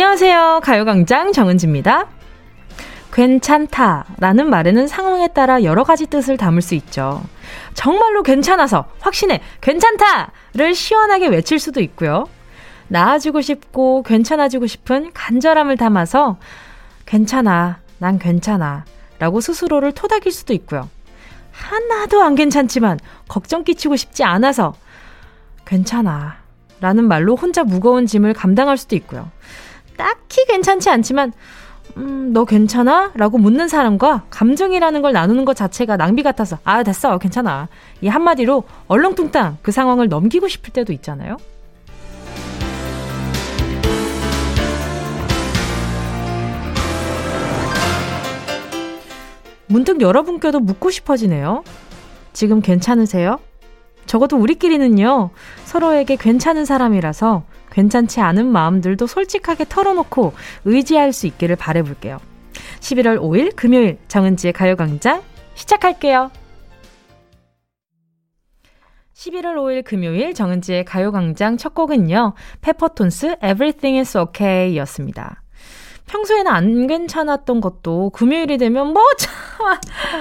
안녕하세요. 0.00 0.60
가요광장 0.62 1.30
정은지입니다. 1.32 2.06
괜찮다 3.12 4.06
라는 4.18 4.48
말에는 4.48 4.86
상황에 4.86 5.28
따라 5.28 5.62
여러 5.62 5.84
가지 5.84 6.06
뜻을 6.06 6.38
담을 6.38 6.62
수 6.62 6.74
있죠. 6.74 7.22
정말로 7.74 8.22
괜찮아서 8.22 8.86
확신해 9.00 9.42
괜찮다를 9.60 10.74
시원하게 10.74 11.26
외칠 11.26 11.58
수도 11.58 11.82
있고요. 11.82 12.24
나아지고 12.88 13.42
싶고 13.42 14.02
괜찮아지고 14.02 14.66
싶은 14.66 15.10
간절함을 15.12 15.76
담아서 15.76 16.38
괜찮아, 17.04 17.80
난 17.98 18.18
괜찮아 18.18 18.86
라고 19.18 19.42
스스로를 19.42 19.92
토닥일 19.92 20.32
수도 20.32 20.54
있고요. 20.54 20.88
하나도 21.52 22.22
안 22.22 22.36
괜찮지만 22.36 22.98
걱정 23.28 23.64
끼치고 23.64 23.96
싶지 23.96 24.24
않아서 24.24 24.72
괜찮아 25.66 26.38
라는 26.80 27.06
말로 27.06 27.36
혼자 27.36 27.64
무거운 27.64 28.06
짐을 28.06 28.32
감당할 28.32 28.78
수도 28.78 28.96
있고요. 28.96 29.30
딱히 30.00 30.46
괜찮지 30.46 30.88
않지만 30.88 31.34
음, 31.98 32.30
너 32.32 32.46
괜찮아? 32.46 33.10
라고 33.14 33.36
묻는 33.36 33.68
사람과 33.68 34.24
감정이라는 34.30 35.02
걸 35.02 35.12
나누는 35.12 35.44
것 35.44 35.54
자체가 35.54 35.98
낭비 35.98 36.22
같아서, 36.22 36.56
아, 36.64 36.82
됐어, 36.82 37.18
괜찮아. 37.18 37.68
이 38.00 38.08
한마디로 38.08 38.64
얼렁뚱땅 38.88 39.58
그 39.60 39.72
상황을 39.72 40.08
넘기고 40.08 40.48
싶을 40.48 40.72
때도 40.72 40.94
있잖아요? 40.94 41.36
문득 49.66 50.00
여러분께도 50.00 50.60
묻고 50.60 50.90
싶어지네요. 50.90 51.62
지금 52.32 52.62
괜찮으세요? 52.62 53.38
적어도 54.06 54.38
우리끼리는요, 54.38 55.30
서로에게 55.64 56.16
괜찮은 56.16 56.64
사람이라서 56.64 57.42
괜찮지 57.72 58.20
않은 58.20 58.46
마음들도 58.46 59.06
솔직하게 59.06 59.66
털어놓고 59.68 60.32
의지할 60.64 61.12
수 61.12 61.26
있기를 61.26 61.56
바래볼게요. 61.56 62.18
11월 62.80 63.18
5일 63.18 63.54
금요일 63.56 63.98
정은지의 64.08 64.52
가요광장 64.52 65.22
시작할게요. 65.54 66.30
11월 69.14 69.56
5일 69.56 69.84
금요일 69.84 70.32
정은지의 70.32 70.84
가요광장 70.86 71.58
첫 71.58 71.74
곡은요. 71.74 72.32
페퍼톤스 72.62 73.36
Everything 73.42 73.98
is 73.98 74.16
Okay 74.16 74.78
였습니다. 74.78 75.39
평소에는 76.10 76.50
안 76.50 76.86
괜찮았던 76.88 77.60
것도 77.60 78.10
금요일이 78.10 78.58
되면 78.58 78.88
뭐 78.92 79.02
참, 79.16 79.32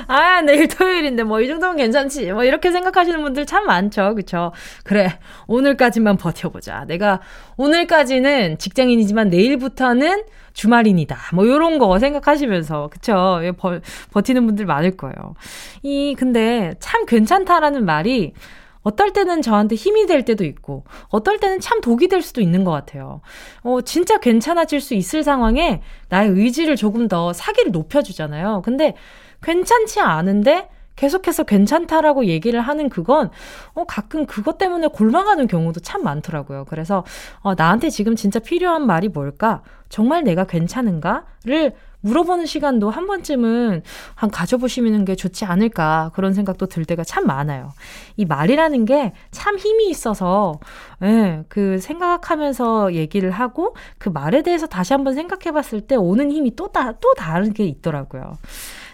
아, 0.07 0.41
내일 0.41 0.67
토요일인데 0.67 1.23
뭐 1.23 1.39
이 1.39 1.47
정도면 1.47 1.77
괜찮지. 1.77 2.31
뭐 2.33 2.43
이렇게 2.43 2.71
생각하시는 2.71 3.21
분들 3.23 3.45
참 3.45 3.65
많죠. 3.65 4.13
그쵸? 4.13 4.51
그래. 4.83 5.17
오늘까지만 5.47 6.17
버텨보자. 6.17 6.85
내가 6.85 7.21
오늘까지는 7.57 8.57
직장인이지만 8.59 9.29
내일부터는 9.29 10.23
주말인이다. 10.53 11.17
뭐 11.33 11.47
요런 11.47 11.79
거 11.79 11.97
생각하시면서 11.97 12.89
그쵸? 12.91 13.39
버, 13.57 13.79
버티는 14.11 14.45
분들 14.45 14.65
많을 14.65 14.97
거예요. 14.97 15.35
이 15.81 16.13
근데 16.17 16.73
참 16.79 17.05
괜찮다라는 17.05 17.85
말이 17.85 18.33
어떨 18.81 19.13
때는 19.13 19.41
저한테 19.41 19.75
힘이 19.75 20.05
될 20.05 20.25
때도 20.25 20.43
있고, 20.45 20.83
어떨 21.09 21.39
때는 21.39 21.59
참 21.59 21.81
독이 21.81 22.07
될 22.07 22.21
수도 22.21 22.41
있는 22.41 22.63
것 22.63 22.71
같아요. 22.71 23.21
어, 23.61 23.81
진짜 23.81 24.19
괜찮아질 24.19 24.81
수 24.81 24.93
있을 24.93 25.23
상황에 25.23 25.81
나의 26.09 26.29
의지를 26.29 26.75
조금 26.75 27.07
더 27.07 27.33
사기를 27.33 27.71
높여주잖아요. 27.71 28.61
근데 28.63 28.95
괜찮지 29.41 29.99
않은데 29.99 30.69
계속해서 30.99 31.43
괜찮다라고 31.43 32.25
얘기를 32.25 32.59
하는 32.59 32.89
그건 32.89 33.29
어 33.73 33.85
가끔 33.85 34.25
그것 34.25 34.57
때문에 34.57 34.87
골망하는 34.87 35.47
경우도 35.47 35.79
참 35.79 36.03
많더라고요. 36.03 36.65
그래서 36.67 37.05
어 37.39 37.55
나한테 37.55 37.89
지금 37.89 38.17
진짜 38.17 38.39
필요한 38.39 38.85
말이 38.85 39.07
뭘까? 39.07 39.61
정말 39.87 40.25
내가 40.25 40.43
괜찮은가를 40.43 41.73
물어보는 42.01 42.45
시간도 42.45 42.89
한 42.89 43.07
번쯤은 43.07 43.83
한 44.15 44.29
가져보시는 44.29 45.05
게 45.05 45.15
좋지 45.15 45.45
않을까 45.45 46.11
그런 46.13 46.33
생각도 46.33 46.65
들 46.65 46.85
때가 46.85 47.03
참 47.03 47.25
많아요. 47.25 47.71
이 48.17 48.25
말이라는 48.25 48.85
게 48.85 49.13
참 49.31 49.57
힘이 49.57 49.89
있어서 49.89 50.59
예, 51.03 51.43
그 51.47 51.79
생각하면서 51.79 52.93
얘기를 52.93 53.31
하고 53.31 53.75
그 53.97 54.09
말에 54.09 54.41
대해서 54.41 54.67
다시 54.67 54.93
한번 54.93 55.13
생각해 55.13 55.51
봤을 55.53 55.81
때 55.81 55.95
오는 55.95 56.31
힘이 56.31 56.55
또, 56.55 56.67
다, 56.67 56.93
또 56.93 57.13
다른 57.15 57.53
게 57.53 57.65
있더라고요. 57.65 58.37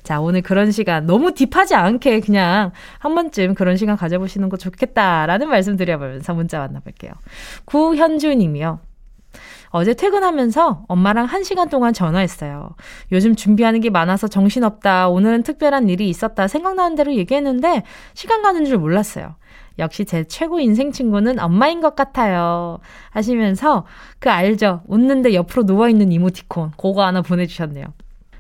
자, 0.04 0.22
오늘 0.22 0.42
그런 0.42 0.72
시간 0.72 1.08
너무 1.08 1.34
딥하지 1.34 1.74
않게 1.74 2.20
그냥 2.20 2.72
한 3.00 3.16
번쯤 3.16 3.56
그런 3.56 3.76
시간 3.76 3.98
가져보시는 3.98 4.50
거 4.50 4.58
좋겠다라는 4.58 5.50
말씀 5.50 5.78
드려보면서 5.78 6.34
문자 6.34 6.60
만나볼게요. 6.60 7.12
구현주 7.66 8.36
님이요. 8.36 8.80
어제 9.78 9.94
퇴근하면서 9.94 10.86
엄마랑 10.88 11.26
한 11.26 11.44
시간 11.44 11.68
동안 11.68 11.92
전화했어요. 11.92 12.70
요즘 13.12 13.36
준비하는 13.36 13.82
게 13.82 13.90
많아서 13.90 14.30
정신없다. 14.30 15.10
오늘은 15.10 15.44
특별한 15.44 15.90
일이 15.90 16.08
있었다. 16.08 16.48
생각나는 16.48 16.96
대로 16.96 17.14
얘기했는데 17.14 17.84
시간 18.14 18.42
가는 18.42 18.64
줄 18.64 18.78
몰랐어요. 18.78 19.36
역시 19.78 20.06
제 20.06 20.24
최고 20.24 20.62
인생 20.62 20.94
친구는 20.94 21.42
엄마인 21.42 21.82
것 21.82 21.94
같아요. 21.94 22.80
하시면서 23.10 23.86
그 24.20 24.30
알죠? 24.30 24.80
웃는데 24.88 25.34
옆으로 25.34 25.64
누워있는 25.64 26.10
이모티콘. 26.14 26.72
그거 26.78 27.06
하나 27.06 27.22
보내주셨네요. 27.22 27.86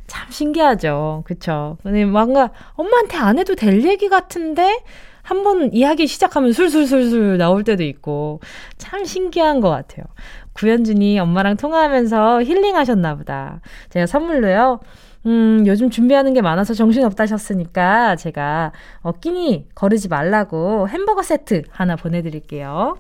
참 0.08 0.32
신기하죠. 0.32 1.24
그쵸? 1.26 1.78
근데 1.84 2.06
뭔가 2.06 2.52
엄마한테 2.76 3.18
안 3.18 3.40
해도 3.40 3.56
될 3.56 3.84
얘기 3.84 4.08
같은데 4.08 4.82
한번 5.22 5.74
이야기 5.74 6.08
시작하면 6.08 6.54
술술술술 6.54 7.40
나올 7.40 7.64
때도 7.64 7.84
있고 7.84 8.40
참 8.78 9.04
신기한 9.04 9.60
것 9.60 9.70
같아요. 9.70 10.06
구현준이 10.56 11.20
엄마랑 11.20 11.58
통화하면서 11.58 12.44
힐링하셨나 12.44 13.16
보다. 13.16 13.62
제가 13.90 14.06
선물로요. 14.06 14.80
음, 15.26 15.64
요즘 15.66 15.90
준비하는 15.90 16.34
게 16.34 16.42
많아서 16.42 16.74
정신없다셨으니까 16.74 18.16
제가 18.16 18.72
어, 19.02 19.12
끼니 19.14 19.68
거르지 19.76 20.08
말라고 20.08 20.88
햄버거 20.88 21.24
세트 21.24 21.64
하나 21.72 21.96
보내드릴게요. 21.96 22.98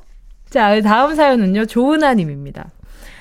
자, 0.49 0.81
다음 0.81 1.15
사연은요. 1.15 1.65
조은아님입니다. 1.65 2.71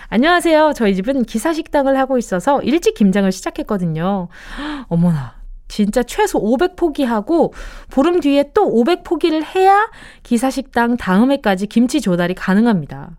안녕하세요. 0.08 0.72
저희 0.74 0.94
집은 0.94 1.24
기사식당을 1.24 1.98
하고 1.98 2.18
있어서 2.18 2.60
일찍 2.62 2.94
김장을 2.94 3.32
시작했거든요. 3.32 4.28
어머나, 4.88 5.34
진짜 5.68 6.02
최소 6.02 6.40
500포기하고 6.40 7.52
보름 7.90 8.20
뒤에 8.20 8.50
또 8.54 8.70
500포기를 8.70 9.44
해야 9.56 9.88
기사식당 10.22 10.96
다음 10.96 11.32
해까지 11.32 11.66
김치 11.66 12.00
조달이 12.00 12.34
가능합니다. 12.34 13.10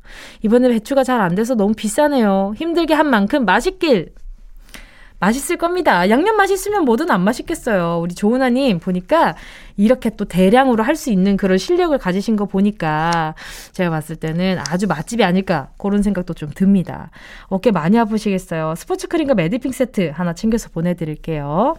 이번에 0.43 0.69
배추가 0.69 1.03
잘 1.03 1.21
안 1.21 1.33
돼서 1.35 1.55
너무 1.55 1.73
비싸네요. 1.73 2.53
힘들게 2.57 2.93
한 2.93 3.09
만큼 3.09 3.45
맛있길 3.45 4.13
맛있을 5.19 5.55
겁니다. 5.57 6.09
양념 6.09 6.35
맛있으면 6.35 6.83
뭐든 6.85 7.09
안 7.09 7.21
맛있겠어요. 7.21 7.99
우리 8.01 8.13
조은아님 8.13 8.79
보니까 8.79 9.35
이렇게 9.77 10.09
또 10.11 10.25
대량으로 10.25 10.83
할 10.83 10.95
수 10.95 11.09
있는 11.09 11.37
그런 11.37 11.57
실력을 11.57 11.97
가지신 11.97 12.35
거 12.35 12.45
보니까 12.45 13.33
제가 13.71 13.89
봤을 13.89 14.17
때는 14.17 14.59
아주 14.69 14.87
맛집이 14.87 15.23
아닐까 15.23 15.69
그런 15.77 16.03
생각도 16.03 16.33
좀 16.33 16.49
듭니다. 16.53 17.11
어깨 17.47 17.71
많이 17.71 17.97
아프시겠어요. 17.97 18.75
스포츠 18.77 19.07
크림과 19.07 19.33
매디핑 19.35 19.71
세트 19.71 20.11
하나 20.13 20.33
챙겨서 20.33 20.69
보내드릴게요. 20.69 21.75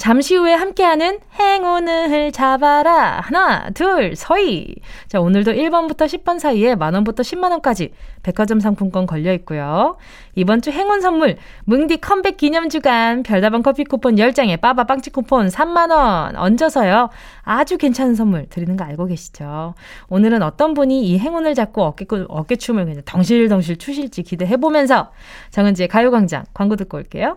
잠시 0.00 0.34
후에 0.34 0.54
함께하는 0.54 1.18
행운을 1.38 2.32
잡아라. 2.32 3.20
하나, 3.20 3.68
둘, 3.74 4.16
서희. 4.16 4.76
자, 5.08 5.20
오늘도 5.20 5.52
1번부터 5.52 6.06
10번 6.06 6.38
사이에 6.38 6.74
만원부터 6.74 7.22
10만원까지 7.22 7.90
백화점 8.22 8.60
상품권 8.60 9.04
걸려 9.04 9.34
있고요. 9.34 9.98
이번 10.34 10.62
주 10.62 10.70
행운 10.70 11.02
선물, 11.02 11.36
뭉디 11.66 11.98
컴백 11.98 12.38
기념 12.38 12.70
주간, 12.70 13.22
별다방 13.22 13.62
커피 13.62 13.84
쿠폰 13.84 14.16
10장에 14.16 14.58
빠바 14.58 14.84
빵집 14.84 15.12
쿠폰 15.12 15.48
3만원 15.48 16.32
얹어서요. 16.34 17.10
아주 17.42 17.76
괜찮은 17.76 18.14
선물 18.14 18.46
드리는 18.48 18.78
거 18.78 18.84
알고 18.84 19.04
계시죠? 19.04 19.74
오늘은 20.08 20.42
어떤 20.42 20.72
분이 20.72 21.08
이 21.08 21.18
행운을 21.18 21.54
잡고 21.54 21.82
어깨, 21.82 22.06
어깨춤을 22.08 22.86
그냥 22.86 23.02
덩실덩실 23.04 23.76
추실지 23.76 24.22
기대해보면서 24.22 25.10
정은지의 25.50 25.88
가요광장 25.88 26.44
광고 26.54 26.76
듣고 26.76 26.96
올게요. 26.96 27.36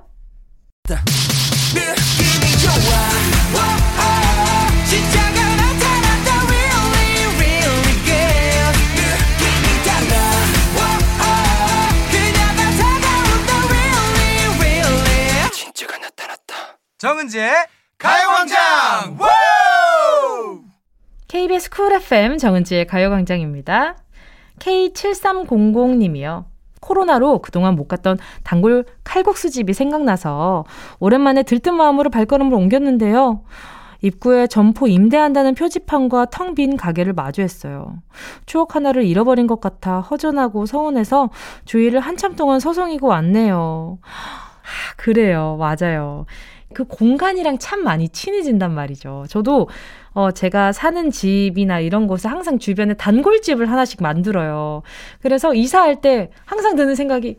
정은지의 17.03 17.53
가요광장 17.97 19.17
KBS 21.27 21.69
쿨 21.69 21.91
FM 21.91 22.37
정은지의 22.37 22.87
가요광장입니다. 22.87 23.97
K7300님이요. 24.59 26.45
코로나로 26.83 27.39
그동안 27.39 27.75
못 27.75 27.87
갔던 27.87 28.17
단골 28.43 28.85
칼국수 29.03 29.49
집이 29.49 29.73
생각나서 29.73 30.65
오랜만에 30.99 31.43
들뜬 31.43 31.75
마음으로 31.75 32.09
발걸음을 32.09 32.53
옮겼는데요. 32.53 33.41
입구에 34.01 34.47
점포 34.47 34.87
임대한다는 34.87 35.55
표지판과 35.55 36.25
텅 36.25 36.53
빈 36.55 36.75
가게를 36.75 37.13
마주했어요. 37.13 37.95
추억 38.45 38.75
하나를 38.75 39.05
잃어버린 39.05 39.47
것 39.47 39.61
같아 39.61 40.01
허전하고 40.01 40.65
서운해서 40.65 41.29
주위를 41.65 41.99
한참 42.01 42.35
동안 42.35 42.59
서성이고 42.59 43.07
왔네요. 43.07 43.97
아, 44.01 44.07
그래요. 44.97 45.57
맞아요. 45.57 46.25
그 46.73 46.83
공간이랑 46.83 47.59
참 47.59 47.83
많이 47.83 48.09
친해진단 48.09 48.73
말이죠. 48.73 49.25
저도 49.29 49.69
어, 50.13 50.31
제가 50.31 50.71
사는 50.71 51.09
집이나 51.11 51.79
이런 51.79 52.07
곳에 52.07 52.27
항상 52.27 52.59
주변에 52.59 52.93
단골집을 52.95 53.69
하나씩 53.71 54.01
만들어요. 54.01 54.83
그래서 55.21 55.53
이사할 55.53 56.01
때 56.01 56.29
항상 56.45 56.75
드는 56.75 56.95
생각이, 56.95 57.37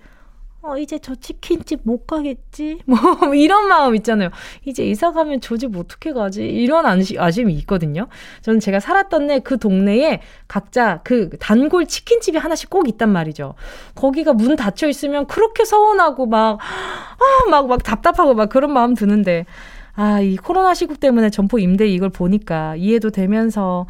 어, 0.62 0.78
이제 0.78 0.98
저 0.98 1.14
치킨집 1.14 1.80
못 1.84 2.06
가겠지? 2.06 2.78
뭐, 2.86 2.98
이런 3.34 3.68
마음 3.68 3.94
있잖아요. 3.96 4.30
이제 4.64 4.84
이사 4.84 5.12
가면 5.12 5.40
저 5.42 5.56
집 5.58 5.76
어떻게 5.76 6.12
가지? 6.12 6.46
이런 6.46 6.86
아시, 6.86 7.18
아쉬움이 7.18 7.52
있거든요. 7.54 8.08
저는 8.42 8.60
제가 8.60 8.80
살았던 8.80 9.26
내 9.28 9.40
그 9.40 9.58
동네에 9.58 10.20
각자 10.48 11.00
그 11.04 11.30
단골 11.38 11.86
치킨집이 11.86 12.38
하나씩 12.38 12.70
꼭 12.70 12.88
있단 12.88 13.10
말이죠. 13.10 13.54
거기가 13.94 14.32
문 14.32 14.56
닫혀 14.56 14.88
있으면 14.88 15.26
그렇게 15.26 15.64
서운하고 15.66 16.26
막, 16.26 16.58
아, 17.46 17.50
막, 17.50 17.66
막 17.68 17.82
답답하고 17.82 18.34
막 18.34 18.48
그런 18.48 18.72
마음 18.72 18.94
드는데, 18.94 19.46
아, 19.96 20.20
이 20.20 20.36
코로나 20.36 20.74
시국 20.74 21.00
때문에 21.00 21.30
점포 21.30 21.58
임대 21.58 21.86
이걸 21.86 22.08
보니까 22.10 22.74
이해도 22.76 23.10
되면서 23.10 23.86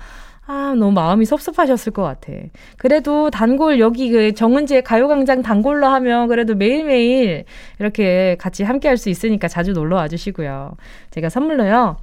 아, 0.47 0.75
너무 0.77 0.93
마음이 0.93 1.25
섭섭하셨을 1.25 1.93
것 1.93 2.03
같아. 2.03 2.33
그래도 2.77 3.31
단골 3.31 3.79
여기 3.81 4.11
그 4.11 4.35
정은지의 4.35 4.83
가요광장 4.85 5.41
단골로 5.41 5.87
하면 5.87 6.29
그래도 6.29 6.55
매일매일 6.55 7.45
이렇게 7.79 8.37
같이 8.39 8.62
함께 8.62 8.89
할 8.89 8.99
수 8.99 9.09
있으니까 9.09 9.49
자주 9.49 9.73
놀러 9.73 9.97
와 9.97 10.09
주시고요. 10.09 10.77
제가 11.12 11.31
선물로요. 11.31 11.97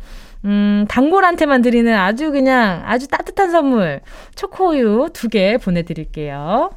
음, 0.45 0.85
단골한테만 0.89 1.61
드리는 1.61 1.93
아주 1.95 2.31
그냥 2.31 2.81
아주 2.85 3.07
따뜻한 3.07 3.51
선물 3.51 4.01
초코우유 4.35 5.09
두 5.13 5.29
개 5.29 5.57
보내드릴게요. 5.57 6.71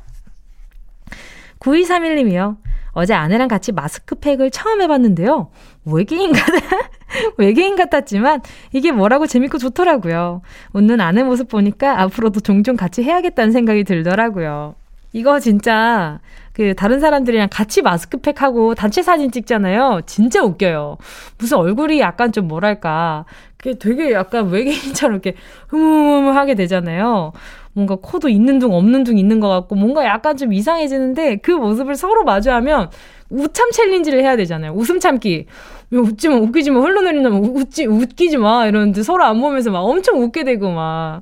9231님이요. 1.60 2.56
어제 2.94 3.12
아내랑 3.12 3.48
같이 3.48 3.72
마스크팩을 3.72 4.50
처음 4.50 4.80
해봤는데요. 4.80 5.50
외계인 5.84 6.32
같아, 6.32 6.52
외계인 7.36 7.76
같았지만 7.76 8.40
이게 8.72 8.92
뭐라고 8.92 9.26
재밌고 9.26 9.58
좋더라고요. 9.58 10.42
웃는 10.72 11.00
아내 11.00 11.22
모습 11.22 11.48
보니까 11.48 12.00
앞으로도 12.00 12.40
종종 12.40 12.76
같이 12.76 13.02
해야겠다는 13.02 13.52
생각이 13.52 13.84
들더라고요. 13.84 14.76
이거 15.12 15.38
진짜 15.38 16.18
그 16.52 16.74
다른 16.74 17.00
사람들이랑 17.00 17.48
같이 17.50 17.82
마스크팩 17.82 18.42
하고 18.42 18.74
단체 18.74 19.02
사진 19.02 19.30
찍잖아요. 19.30 20.00
진짜 20.06 20.42
웃겨요. 20.42 20.98
무슨 21.38 21.58
얼굴이 21.58 22.00
약간 22.00 22.32
좀 22.32 22.48
뭐랄까. 22.48 23.24
그게 23.56 23.78
되게 23.78 24.12
약간 24.12 24.50
외계인처럼 24.50 25.14
이렇게 25.14 25.34
흐뭇흐뭇 25.68 26.34
하게 26.34 26.54
되잖아요. 26.54 27.32
뭔가 27.74 27.96
코도 27.96 28.28
있는 28.28 28.58
둥 28.58 28.72
없는 28.72 29.04
둥 29.04 29.18
있는 29.18 29.40
것 29.40 29.48
같고 29.48 29.74
뭔가 29.74 30.04
약간 30.04 30.36
좀 30.36 30.52
이상해지는데 30.52 31.36
그 31.36 31.50
모습을 31.50 31.96
서로 31.96 32.24
마주하면 32.24 32.90
우참 33.30 33.70
챌린지를 33.72 34.22
해야 34.22 34.36
되잖아요. 34.36 34.72
웃음 34.72 35.00
참기. 35.00 35.46
웃지 35.90 36.28
마, 36.28 36.36
웃기지 36.36 36.70
마, 36.70 36.80
흘러내린다면 36.80 37.44
웃지, 37.44 37.86
웃기지 37.86 38.38
마. 38.38 38.66
이러는데 38.66 39.02
서로 39.02 39.24
안 39.24 39.40
보면서 39.40 39.70
막 39.70 39.80
엄청 39.80 40.22
웃게 40.22 40.44
되고 40.44 40.70
막. 40.70 41.20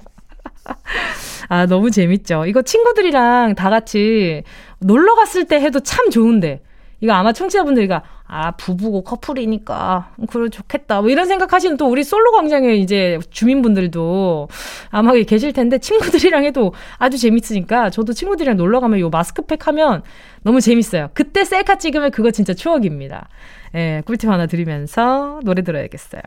아, 1.48 1.66
너무 1.66 1.90
재밌죠. 1.90 2.46
이거 2.46 2.62
친구들이랑 2.62 3.54
다 3.54 3.70
같이 3.70 4.42
놀러 4.78 5.14
갔을 5.14 5.46
때 5.46 5.60
해도 5.60 5.80
참 5.80 6.10
좋은데. 6.10 6.62
이거 7.00 7.12
아마 7.12 7.32
청취자분들이가 7.32 8.02
아 8.34 8.52
부부고 8.52 9.04
커플이니까 9.04 10.14
그래 10.30 10.48
좋겠다 10.48 11.02
뭐 11.02 11.10
이런 11.10 11.26
생각하시는 11.26 11.76
또 11.76 11.90
우리 11.90 12.02
솔로 12.02 12.32
광장에 12.32 12.76
이제 12.76 13.18
주민분들도 13.28 14.48
아마 14.88 15.12
계실 15.12 15.52
텐데 15.52 15.76
친구들이랑 15.76 16.42
해도 16.44 16.72
아주 16.96 17.18
재밌으니까 17.18 17.90
저도 17.90 18.14
친구들이랑 18.14 18.56
놀러 18.56 18.80
가면 18.80 19.00
요 19.00 19.10
마스크팩 19.10 19.66
하면 19.66 20.02
너무 20.44 20.62
재밌어요. 20.62 21.10
그때 21.12 21.44
셀카 21.44 21.76
찍으면 21.76 22.10
그거 22.10 22.30
진짜 22.30 22.54
추억입니다. 22.54 23.28
예, 23.74 24.02
꿀팁 24.06 24.30
하나 24.30 24.46
드리면서 24.46 25.40
노래 25.44 25.60
들어야겠어요. 25.62 26.22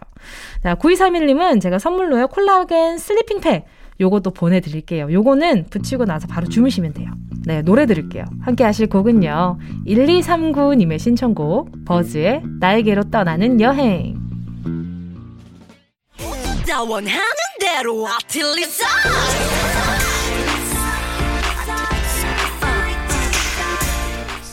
자, 0.62 0.76
9231님은 0.76 1.60
제가 1.60 1.80
선물로요 1.80 2.28
콜라겐 2.28 3.00
sleeping 3.00 3.42
팩 3.42 3.66
요것도 4.00 4.32
보내드릴게요. 4.32 5.12
요거는 5.12 5.66
붙이고 5.72 6.06
나서 6.06 6.28
바로 6.28 6.48
주무시면 6.48 6.94
돼요. 6.94 7.10
네, 7.46 7.62
노래 7.62 7.86
들을게요. 7.86 8.26
함께 8.42 8.64
하실 8.64 8.88
곡은요. 8.88 9.60
1239님의 9.86 10.98
신청곡, 10.98 11.86
버즈의 11.86 12.42
나에게로 12.60 13.12
떠나는 13.12 13.62
여행. 13.62 14.16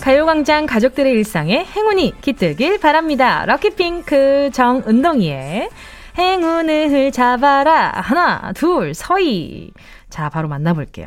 가요광장 0.02 0.66
가족들의 0.66 1.12
일상에 1.12 1.64
행운이 1.64 2.14
깃들길 2.20 2.78
바랍니다. 2.80 3.46
럭키핑크 3.46 4.50
정은동이의 4.52 5.70
행운을 6.18 7.12
잡아라. 7.12 7.92
하나, 7.94 8.52
둘, 8.52 8.92
서희. 8.94 9.70
자, 10.10 10.28
바로 10.28 10.48
만나볼게요. 10.48 11.06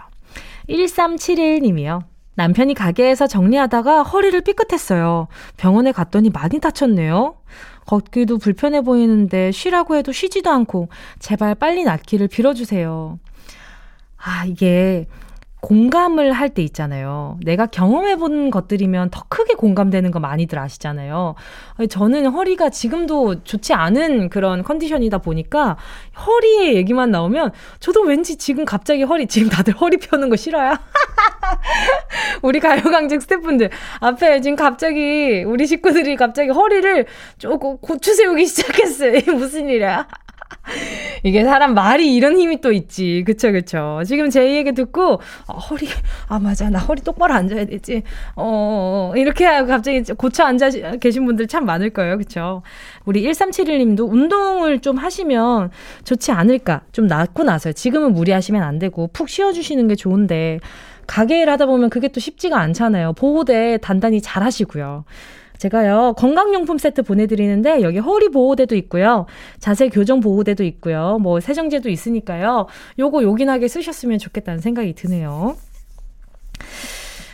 1371님이요. 0.69 2.01
남편이 2.35 2.73
가게에서 2.73 3.27
정리하다가 3.27 4.03
허리를 4.03 4.39
삐끗했어요. 4.41 5.27
병원에 5.57 5.91
갔더니 5.91 6.29
많이 6.29 6.59
다쳤네요. 6.59 7.37
걷기도 7.85 8.39
불편해 8.39 8.81
보이는데 8.81 9.51
쉬라고 9.51 9.95
해도 9.95 10.11
쉬지도 10.11 10.49
않고 10.49 10.89
제발 11.19 11.55
빨리 11.55 11.83
낫기를 11.83 12.27
빌어주세요. 12.27 13.19
아, 14.17 14.45
이게 14.45 15.07
공감을 15.65 16.31
할 16.31 16.45
때 16.55 16.61
있잖아요. 16.61 17.39
내가 17.43 17.65
경험해 17.65 18.17
본 18.17 18.51
것들이면 18.51 19.09
더 19.09 19.23
크게 19.27 19.55
공감되는 19.55 20.11
거 20.11 20.19
많이들 20.19 20.59
아시잖아요. 20.59 21.33
저는 21.89 22.27
허리가 22.27 22.69
지금도 22.69 23.43
좋지 23.43 23.73
않은 23.73 24.29
그런 24.29 24.63
컨디션이다 24.63 25.17
보니까 25.17 25.75
허리의 26.25 26.75
얘기만 26.75 27.09
나오면 27.09 27.51
저도 27.79 28.01
왠지 28.01 28.37
지금 28.37 28.63
갑자기 28.63 29.01
허리, 29.01 29.25
지금 29.25 29.49
다들 29.49 29.73
허리 29.73 29.97
펴는 29.97 30.29
거 30.29 30.35
싫어요? 30.35 30.75
우리 32.43 32.59
가요광장 32.59 33.19
스태프분들 33.19 33.71
앞에 34.01 34.41
지금 34.41 34.55
갑자기 34.55 35.43
우리 35.47 35.65
식구들이 35.65 36.15
갑자기 36.15 36.51
허리를 36.51 37.07
조금 37.39 37.77
고추 37.79 38.13
세우기 38.13 38.45
시작했어요. 38.45 39.19
무슨 39.33 39.67
일이야? 39.67 40.07
이게 41.23 41.43
사람 41.43 41.73
말이 41.73 42.15
이런 42.15 42.37
힘이 42.37 42.61
또 42.61 42.71
있지. 42.71 43.23
그쵸, 43.25 43.51
그쵸. 43.51 44.01
지금 44.05 44.29
제 44.29 44.55
얘기 44.55 44.73
듣고, 44.73 45.19
어, 45.47 45.53
허리, 45.53 45.87
아, 46.27 46.39
맞아. 46.39 46.69
나 46.69 46.79
허리 46.79 47.01
똑바로 47.01 47.33
앉아야 47.33 47.65
되지. 47.65 48.03
어, 48.35 49.11
이렇게 49.15 49.45
하고 49.45 49.67
갑자기 49.67 50.01
고쳐 50.13 50.43
앉아 50.43 50.97
계신 50.99 51.25
분들 51.25 51.47
참 51.47 51.65
많을 51.65 51.89
거예요. 51.91 52.17
그쵸. 52.17 52.61
우리 53.05 53.23
1371 53.23 53.79
님도 53.79 54.05
운동을 54.05 54.79
좀 54.79 54.97
하시면 54.97 55.71
좋지 56.03 56.31
않을까. 56.31 56.81
좀 56.91 57.07
낫고 57.07 57.43
나서요. 57.43 57.73
지금은 57.73 58.13
무리하시면 58.13 58.61
안 58.61 58.79
되고, 58.79 59.07
푹 59.07 59.29
쉬어주시는 59.29 59.87
게 59.87 59.95
좋은데, 59.95 60.59
가게 61.07 61.41
일 61.41 61.49
하다 61.49 61.67
보면 61.67 61.89
그게 61.89 62.07
또 62.07 62.19
쉽지가 62.19 62.59
않잖아요. 62.59 63.13
보호대 63.13 63.77
단단히 63.81 64.21
잘 64.21 64.43
하시고요. 64.43 65.05
제가요, 65.57 66.13
건강용품 66.17 66.77
세트 66.77 67.03
보내드리는데, 67.03 67.81
여기 67.81 67.99
허리 67.99 68.29
보호대도 68.29 68.75
있고요. 68.75 69.25
자세 69.59 69.89
교정 69.89 70.19
보호대도 70.19 70.63
있고요. 70.63 71.17
뭐, 71.21 71.39
세정제도 71.39 71.89
있으니까요. 71.89 72.67
요거 72.99 73.23
요긴하게 73.23 73.67
쓰셨으면 73.67 74.19
좋겠다는 74.19 74.59
생각이 74.59 74.93
드네요. 74.93 75.55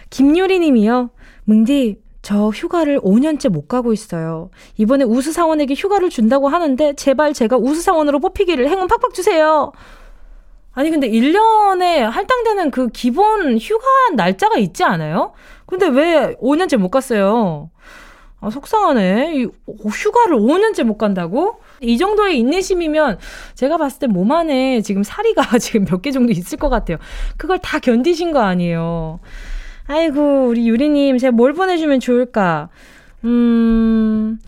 김유리 0.09 0.59
님이요. 0.59 1.09
뭉디, 1.45 2.01
저 2.21 2.49
휴가를 2.49 2.99
5년째 2.99 3.49
못 3.49 3.67
가고 3.67 3.93
있어요. 3.93 4.51
이번에 4.77 5.03
우수사원에게 5.05 5.73
휴가를 5.73 6.09
준다고 6.09 6.47
하는데, 6.47 6.93
제발 6.93 7.33
제가 7.33 7.57
우수사원으로 7.57 8.19
뽑히기를 8.19 8.69
행운 8.69 8.87
팍팍 8.87 9.13
주세요. 9.13 9.71
아니, 10.73 10.89
근데 10.89 11.09
1년에 11.09 11.99
할당되는 11.99 12.71
그 12.71 12.87
기본 12.89 13.57
휴가 13.57 13.85
날짜가 14.15 14.57
있지 14.57 14.83
않아요? 14.83 15.33
근데 15.65 15.87
왜 15.87 16.35
5년째 16.41 16.77
못 16.77 16.89
갔어요? 16.89 17.69
아, 18.41 18.49
속상하네. 18.49 19.35
이, 19.35 19.47
휴가를 19.67 20.35
5년째 20.37 20.83
못 20.83 20.97
간다고? 20.97 21.59
이 21.79 21.97
정도의 21.97 22.39
인내심이면 22.39 23.19
제가 23.55 23.77
봤을 23.77 23.99
때 23.99 24.07
몸 24.07 24.31
안에 24.31 24.81
지금 24.81 25.03
사리가 25.03 25.57
지금 25.59 25.85
몇 25.85 26.01
개 26.01 26.11
정도 26.11 26.31
있을 26.33 26.57
것 26.57 26.69
같아요. 26.69 26.97
그걸 27.37 27.59
다 27.59 27.77
견디신 27.79 28.31
거 28.31 28.39
아니에요. 28.41 29.19
아이고, 29.87 30.47
우리 30.47 30.67
유리님, 30.67 31.17
제가 31.19 31.31
뭘 31.31 31.53
보내주면 31.53 31.99
좋을까? 31.99 32.69
음, 33.25 34.39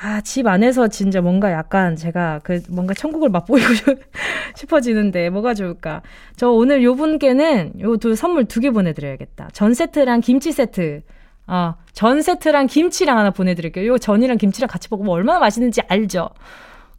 아, 0.00 0.20
집 0.22 0.46
안에서 0.46 0.88
진짜 0.88 1.20
뭔가 1.20 1.52
약간 1.52 1.94
제가 1.96 2.40
그 2.42 2.60
뭔가 2.70 2.94
천국을 2.94 3.28
맛보이고 3.30 3.68
싶어지는데 4.56 5.30
뭐가 5.30 5.54
좋을까? 5.54 6.02
저 6.36 6.50
오늘 6.50 6.82
요 6.84 6.94
분께는 6.96 7.74
요 7.80 7.96
두 7.98 8.14
선물 8.16 8.44
두 8.46 8.60
개 8.60 8.70
보내드려야겠다. 8.70 9.50
전 9.52 9.74
세트랑 9.74 10.20
김치 10.22 10.50
세트. 10.52 11.02
어, 11.48 11.74
전 11.92 12.20
세트랑 12.22 12.66
김치랑 12.66 13.18
하나 13.18 13.30
보내드릴게요. 13.30 13.90
요 13.92 13.98
전이랑 13.98 14.36
김치랑 14.36 14.68
같이 14.68 14.88
먹으면 14.90 15.10
얼마나 15.10 15.38
맛있는지 15.40 15.80
알죠? 15.88 16.28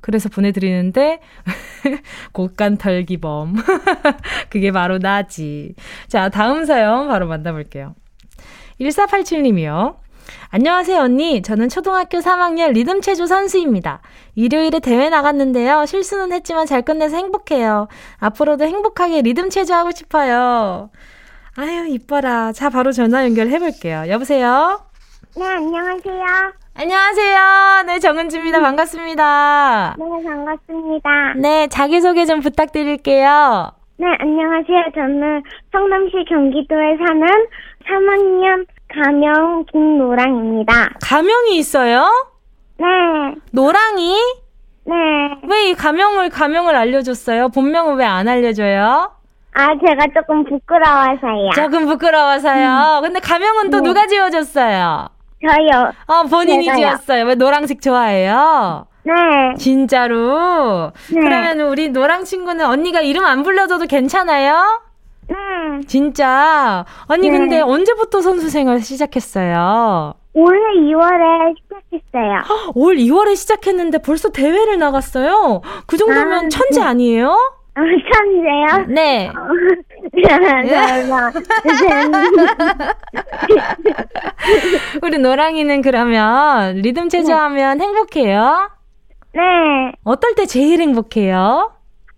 그래서 0.01 0.27
보내드리는데, 0.29 1.19
곡간 2.33 2.77
털기범. 2.77 3.55
그게 4.49 4.71
바로 4.71 4.97
나지. 4.97 5.75
자, 6.07 6.29
다음 6.29 6.65
사연 6.65 7.07
바로 7.07 7.27
만나볼게요. 7.27 7.95
1487님이요. 8.81 9.97
안녕하세요, 10.49 10.99
언니. 10.99 11.41
저는 11.41 11.69
초등학교 11.69 12.19
3학년 12.19 12.71
리듬체조 12.71 13.27
선수입니다. 13.27 14.01
일요일에 14.35 14.79
대회 14.79 15.09
나갔는데요. 15.09 15.85
실수는 15.85 16.31
했지만 16.31 16.65
잘 16.65 16.81
끝내서 16.81 17.17
행복해요. 17.17 17.87
앞으로도 18.17 18.65
행복하게 18.65 19.21
리듬체조 19.21 19.73
하고 19.73 19.91
싶어요. 19.91 20.89
아유, 21.59 21.87
이뻐라. 21.89 22.53
자, 22.53 22.69
바로 22.69 22.93
전화 22.93 23.25
연결해볼게요. 23.25 24.05
여보세요? 24.07 24.79
네, 25.35 25.45
안녕하세요. 25.45 26.23
안녕하세요. 26.73 27.83
네, 27.85 27.99
정은지입니다. 27.99 28.61
반갑습니다. 28.61 29.95
네, 29.99 30.05
반갑습니다. 30.23 31.09
네, 31.35 31.67
자기소개 31.67 32.25
좀 32.25 32.39
부탁드릴게요. 32.39 33.73
네, 33.97 34.05
안녕하세요. 34.19 34.83
저는 34.95 35.43
성남시 35.73 36.13
경기도에 36.29 36.95
사는 37.05 37.27
3학년 37.89 38.65
가명 38.87 39.65
김노랑입니다. 39.69 40.91
가명이 41.01 41.57
있어요? 41.57 42.05
네, 42.77 42.85
노랑이? 43.51 44.13
네. 44.85 44.93
왜 45.49 45.69
이 45.71 45.73
가명을, 45.73 46.29
가명을 46.29 46.73
알려줬어요? 46.73 47.49
본명은 47.49 47.97
왜 47.97 48.05
안 48.05 48.29
알려줘요? 48.29 49.11
아, 49.53 49.67
제가 49.85 50.05
조금 50.15 50.43
부끄러워서요. 50.45 51.49
조금 51.55 51.85
부끄러워서요. 51.85 52.99
근데 53.01 53.19
가명은 53.19 53.69
또 53.71 53.79
네. 53.81 53.83
누가 53.89 54.07
지어줬어요? 54.07 55.07
저요. 55.47 55.91
어, 56.07 56.23
본인이 56.23 56.65
제가요. 56.65 56.77
지었어요. 56.79 57.25
왜 57.25 57.35
노랑색 57.35 57.81
좋아해요? 57.81 58.85
네, 59.03 59.13
진짜로? 59.57 60.91
네. 61.11 61.19
그러면 61.21 61.61
우리 61.61 61.89
노랑 61.89 62.25
친구는 62.25 62.65
언니가 62.65 63.01
이름 63.01 63.25
안 63.25 63.43
불러줘도 63.43 63.87
괜찮아요? 63.87 64.81
네. 65.27 65.35
진짜? 65.87 66.85
언니 67.07 67.29
네. 67.29 67.37
근데 67.37 67.61
언제부터 67.61 68.21
선수 68.21 68.49
생활 68.49 68.81
시작했어요? 68.81 70.13
올해 70.33 70.59
2월에 70.59 71.55
시작했어요. 71.57 72.71
올 72.75 72.97
2월에 72.97 73.35
시작했는데 73.35 73.99
벌써 73.99 74.29
대회를 74.29 74.77
나갔어요? 74.77 75.61
그 75.87 75.97
정도면 75.97 76.45
아, 76.45 76.49
천재 76.49 76.81
네. 76.81 76.85
아니에요? 76.85 77.37
아, 77.79 77.83
천재요? 78.13 78.85
네. 78.93 79.31
우리 85.01 85.17
노랑이는 85.17 85.81
그러면 85.81 86.75
리듬 86.75 87.07
체조하면 87.09 87.79
행복해요? 87.79 88.69
네. 89.33 89.41
어떨 90.03 90.35
때 90.35 90.45
제일 90.45 90.81
행복해요? 90.81 91.71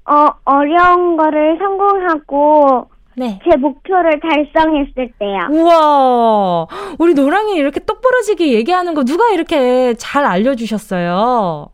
어, 0.10 0.30
어려운 0.46 1.18
거를 1.18 1.58
성공하고 1.60 2.88
네. 3.18 3.40
제 3.44 3.56
목표를 3.58 4.20
달성했을 4.20 5.12
때요. 5.20 5.40
우와, 5.52 6.68
우리 6.98 7.14
노랑이 7.14 7.56
이렇게 7.56 7.80
똑부러지게 7.82 8.54
얘기하는 8.54 8.94
거 8.94 9.04
누가 9.04 9.30
이렇게 9.30 9.94
잘 9.96 10.26
알려주셨어요? 10.26 11.68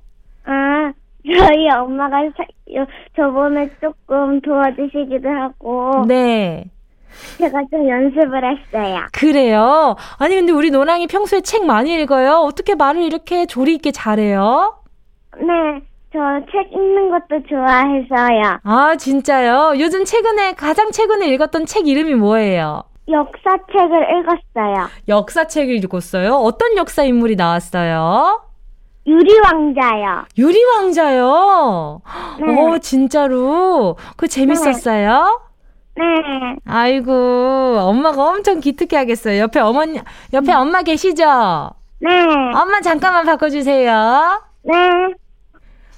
아, 0.45 0.91
저희 1.35 1.69
엄마가 1.69 2.17
사, 2.37 2.43
요, 2.75 2.85
저번에 3.15 3.69
조금 3.81 4.39
도와주시기도 4.41 5.27
하고 5.29 6.05
네. 6.07 6.65
제가 7.37 7.61
좀 7.71 7.87
연습을 7.89 8.41
했어요. 8.43 8.99
그래요? 9.11 9.95
아니, 10.19 10.35
근데 10.35 10.51
우리 10.51 10.69
노랑이 10.69 11.07
평소에 11.07 11.41
책 11.41 11.65
많이 11.65 11.93
읽어요? 12.01 12.33
어떻게 12.45 12.75
말을 12.75 13.01
이렇게 13.03 13.45
조리 13.45 13.75
있게 13.75 13.91
잘해요? 13.91 14.75
네, 15.37 15.81
저 16.13 16.19
책 16.51 16.71
읽는 16.71 17.09
것도 17.09 17.43
좋아해서요. 17.49 18.59
아, 18.63 18.95
진짜요? 18.97 19.73
요즘 19.79 20.05
최근에, 20.05 20.53
가장 20.53 20.91
최근에 20.91 21.27
읽었던 21.27 21.65
책 21.65 21.87
이름이 21.87 22.15
뭐예요? 22.15 22.83
역사책을 23.09 24.05
읽었어요. 24.19 24.87
역사책을 25.07 25.75
읽었어요? 25.75 26.33
어떤 26.35 26.75
역사 26.77 27.03
인물이 27.03 27.35
나왔어요? 27.35 28.41
유리왕자요. 29.07 30.25
유리왕자요? 30.37 32.01
네. 32.45 32.61
어, 32.61 32.77
진짜로? 32.79 33.95
그거 34.11 34.27
재밌었어요? 34.27 35.41
네, 35.95 36.03
아이고, 36.67 37.11
엄마가 37.79 38.23
엄청 38.23 38.59
기특해 38.59 38.97
하겠어요. 38.97 39.39
옆에 39.41 39.59
어머니, 39.59 39.99
옆에 40.33 40.53
엄마 40.53 40.83
계시죠? 40.83 41.71
네, 41.99 42.09
엄마 42.53 42.81
잠깐만 42.81 43.25
바꿔주세요. 43.25 44.41
네. 44.63 44.73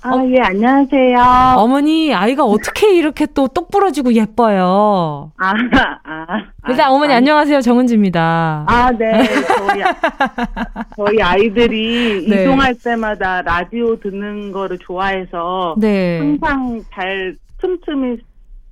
아, 0.01 0.11
예, 0.27 0.39
안녕하세요. 0.39 1.55
어머니, 1.57 2.13
아이가 2.13 2.45
어떻게 2.45 2.95
이렇게 2.95 3.25
또 3.25 3.49
똑부러지고 3.49 4.13
예뻐요? 4.13 5.31
아, 5.37 5.53
아. 6.05 6.25
일단 6.69 6.87
아, 6.87 6.91
어머니 6.91 7.13
아, 7.13 7.17
안녕하세요. 7.17 7.59
아, 8.65 8.91
네. 8.97 9.23
저희, 9.45 9.83
저희 10.95 11.21
아이들이 11.21 12.27
네. 12.29 12.43
이동할 12.43 12.75
때마다 12.75 13.41
라디오 13.41 13.99
듣는 13.99 14.53
거를 14.53 14.77
좋아해서 14.79 15.75
네. 15.77 16.19
항상 16.19 16.81
잘 16.93 17.35
틈틈이 17.59 18.17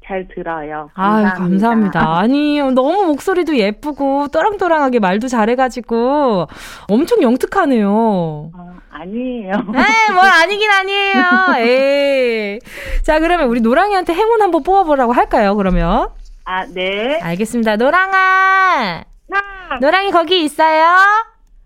잘 0.08 0.26
들어요. 0.34 0.90
아유, 0.94 1.26
감사합니다. 1.36 2.18
아니, 2.20 2.60
너무 2.60 3.06
목소리도 3.08 3.58
예쁘고, 3.58 4.30
또랑또랑하게 4.30 5.00
말도 5.00 5.28
잘해가지고, 5.28 6.48
엄청 6.88 7.22
영특하네요. 7.22 7.90
어, 7.92 8.78
아니에요. 8.90 9.52
에이, 9.52 10.14
뭘 10.14 10.26
아니긴 10.30 10.72
아니에요. 10.72 11.24
에이. 11.60 12.60
자, 13.04 13.20
그러면 13.20 13.50
우리 13.50 13.60
노랑이한테 13.60 14.14
행운 14.14 14.42
한번 14.42 14.64
뽑아보라고 14.64 15.12
할까요, 15.12 15.56
그러면? 15.56 16.10
아, 16.46 16.66
네. 16.66 17.20
알겠습니다. 17.22 17.76
노랑아! 17.76 19.04
네, 19.28 19.38
노랑이 19.82 20.12
거기 20.12 20.42
있어요? 20.46 20.96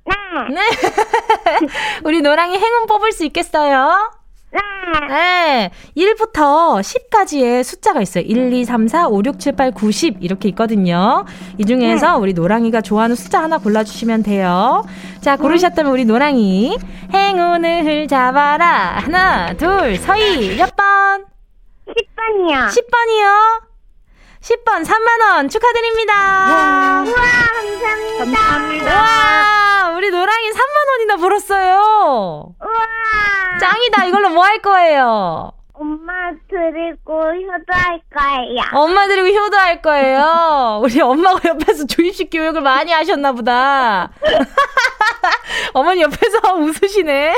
네, 0.05 0.13
네. 0.55 0.62
우리 2.03 2.21
노랑이 2.21 2.57
행운 2.57 2.88
뽑을 2.88 3.12
수 3.12 3.24
있겠어요? 3.25 4.12
네. 4.51 4.60
네. 5.10 5.72
1부터 5.96 6.81
10까지의 6.81 7.63
숫자가 7.63 8.01
있어요. 8.01 8.24
1, 8.25 8.51
2, 8.53 8.65
3, 8.65 8.88
4, 8.88 9.08
5, 9.08 9.22
6, 9.25 9.39
7, 9.39 9.53
8, 9.53 9.72
9, 9.72 9.91
10 9.91 10.17
이렇게 10.22 10.50
있거든요. 10.50 11.25
이 11.58 11.65
중에서 11.65 12.17
우리 12.17 12.34
노랑이가 12.34 12.81
좋아하는 12.81 13.15
숫자 13.15 13.41
하나 13.41 13.58
골라주시면 13.58 14.24
돼요. 14.24 14.84
자, 15.22 15.38
고르셨다면 15.38 15.91
우리 15.91 16.05
노랑이 16.05 16.77
행운을 17.13 18.08
잡아라. 18.08 19.00
하나, 19.00 19.53
둘, 19.53 19.98
서희 19.98 20.58
몇 20.58 20.75
번? 20.75 21.25
10번이요. 21.88 22.67
10번이요. 22.67 23.70
10번 24.41 24.83
3만원 24.83 25.50
축하드립니다. 25.51 27.03
우와, 27.05 27.13
감사합니다. 27.13 28.17
감사합니다. 28.17 28.95
와, 28.95 29.93
우리 29.95 30.10
노랑이 30.10 30.50
3만원이나 30.50 31.19
벌었어요. 31.19 32.55
우와. 32.60 33.57
짱이다. 33.60 34.05
이걸로 34.05 34.29
뭐 34.29 34.43
할 34.43 34.60
거예요? 34.60 35.51
엄마 35.81 36.29
드리고 36.47 37.11
효도할 37.11 38.01
거예요. 38.13 38.61
엄마 38.73 39.07
드리고 39.07 39.27
효도할 39.35 39.81
거예요. 39.81 40.79
우리 40.85 41.01
엄마가 41.01 41.50
옆에서 41.50 41.88
주입식 41.88 42.29
교육을 42.29 42.61
많이 42.61 42.91
하셨나 42.91 43.31
보다. 43.31 44.11
어머니 45.73 46.01
옆에서 46.01 46.53
웃으시네. 46.55 47.33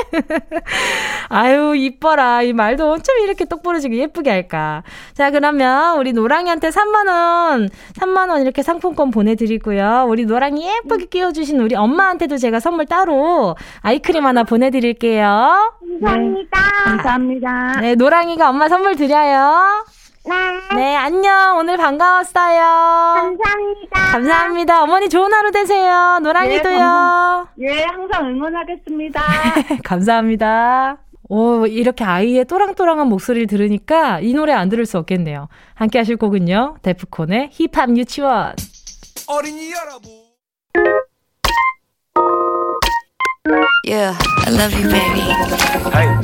아유, 1.28 1.74
이뻐라. 1.74 2.42
이 2.42 2.52
말도 2.52 2.90
어쩜 2.90 3.18
이렇게 3.22 3.44
똑부러지게 3.46 3.96
예쁘게 3.96 4.30
할까. 4.30 4.82
자, 5.14 5.30
그러면 5.30 5.98
우리 5.98 6.12
노랑이한테 6.12 6.68
3만원, 6.68 7.70
3만원 7.98 8.42
이렇게 8.42 8.62
상품권 8.62 9.10
보내드리고요. 9.10 10.06
우리 10.08 10.26
노랑이 10.26 10.66
예쁘게 10.68 11.06
끼워주신 11.06 11.60
우리 11.60 11.74
엄마한테도 11.76 12.36
제가 12.36 12.60
선물 12.60 12.86
따로 12.86 13.56
아이크림 13.80 14.26
하나 14.26 14.42
보내드릴게요. 14.44 15.72
감사합니다. 16.00 16.58
감사합니다. 16.84 17.80
네, 17.80 17.94
노랑이 17.94 18.33
가 18.36 18.48
엄마 18.50 18.68
선물 18.68 18.96
드려요. 18.96 19.84
네. 20.26 20.74
네, 20.74 20.96
안녕. 20.96 21.58
오늘 21.58 21.76
반가웠어요. 21.76 22.60
감사합니다. 23.14 24.12
감사합니다. 24.12 24.82
어머니 24.82 25.08
좋은 25.08 25.32
하루 25.32 25.50
되세요. 25.50 26.18
노랑이도요. 26.22 27.48
예, 27.60 27.82
항상 27.84 28.26
응원하겠습니다. 28.26 29.22
감사합니다. 29.84 30.98
오, 31.28 31.66
이렇게 31.66 32.04
아이의 32.04 32.44
또랑또랑한 32.46 33.08
목소리를 33.08 33.46
들으니까 33.46 34.20
이 34.20 34.34
노래 34.34 34.52
안 34.52 34.68
들을 34.68 34.84
수 34.86 34.98
없겠네요. 34.98 35.48
함께 35.74 35.98
하실 35.98 36.16
곡은요. 36.16 36.76
데프콘의 36.82 37.50
힙합 37.52 37.96
유치원. 37.96 38.54
어린이 39.28 39.70
여러분 39.72 40.10
Yeah, 43.84 44.16
I 44.46 44.50
love 44.50 44.72
you, 44.72 44.88
baby. 44.88 45.20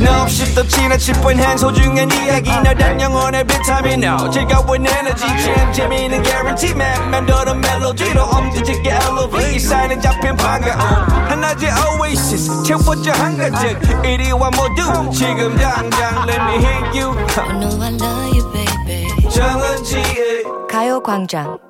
너 0.03 0.23
없이 0.23 0.55
또 0.55 0.67
지나칠 0.67 1.13
뻔한 1.21 1.59
소중한 1.59 2.11
이야기. 2.11 2.51
너란 2.51 2.99
영혼의 2.99 3.47
비타민. 3.47 4.03
O 4.05 4.31
즐거운 4.31 4.87
에너지. 4.87 5.27
참 5.27 5.71
재미있는 5.71 6.23
guarantee. 6.23 6.73
man 6.75 7.11
맘대로 7.11 7.55
멜로디로 7.55 8.23
엄지짓게 8.23 8.91
elevate 8.91 9.59
사인은 9.59 10.01
잡힌 10.01 10.35
반가움 10.35 10.81
하나의 11.29 11.71
oasis. 12.01 12.63
채워져 12.63 13.13
한가득 13.13 13.79
이리와 14.03 14.51
모두. 14.57 15.11
지금 15.13 15.55
당장 15.59 16.27
let 16.27 16.41
me 16.41 16.55
hit 16.57 16.99
you. 16.99 17.13
Know 17.61 17.83
I 17.83 17.93
love 18.01 18.33
you, 18.33 18.51
baby. 18.51 19.29
정은지의 19.29 20.45
가요광장. 20.71 21.70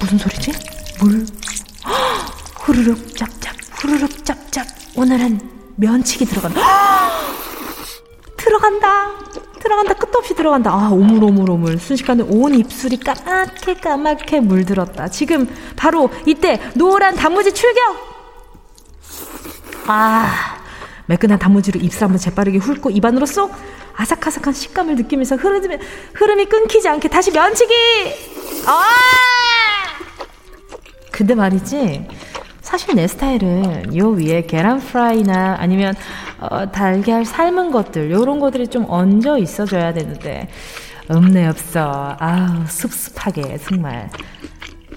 무슨 0.00 0.18
소리지? 0.18 0.52
물. 1.00 1.26
헉! 1.86 2.34
후루룩 2.66 3.16
짭짭, 3.16 3.54
후루룩 3.80 4.24
짭짭. 4.24 4.66
오늘은 4.96 5.40
면치기 5.76 6.24
들어간다. 6.26 6.60
헉! 6.60 7.12
들어간다. 8.36 9.10
들어간다. 9.60 9.94
끝도 9.94 10.18
없이 10.18 10.34
들어간다. 10.34 10.70
아, 10.70 10.90
오물오물오물. 10.90 11.78
순식간에 11.78 12.24
온 12.28 12.54
입술이 12.54 12.98
까맣게 12.98 13.74
까맣게 13.74 14.40
물들었다. 14.40 15.08
지금 15.08 15.48
바로 15.74 16.10
이때 16.24 16.60
노란 16.74 17.14
단무지 17.16 17.52
출격! 17.52 18.16
아, 19.88 20.58
매끈한 21.06 21.38
단무지로 21.38 21.80
입술 21.80 22.04
한번 22.04 22.18
재빠르게 22.18 22.58
훑고 22.58 22.90
입안으로 22.90 23.26
쏙 23.26 23.52
아삭아삭한 23.96 24.52
식감을 24.52 24.96
느끼면서 24.96 25.36
흐름이, 25.36 25.76
흐름이 26.14 26.46
끊기지 26.46 26.88
않게 26.88 27.08
다시 27.08 27.30
면치기! 27.32 27.74
아! 28.66 28.82
근데 31.10 31.34
말이지, 31.34 32.06
사실 32.60 32.94
내 32.96 33.06
스타일은 33.06 33.96
요 33.96 34.08
위에 34.10 34.42
계란 34.42 34.80
프라이나 34.80 35.56
아니면 35.58 35.94
어, 36.40 36.70
달걀 36.70 37.24
삶은 37.24 37.70
것들 37.70 38.10
요런 38.10 38.40
것들이 38.40 38.66
좀 38.68 38.84
얹어 38.88 39.38
있어줘야 39.38 39.92
되는데 39.92 40.48
없네 41.08 41.46
없어. 41.46 42.16
아우 42.18 42.66
습습하게 42.66 43.58
정말. 43.58 44.10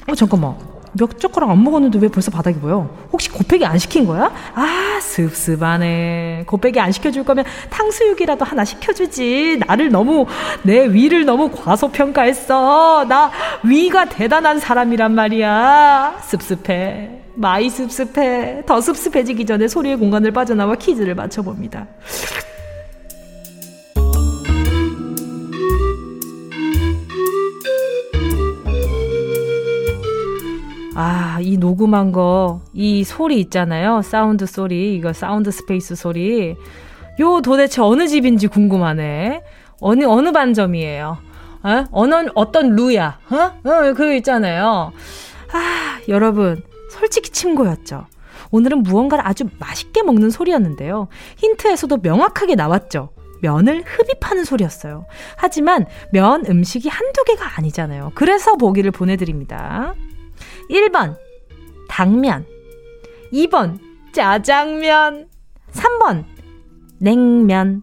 어 0.07 0.15
잠깐만. 0.15 0.55
몇 0.93 1.19
젓가락 1.19 1.51
안 1.51 1.63
먹었는데 1.63 1.99
왜 1.99 2.07
벌써 2.07 2.31
바닥이 2.31 2.57
보여? 2.59 2.89
혹시 3.19 3.29
곱빼기 3.31 3.65
안 3.65 3.77
시킨 3.77 4.05
거야? 4.05 4.31
아 4.55 4.99
습습하네. 5.01 6.43
곱빼기 6.47 6.79
안 6.79 6.93
시켜줄 6.93 7.25
거면 7.25 7.43
탕수육이라도 7.69 8.45
하나 8.45 8.63
시켜주지. 8.63 9.59
나를 9.67 9.89
너무 9.89 10.25
내 10.63 10.85
위를 10.85 11.25
너무 11.25 11.51
과소평가했어. 11.51 13.05
나 13.09 13.29
위가 13.63 14.05
대단한 14.05 14.59
사람이란 14.59 15.13
말이야. 15.13 16.19
섭섭해. 16.21 17.09
마이 17.35 17.69
섭섭해. 17.69 18.63
더 18.65 18.79
섭섭해지기 18.79 19.45
전에 19.45 19.67
소리의 19.67 19.97
공간을 19.97 20.31
빠져나와 20.31 20.75
퀴즈를 20.75 21.13
맞춰봅니다 21.15 21.87
아, 31.39 31.41
이 31.41 31.55
녹음한 31.55 32.11
거, 32.11 32.59
이 32.73 33.05
소리 33.05 33.39
있잖아요. 33.39 34.01
사운드 34.01 34.45
소리, 34.45 34.93
이거 34.95 35.13
사운드 35.13 35.51
스페이스 35.51 35.95
소리. 35.95 36.57
요 37.21 37.41
도대체 37.41 37.81
어느 37.81 38.09
집인지 38.09 38.47
궁금하네. 38.47 39.41
어느, 39.79 40.03
어느 40.03 40.33
반점이에요? 40.33 41.17
어? 41.63 41.85
어느, 41.91 42.13
어떤 42.35 42.75
루야? 42.75 43.19
어? 43.31 43.35
어, 43.37 43.93
그거 43.93 44.13
있잖아요. 44.15 44.91
아, 45.53 45.99
여러분, 46.09 46.61
솔직히 46.91 47.29
친구였죠. 47.29 48.05
오늘은 48.51 48.83
무언가를 48.83 49.25
아주 49.25 49.45
맛있게 49.59 50.03
먹는 50.03 50.31
소리였는데요. 50.31 51.07
힌트에서도 51.37 51.99
명확하게 52.03 52.55
나왔죠. 52.55 53.11
면을 53.41 53.83
흡입하는 53.85 54.43
소리였어요. 54.43 55.05
하지만 55.37 55.85
면 56.11 56.43
음식이 56.49 56.89
한두 56.89 57.23
개가 57.23 57.57
아니잖아요. 57.57 58.11
그래서 58.13 58.57
보기를 58.57 58.91
보내드립니다. 58.91 59.93
1번, 60.69 61.15
당면. 61.89 62.45
2번, 63.33 63.77
짜장면. 64.13 65.27
3번, 65.73 66.23
냉면. 66.99 67.81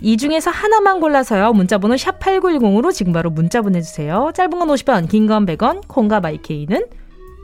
이 0.00 0.16
중에서 0.16 0.50
하나만 0.50 0.98
골라서요. 1.00 1.52
문자번호 1.52 1.94
샵8910으로 1.94 2.92
지금 2.92 3.12
바로 3.12 3.30
문자 3.30 3.60
보내주세요. 3.62 4.32
짧은 4.34 4.58
건 4.58 4.68
50원, 4.68 5.08
긴 5.08 5.26
건 5.28 5.46
100원, 5.46 5.86
콩과 5.86 6.20
마이케이는 6.20 6.86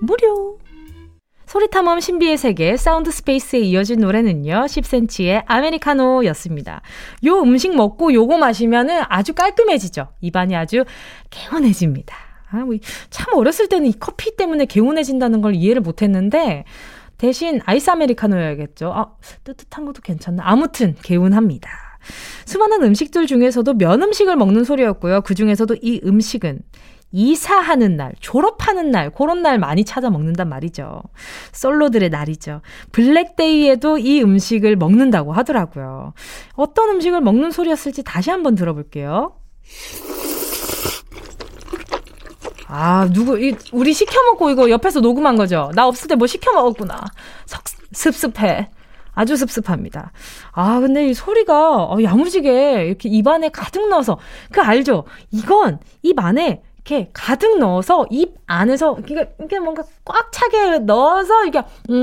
무료. 0.00 0.58
소리탐험 1.46 2.00
신비의 2.00 2.36
세계 2.36 2.76
사운드 2.76 3.10
스페이스에 3.10 3.60
이어진 3.60 4.00
노래는요. 4.00 4.66
10cm의 4.66 5.44
아메리카노였습니다. 5.46 6.82
요 7.24 7.40
음식 7.40 7.74
먹고 7.74 8.12
요거 8.12 8.36
마시면은 8.36 9.02
아주 9.08 9.32
깔끔해지죠. 9.32 10.08
입안이 10.20 10.54
아주 10.56 10.84
개운해집니다. 11.30 12.14
아, 12.50 12.58
뭐, 12.58 12.74
참 13.10 13.34
어렸을 13.34 13.68
때는 13.68 13.86
이 13.86 13.92
커피 13.98 14.36
때문에 14.36 14.64
개운해진다는 14.66 15.40
걸 15.40 15.54
이해를 15.54 15.82
못 15.82 16.02
했는데, 16.02 16.64
대신 17.16 17.60
아이스 17.64 17.90
아메리카노여야겠죠. 17.90 18.92
아, 18.94 19.12
뜨뜻한 19.44 19.84
것도 19.84 20.02
괜찮나? 20.02 20.44
아무튼, 20.46 20.94
개운합니다. 21.02 21.70
수많은 22.46 22.82
음식들 22.84 23.26
중에서도 23.26 23.74
면 23.74 24.02
음식을 24.02 24.36
먹는 24.36 24.64
소리였고요. 24.64 25.22
그 25.22 25.34
중에서도 25.34 25.76
이 25.82 26.00
음식은 26.04 26.60
이사하는 27.10 27.96
날, 27.96 28.12
졸업하는 28.20 28.90
날, 28.90 29.10
그런 29.10 29.42
날 29.42 29.58
많이 29.58 29.84
찾아 29.84 30.10
먹는단 30.10 30.48
말이죠. 30.48 31.02
솔로들의 31.52 32.10
날이죠. 32.10 32.60
블랙데이에도 32.92 33.98
이 33.98 34.22
음식을 34.22 34.76
먹는다고 34.76 35.32
하더라고요. 35.32 36.12
어떤 36.54 36.90
음식을 36.90 37.20
먹는 37.20 37.50
소리였을지 37.50 38.04
다시 38.04 38.30
한번 38.30 38.54
들어볼게요. 38.54 39.32
아, 42.70 43.08
누구, 43.12 43.38
이, 43.40 43.54
우리 43.72 43.92
시켜먹고 43.94 44.50
이거 44.50 44.68
옆에서 44.70 45.00
녹음한 45.00 45.36
거죠? 45.36 45.70
나 45.74 45.86
없을 45.86 46.06
때 46.08 46.14
뭐 46.16 46.26
시켜먹었구나. 46.26 47.00
석, 47.46 47.62
습습해. 47.92 48.70
아주 49.14 49.36
습습합니다. 49.36 50.12
아, 50.52 50.78
근데 50.80 51.08
이 51.08 51.14
소리가 51.14 51.84
어, 51.84 51.96
야무지게 52.02 52.86
이렇게 52.86 53.08
입안에 53.08 53.48
가득 53.48 53.88
넣어서, 53.88 54.18
그 54.52 54.60
알죠? 54.60 55.04
이건 55.32 55.78
입 56.02 56.18
안에 56.20 56.62
이렇게 56.84 57.10
가득 57.12 57.58
넣어서 57.58 58.06
입 58.10 58.34
안에서 58.46 58.96
이게, 59.08 59.28
이게 59.42 59.58
뭔가 59.58 59.82
꽉 60.04 60.30
차게 60.30 60.80
넣어서 60.80 61.44
이게, 61.46 61.60
음, 61.90 61.94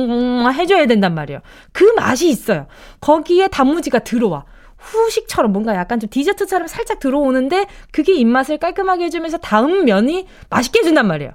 음, 0.45 0.51
해줘야 0.51 0.85
된단 0.87 1.13
말이에요. 1.15 1.39
그 1.71 1.83
맛이 1.95 2.27
있어요. 2.29 2.65
거기에 3.01 3.47
단무지가 3.47 3.99
들어와. 3.99 4.43
후식처럼 4.85 5.51
뭔가 5.51 5.75
약간 5.75 5.99
좀 5.99 6.09
디저트처럼 6.09 6.67
살짝 6.67 6.99
들어오는데 6.99 7.65
그게 7.91 8.13
입맛을 8.13 8.57
깔끔하게 8.57 9.05
해주면서 9.05 9.37
다음 9.37 9.85
면이 9.85 10.27
맛있게 10.49 10.79
해준단 10.79 11.07
말이에요. 11.07 11.31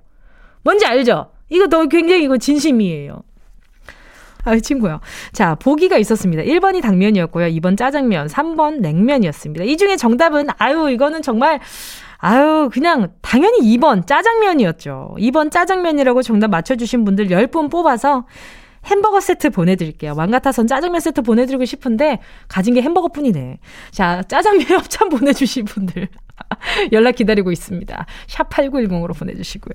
뭔지 0.62 0.86
알죠? 0.86 1.30
이거 1.48 1.66
너 1.66 1.86
굉장히 1.86 2.24
이거 2.24 2.36
진심이에요. 2.36 3.22
아, 4.44 4.58
친구요. 4.58 5.00
자, 5.32 5.54
보기가 5.54 5.98
있었습니다. 5.98 6.42
1번이 6.42 6.80
당면이었고요. 6.80 7.48
2번 7.48 7.76
짜장면, 7.76 8.26
3번 8.28 8.80
냉면이었습니다. 8.80 9.64
이 9.64 9.76
중에 9.76 9.96
정답은, 9.96 10.46
아유, 10.56 10.88
이거는 10.90 11.20
정말, 11.20 11.60
아유, 12.18 12.70
그냥, 12.72 13.12
당연히 13.20 13.60
2번 13.76 14.06
짜장면이었죠. 14.06 15.16
2번 15.18 15.50
짜장면이라고 15.50 16.22
정답 16.22 16.48
맞춰주신 16.48 17.04
분들 17.04 17.28
10분 17.28 17.70
뽑아서 17.70 18.24
햄버거 18.86 19.20
세트 19.20 19.50
보내드릴게요. 19.50 20.14
왕 20.16 20.30
같아선 20.30 20.66
짜장면 20.66 21.00
세트 21.00 21.22
보내드리고 21.22 21.64
싶은데 21.64 22.18
가진 22.48 22.74
게 22.74 22.82
햄버거 22.82 23.08
뿐이네. 23.08 23.58
자, 23.90 24.22
짜장면 24.22 24.66
협찬 24.70 25.08
보내주신 25.08 25.64
분들 25.66 26.08
연락 26.92 27.16
기다리고 27.16 27.52
있습니다. 27.52 28.06
샵 28.26 28.48
8910으로 28.50 29.16
보내주시고요. 29.16 29.74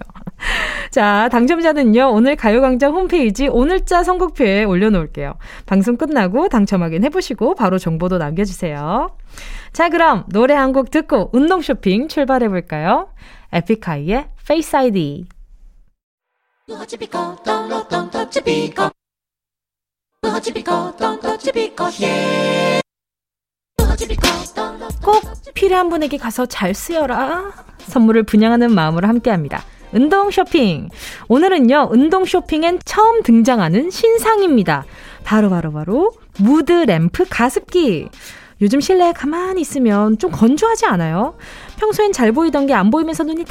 자, 0.91 1.29
당첨자는요, 1.31 2.09
오늘 2.11 2.35
가요광장 2.35 2.93
홈페이지 2.93 3.47
오늘자 3.47 4.03
선곡표에 4.03 4.63
올려놓을게요. 4.63 5.35
방송 5.65 5.97
끝나고 5.97 6.49
당첨 6.49 6.81
확인해보시고 6.83 7.55
바로 7.55 7.77
정보도 7.77 8.17
남겨주세요. 8.17 9.15
자, 9.73 9.89
그럼 9.89 10.25
노래 10.29 10.53
한 10.53 10.75
곡 10.75 10.89
듣고 10.91 11.29
운동 11.31 11.61
쇼핑 11.61 12.07
출발해볼까요? 12.09 13.07
에픽하이의 13.53 14.27
Face 14.41 14.77
ID. 14.77 15.25
꼭 25.04 25.21
필요한 25.54 25.89
분에게 25.89 26.17
가서 26.17 26.47
잘 26.47 26.73
쓰여라. 26.73 27.51
선물을 27.82 28.23
분양하는 28.23 28.73
마음으로 28.73 29.08
함께 29.08 29.30
합니다. 29.30 29.63
운동 29.93 30.32
쇼핑. 30.32 30.89
오늘은요, 31.28 31.89
운동 31.91 32.25
쇼핑엔 32.25 32.80
처음 32.84 33.21
등장하는 33.21 33.91
신상입니다. 33.91 34.86
바로바로바로 35.23 35.71
바로, 35.71 36.12
바로 36.12 36.13
무드 36.39 36.71
램프 36.71 37.25
가습기. 37.30 38.10
요즘 38.62 38.80
실내에 38.80 39.13
가만히 39.13 39.62
있으면 39.62 40.17
좀 40.17 40.32
건조하지 40.32 40.88
않아요? 40.88 41.38
평소엔 41.78 42.12
잘 42.12 42.32
보이던 42.32 42.65
게 42.65 42.73
안 42.73 42.89
보이면서 42.89 43.23
눈이 43.23 43.45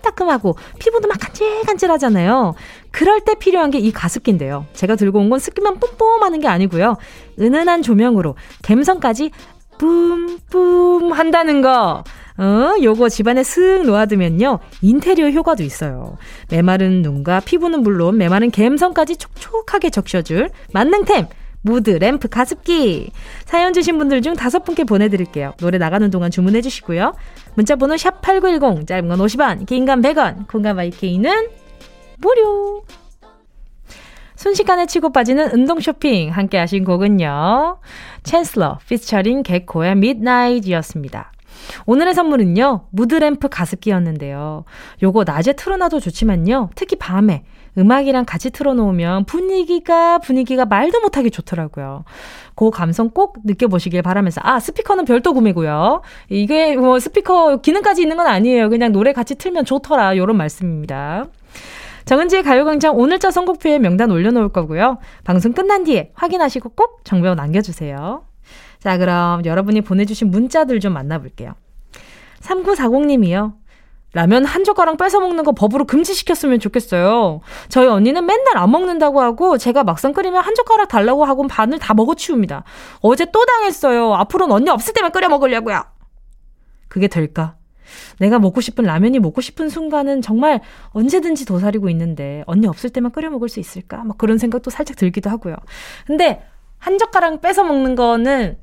따끔따끔하고 0.00 0.56
피부도 0.78 1.08
막 1.08 1.18
간질간질하잖아요. 1.20 2.54
그럴 2.90 3.20
때 3.20 3.34
필요한 3.34 3.70
게 3.70 3.78
이 3.80 3.90
가습기인데요. 3.92 4.66
제가 4.74 4.96
들고 4.96 5.18
온 5.18 5.30
건 5.30 5.38
습기만 5.38 5.78
뿜뿜하는 5.80 6.40
게 6.40 6.48
아니고요. 6.48 6.96
은은한 7.38 7.82
조명으로 7.82 8.34
갬성까지 8.62 9.30
뿜뿜 9.78 11.12
한다는 11.12 11.62
거. 11.62 12.04
어, 12.38 12.74
요거 12.82 13.08
집안에 13.08 13.42
슥 13.42 13.82
놓아두면요. 13.86 14.58
인테리어 14.82 15.30
효과도 15.30 15.62
있어요. 15.62 16.16
메마른 16.50 17.02
눈과 17.02 17.40
피부는 17.40 17.82
물론 17.82 18.18
메마른 18.18 18.50
갬성까지 18.50 19.16
촉촉하게 19.16 19.90
적셔줄 19.90 20.50
만능템. 20.72 21.26
무드, 21.62 21.90
램프, 21.90 22.28
가습기. 22.28 23.10
사연 23.44 23.72
주신 23.72 23.98
분들 23.98 24.22
중 24.22 24.34
다섯 24.34 24.64
분께 24.64 24.84
보내드릴게요. 24.84 25.52
노래 25.60 25.78
나가는 25.78 26.08
동안 26.10 26.30
주문해 26.30 26.62
주시고요. 26.62 27.14
문자번호 27.54 27.94
샵8910, 27.96 28.86
짧은 28.86 29.08
건 29.08 29.18
50원, 29.18 29.66
긴 29.66 29.84
건 29.86 30.00
100원, 30.00 30.48
공감 30.48 30.78
IK는 30.78 31.48
무료. 32.18 32.82
순식간에 34.36 34.86
치고 34.86 35.12
빠지는 35.12 35.52
운동 35.52 35.80
쇼핑 35.80 36.30
함께 36.30 36.56
하신 36.56 36.84
곡은요. 36.84 37.78
챈슬러 38.22 38.78
피처링 38.88 39.42
개코의 39.42 39.96
Midnight이었습니다. 39.96 41.32
오늘의 41.84 42.14
선물은요. 42.14 42.86
무드램프 42.90 43.48
가습기였는데요. 43.50 44.64
요거 45.02 45.24
낮에 45.26 45.52
틀어놔도 45.52 46.00
좋지만요. 46.00 46.70
특히 46.74 46.96
밤에 46.96 47.44
음악이랑 47.80 48.24
같이 48.26 48.50
틀어놓으면 48.50 49.24
분위기가 49.24 50.18
분위기가 50.18 50.64
말도 50.64 51.00
못하게 51.00 51.30
좋더라고요. 51.30 52.04
그 52.54 52.70
감성 52.70 53.10
꼭 53.10 53.38
느껴보시길 53.44 54.02
바라면서 54.02 54.40
아 54.44 54.60
스피커는 54.60 55.06
별도 55.06 55.32
구매고요. 55.32 56.02
이게 56.28 56.76
뭐 56.76 56.98
스피커 56.98 57.58
기능까지 57.62 58.02
있는 58.02 58.16
건 58.16 58.26
아니에요. 58.26 58.68
그냥 58.68 58.92
노래 58.92 59.12
같이 59.12 59.34
틀면 59.34 59.64
좋더라 59.64 60.16
요런 60.16 60.36
말씀입니다. 60.36 61.24
정은지의 62.04 62.42
가요광장 62.42 62.98
오늘자 62.98 63.30
선곡표에 63.30 63.78
명단 63.78 64.10
올려놓을 64.10 64.50
거고요. 64.50 64.98
방송 65.24 65.52
끝난 65.52 65.84
뒤에 65.84 66.10
확인하시고 66.14 66.70
꼭 66.70 67.00
정보 67.04 67.34
남겨주세요. 67.34 68.24
자, 68.80 68.98
그럼 68.98 69.44
여러분이 69.44 69.82
보내주신 69.82 70.30
문자들 70.30 70.80
좀 70.80 70.94
만나볼게요. 70.94 71.52
3940님이요. 72.40 73.59
라면 74.12 74.44
한 74.44 74.64
젓가락 74.64 74.96
뺏어 74.96 75.20
먹는 75.20 75.44
거 75.44 75.52
법으로 75.52 75.84
금지시켰으면 75.84 76.58
좋겠어요. 76.58 77.40
저희 77.68 77.86
언니는 77.86 78.26
맨날 78.26 78.56
안 78.56 78.70
먹는다고 78.70 79.20
하고 79.20 79.56
제가 79.56 79.84
막상 79.84 80.12
끓이면 80.12 80.42
한 80.42 80.54
젓가락 80.54 80.88
달라고 80.88 81.24
하고 81.24 81.46
반을 81.46 81.78
다 81.78 81.94
먹어 81.94 82.14
치웁니다. 82.14 82.64
어제 83.00 83.26
또 83.30 83.44
당했어요. 83.44 84.14
앞으로는 84.14 84.54
언니 84.54 84.68
없을 84.70 84.94
때만 84.94 85.12
끓여 85.12 85.28
먹으려고요. 85.28 85.84
그게 86.88 87.06
될까? 87.06 87.54
내가 88.18 88.38
먹고 88.38 88.60
싶은 88.60 88.84
라면이 88.84 89.18
먹고 89.20 89.40
싶은 89.40 89.68
순간은 89.68 90.22
정말 90.22 90.60
언제든지 90.90 91.46
도사리고 91.46 91.88
있는데 91.90 92.42
언니 92.46 92.66
없을 92.66 92.90
때만 92.90 93.12
끓여 93.12 93.30
먹을 93.30 93.48
수 93.48 93.60
있을까? 93.60 94.04
막 94.04 94.18
그런 94.18 94.38
생각도 94.38 94.70
살짝 94.70 94.96
들기도 94.96 95.30
하고요. 95.30 95.56
근데 96.06 96.42
한 96.78 96.98
젓가락 96.98 97.40
뺏어 97.40 97.62
먹는 97.62 97.94
거는 97.94 98.58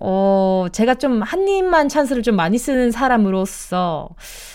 어, 0.00 0.66
제가 0.72 0.94
좀 0.96 1.22
한 1.22 1.46
입만 1.48 1.88
찬스를 1.88 2.22
좀 2.22 2.36
많이 2.36 2.58
쓰는 2.58 2.90
사람으로서 2.90 4.08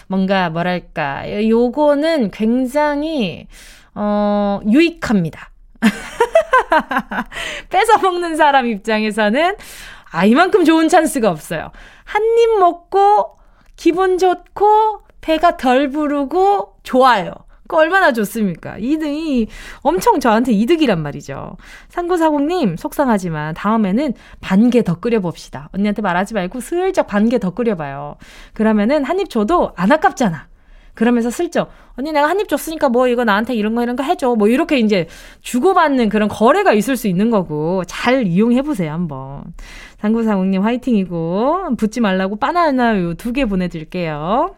뭔가 0.07 0.49
뭐랄까, 0.49 1.23
요거는 1.47 2.31
굉장히, 2.31 3.47
어, 3.95 4.59
유익합니다. 4.69 5.49
뺏어 7.69 7.97
먹는 7.99 8.35
사람 8.35 8.67
입장에서는 8.67 9.55
아, 10.11 10.25
이만큼 10.25 10.65
좋은 10.65 10.89
찬스가 10.89 11.29
없어요. 11.29 11.71
한 12.03 12.21
입 12.23 12.59
먹고 12.59 13.37
기분 13.75 14.17
좋고 14.17 15.01
배가 15.21 15.57
덜 15.57 15.89
부르고 15.89 16.75
좋아요. 16.83 17.31
그 17.69 17.77
얼마나 17.77 18.11
좋습니까? 18.11 18.77
이등이 18.79 19.47
엄청 19.81 20.19
저한테 20.19 20.51
이득이란 20.53 21.01
말이죠. 21.03 21.55
3940님, 21.91 22.75
속상하지만 22.77 23.53
다음에는 23.53 24.13
반 24.41 24.69
개 24.71 24.81
더 24.81 24.99
끓여봅시다. 24.99 25.69
언니한테 25.73 26.01
말하지 26.01 26.33
말고 26.33 26.59
슬쩍 26.61 27.05
반 27.07 27.29
개 27.29 27.37
더 27.37 27.51
끓여봐요. 27.51 28.15
그러면은 28.53 29.03
한 29.05 29.19
입 29.19 29.29
줘도 29.29 29.71
안 29.75 29.91
아깝잖아. 29.91 30.47
그러면서 30.95 31.29
슬쩍, 31.29 31.69
언니 31.95 32.11
내가 32.11 32.27
한 32.27 32.39
입 32.39 32.49
줬으니까 32.49 32.89
뭐 32.89 33.07
이거 33.07 33.23
나한테 33.23 33.53
이런 33.53 33.75
거 33.75 33.83
이런 33.83 33.95
거 33.95 34.01
해줘. 34.03 34.33
뭐 34.35 34.47
이렇게 34.47 34.79
이제 34.79 35.07
주고받는 35.41 36.09
그런 36.09 36.27
거래가 36.27 36.73
있을 36.73 36.97
수 36.97 37.07
있는 37.07 37.29
거고, 37.29 37.83
잘 37.85 38.25
이용해보세요, 38.25 38.91
한번. 38.91 39.43
3940님 40.01 40.61
화이팅이고, 40.61 41.75
붙지 41.77 42.01
말라고 42.01 42.37
바나나 42.37 43.13
두개 43.15 43.45
보내드릴게요. 43.45 44.55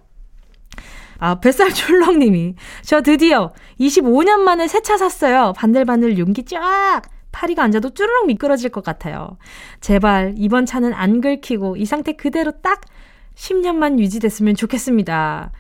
아, 1.22 1.36
뱃살 1.40 1.72
출렁님이. 1.74 2.56
저 2.82 3.02
드디어 3.02 3.54
25년 3.80 4.40
만에 4.40 4.68
새 4.68 4.82
차 4.82 4.98
샀어요. 4.98 5.54
반들반들 5.56 6.18
용기 6.18 6.44
쫙! 6.46 7.04
파리가 7.32 7.64
앉아도 7.64 7.92
쭈르륵 7.92 8.26
미끄러질 8.26 8.72
것 8.72 8.84
같아요. 8.84 9.38
제발 9.82 10.34
이번 10.36 10.66
차는 10.66 10.94
안 10.94 11.22
긁히고 11.22 11.78
이 11.78 11.86
상태 11.86 12.14
그대로 12.14 12.52
딱 12.62 12.82
10년만 13.36 14.00
유지됐으면 14.00 14.56
좋겠습니다. 14.56 15.52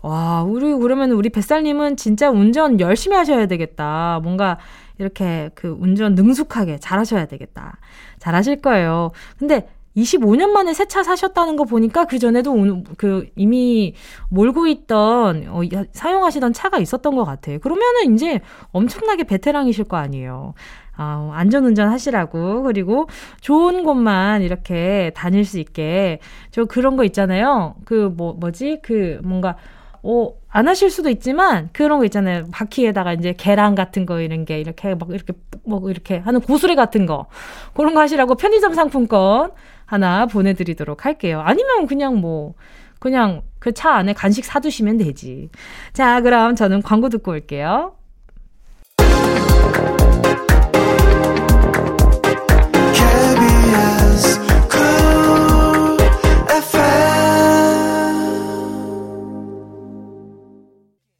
와, 0.00 0.42
우리, 0.42 0.72
그러면 0.74 1.12
우리 1.12 1.28
뱃살님은 1.28 1.96
진짜 1.98 2.30
운전 2.30 2.80
열심히 2.80 3.14
하셔야 3.16 3.46
되겠다. 3.46 4.18
뭔가 4.22 4.58
이렇게 4.98 5.50
그 5.54 5.76
운전 5.78 6.14
능숙하게 6.14 6.78
잘 6.78 6.98
하셔야 6.98 7.26
되겠다. 7.26 7.76
잘 8.18 8.34
하실 8.34 8.60
거예요. 8.62 9.12
근데 9.38 9.68
25년 9.96 10.50
만에 10.50 10.72
새 10.74 10.84
차 10.86 11.02
사셨다는 11.02 11.56
거 11.56 11.64
보니까 11.64 12.04
그 12.06 12.18
전에도 12.18 12.54
그 12.96 13.26
이미 13.36 13.94
몰고 14.30 14.66
있던 14.66 15.46
어, 15.48 15.60
사용하시던 15.92 16.52
차가 16.52 16.78
있었던 16.78 17.14
것 17.14 17.24
같아요. 17.24 17.58
그러면은 17.60 18.14
이제 18.14 18.40
엄청나게 18.72 19.24
베테랑이실 19.24 19.84
거 19.84 19.96
아니에요. 19.96 20.54
아, 20.96 21.30
안전운전 21.34 21.88
하시라고. 21.88 22.62
그리고 22.64 23.06
좋은 23.40 23.84
곳만 23.84 24.42
이렇게 24.42 25.10
다닐 25.14 25.44
수 25.44 25.58
있게. 25.58 26.18
저 26.50 26.64
그런 26.64 26.96
거 26.96 27.04
있잖아요. 27.04 27.74
그, 27.86 28.12
뭐, 28.14 28.34
뭐지? 28.34 28.80
그, 28.82 29.18
뭔가, 29.24 29.56
어, 30.02 30.34
안 30.48 30.68
하실 30.68 30.90
수도 30.90 31.08
있지만 31.08 31.70
그런 31.72 31.98
거 31.98 32.04
있잖아요. 32.04 32.44
바퀴에다가 32.52 33.14
이제 33.14 33.34
계란 33.38 33.74
같은 33.74 34.04
거 34.04 34.20
이런 34.20 34.44
게 34.44 34.60
이렇게 34.60 34.94
막 34.94 35.08
이렇게 35.10 35.32
뭐 35.64 35.88
이렇게 35.90 36.18
하는 36.18 36.40
고수리 36.40 36.74
같은 36.74 37.06
거. 37.06 37.26
그런 37.72 37.94
거 37.94 38.00
하시라고 38.00 38.34
편의점 38.34 38.74
상품권 38.74 39.52
하나 39.92 40.24
보내드리도록 40.24 41.04
할게요. 41.04 41.42
아니면 41.44 41.86
그냥 41.86 42.16
뭐, 42.16 42.54
그냥 42.98 43.42
그 43.58 43.72
차 43.74 43.92
안에 43.94 44.14
간식 44.14 44.44
사두시면 44.46 44.96
되지. 44.96 45.50
자, 45.92 46.22
그럼 46.22 46.56
저는 46.56 46.80
광고 46.82 47.10
듣고 47.10 47.32
올게요. 47.32 47.94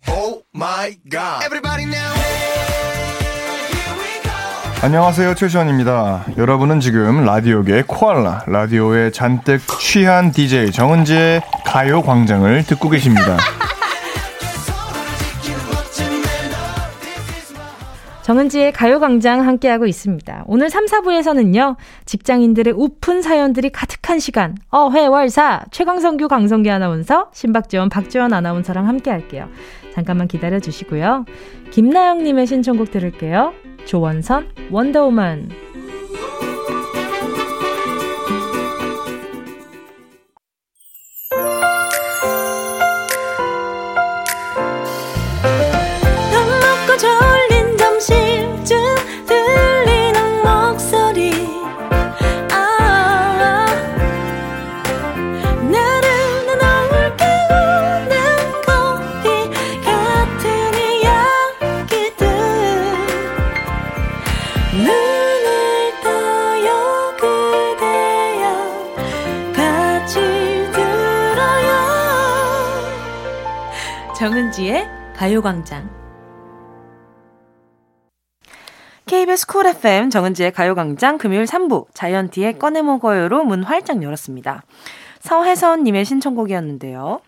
Oh 0.08 0.42
Everybody 1.44 1.85
now. 1.87 2.12
안녕하세요 4.82 5.36
최시원입니다. 5.36 6.26
여러분은 6.36 6.80
지금 6.80 7.24
라디오계 7.24 7.84
코알라 7.86 8.46
라디오에 8.48 9.12
잔뜩 9.12 9.60
취한 9.78 10.32
DJ 10.32 10.72
정은지의 10.72 11.40
가요광장을 11.64 12.64
듣고 12.64 12.88
계십니다. 12.88 13.36
정은지의 18.22 18.72
가요광장 18.72 19.46
함께하고 19.46 19.86
있습니다. 19.86 20.44
오늘 20.46 20.68
3, 20.68 20.86
4부에서는요, 20.86 21.76
직장인들의 22.04 22.74
우픈 22.76 23.22
사연들이 23.22 23.70
가득한 23.70 24.18
시간, 24.18 24.56
어회월사, 24.70 25.66
최강성규, 25.70 26.26
강성기 26.26 26.70
아나운서, 26.70 27.30
신박지원, 27.32 27.88
박지원 27.88 28.32
아나운서랑 28.32 28.88
함께 28.88 29.10
할게요. 29.10 29.48
잠깐만 29.92 30.26
기다려 30.28 30.59
주시고요. 30.59 31.26
김나영님의 31.70 32.46
신청곡 32.46 32.90
들을게요. 32.90 33.52
조원선 33.85 34.48
원더우먼 34.70 35.50
정은지의 74.62 74.88
가요광장. 75.16 75.90
KBS 79.07 79.48
쿨 79.48 79.66
FM 79.66 80.11
정은지의 80.11 80.53
가요광장 80.53 81.18
금요일 81.18 81.46
3부 81.46 81.87
자이언티의 81.92 82.61
꺼내먹어요로 82.61 83.42
문 83.42 83.64
활짝 83.64 84.03
열었습니다. 84.05 84.62
서혜선님의 85.18 86.05
신청곡이었는데요. 86.05 87.20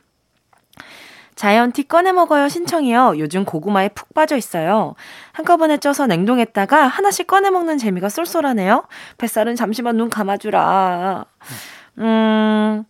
자이언티 1.34 1.88
꺼내 1.88 2.12
먹어요 2.12 2.48
신청이요. 2.48 3.14
요즘 3.18 3.44
고구마에 3.44 3.88
푹 3.88 4.14
빠져 4.14 4.36
있어요. 4.36 4.94
한꺼번에 5.32 5.78
쪄서 5.78 6.06
냉동했다가 6.06 6.86
하나씩 6.86 7.26
꺼내 7.26 7.50
먹는 7.50 7.78
재미가 7.78 8.10
쏠쏠하네요. 8.10 8.84
뱃살은 9.18 9.56
잠시만 9.56 9.96
눈 9.96 10.08
감아주라. 10.08 11.24
음, 11.98 12.84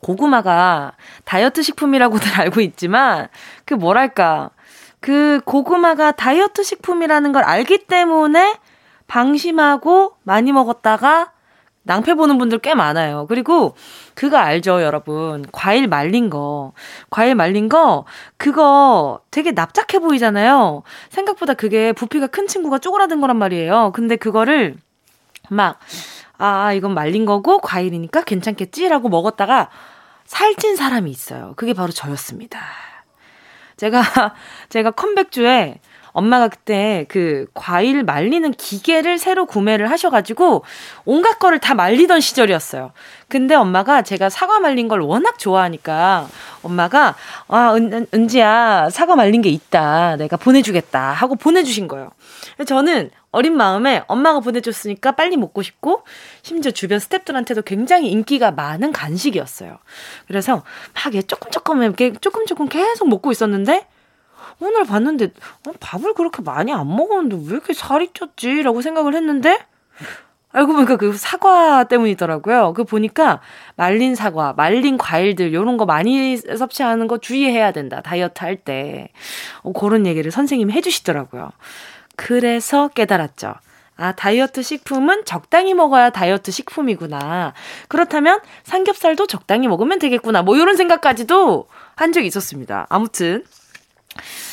고구마가 0.00 0.92
다이어트 1.24 1.62
식품이라고들 1.62 2.28
알고 2.40 2.60
있지만 2.60 3.28
그 3.64 3.74
뭐랄까 3.74 4.50
그 5.00 5.40
고구마가 5.44 6.12
다이어트 6.12 6.62
식품이라는 6.62 7.32
걸 7.32 7.42
알기 7.42 7.86
때문에 7.86 8.56
방심하고 9.06 10.14
많이 10.22 10.52
먹었다가 10.52 11.32
낭패 11.82 12.14
보는 12.14 12.38
분들 12.38 12.58
꽤 12.58 12.74
많아요. 12.74 13.26
그리고 13.26 13.74
그거 14.14 14.36
알죠, 14.36 14.82
여러분. 14.82 15.44
과일 15.50 15.88
말린 15.88 16.28
거. 16.28 16.72
과일 17.08 17.34
말린 17.34 17.68
거, 17.68 18.04
그거 18.36 19.20
되게 19.30 19.52
납작해 19.52 19.98
보이잖아요. 19.98 20.82
생각보다 21.08 21.54
그게 21.54 21.92
부피가 21.92 22.26
큰 22.26 22.46
친구가 22.46 22.78
쪼그라든 22.78 23.20
거란 23.20 23.36
말이에요. 23.38 23.92
근데 23.94 24.16
그거를 24.16 24.76
막, 25.48 25.78
아, 26.36 26.72
이건 26.74 26.94
말린 26.94 27.24
거고 27.24 27.58
과일이니까 27.58 28.22
괜찮겠지라고 28.22 29.08
먹었다가 29.08 29.70
살찐 30.30 30.76
사람이 30.76 31.10
있어요. 31.10 31.54
그게 31.56 31.72
바로 31.72 31.90
저였습니다. 31.90 32.60
제가, 33.76 34.00
제가 34.70 34.92
컴백주에 34.92 35.80
엄마가 36.12 36.48
그때 36.48 37.06
그 37.08 37.46
과일 37.54 38.02
말리는 38.02 38.50
기계를 38.52 39.18
새로 39.18 39.46
구매를 39.46 39.90
하셔가지고 39.90 40.64
온갖 41.04 41.38
거를 41.38 41.58
다 41.58 41.74
말리던 41.74 42.20
시절이었어요. 42.20 42.92
근데 43.28 43.54
엄마가 43.54 44.02
제가 44.02 44.28
사과 44.28 44.58
말린 44.58 44.88
걸 44.88 45.00
워낙 45.00 45.38
좋아하니까 45.38 46.28
엄마가 46.62 47.14
아, 47.48 47.74
은, 47.74 48.06
은지야, 48.12 48.90
사과 48.90 49.16
말린 49.16 49.40
게 49.40 49.48
있다. 49.48 50.16
내가 50.16 50.36
보내주겠다. 50.36 51.12
하고 51.12 51.36
보내주신 51.36 51.88
거예요. 51.88 52.10
저는 52.66 53.10
어린 53.32 53.56
마음에 53.56 54.02
엄마가 54.08 54.40
보내줬으니까 54.40 55.12
빨리 55.12 55.36
먹고 55.36 55.62
싶고 55.62 56.02
심지어 56.42 56.72
주변 56.72 56.98
스탭들한테도 56.98 57.64
굉장히 57.64 58.10
인기가 58.10 58.50
많은 58.50 58.92
간식이었어요. 58.92 59.78
그래서 60.26 60.64
막 60.94 61.28
조금 61.28 61.50
조금 61.50 61.82
이렇게 61.82 62.12
조금 62.20 62.46
조금 62.46 62.68
계속 62.68 63.08
먹고 63.08 63.30
있었는데 63.30 63.86
오늘 64.60 64.84
봤는데 64.84 65.32
어, 65.66 65.72
밥을 65.80 66.14
그렇게 66.14 66.42
많이 66.42 66.72
안 66.72 66.86
먹었는데 66.88 67.36
왜 67.46 67.52
이렇게 67.52 67.72
살이 67.72 68.08
쪘지? 68.08 68.62
라고 68.62 68.82
생각을 68.82 69.14
했는데 69.14 69.58
알고 70.52 70.72
보니까 70.72 70.96
그 70.96 71.16
사과 71.16 71.84
때문이더라고요. 71.84 72.72
그 72.74 72.84
보니까 72.84 73.40
말린 73.76 74.14
사과, 74.14 74.52
말린 74.52 74.98
과일들 74.98 75.54
요런 75.54 75.76
거 75.76 75.86
많이 75.86 76.36
섭취하는 76.36 77.06
거 77.06 77.18
주의해야 77.18 77.72
된다. 77.72 78.00
다이어트 78.02 78.42
할 78.42 78.56
때. 78.56 79.10
어, 79.62 79.72
그런 79.72 80.06
얘기를 80.06 80.30
선생님이 80.30 80.72
해 80.72 80.80
주시더라고요. 80.80 81.50
그래서 82.16 82.88
깨달았죠. 82.88 83.54
아, 83.96 84.12
다이어트 84.12 84.62
식품은 84.62 85.24
적당히 85.26 85.74
먹어야 85.74 86.10
다이어트 86.10 86.50
식품이구나. 86.50 87.52
그렇다면 87.88 88.40
삼겹살도 88.64 89.26
적당히 89.26 89.68
먹으면 89.68 89.98
되겠구나. 89.98 90.42
뭐 90.42 90.56
이런 90.56 90.74
생각까지도 90.74 91.68
한 91.96 92.12
적이 92.12 92.26
있었습니다. 92.28 92.86
아무튼 92.88 93.44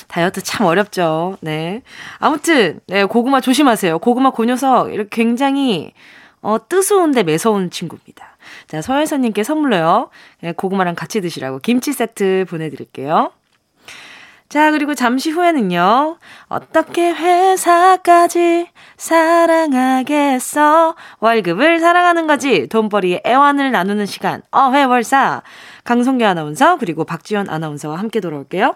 다이어트 0.07 0.41
참 0.41 0.65
어렵죠. 0.65 1.37
네. 1.41 1.81
아무튼, 2.19 2.79
네, 2.87 3.05
고구마 3.05 3.41
조심하세요. 3.41 3.99
고구마 3.99 4.31
그 4.31 4.45
녀석, 4.45 4.93
이렇게 4.93 5.09
굉장히, 5.11 5.93
어, 6.41 6.57
뜨스운데 6.67 7.23
매서운 7.23 7.69
친구입니다. 7.69 8.37
자, 8.67 8.81
서혜선님께 8.81 9.43
선물로요. 9.43 10.09
네, 10.41 10.53
고구마랑 10.53 10.95
같이 10.95 11.21
드시라고 11.21 11.59
김치 11.59 11.93
세트 11.93 12.45
보내드릴게요. 12.49 13.31
자, 14.49 14.71
그리고 14.71 14.95
잠시 14.95 15.29
후에는요. 15.29 16.19
어떻게 16.47 17.11
회사까지 17.11 18.69
사랑하겠어? 18.95 20.95
월급을 21.19 21.79
사랑하는 21.79 22.27
거지. 22.27 22.67
돈벌이의 22.67 23.23
애환을 23.25 23.71
나누는 23.71 24.05
시간. 24.05 24.41
어회월사. 24.51 25.41
강성규 25.83 26.25
아나운서, 26.25 26.77
그리고 26.77 27.03
박지연 27.03 27.49
아나운서와 27.49 27.99
함께 27.99 28.21
돌아올게요. 28.21 28.75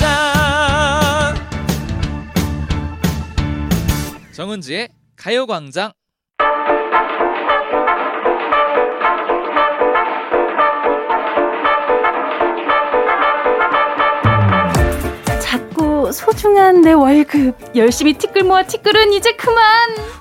정은지의 4.41 4.89
가요광장 5.17 5.91
자꾸 15.39 16.11
소중한 16.11 16.81
내 16.81 16.93
월급 16.93 17.55
열심히 17.75 18.13
티끌 18.13 18.43
모아 18.43 18.63
티끌은 18.63 19.13
이제 19.13 19.33
그만 19.33 19.63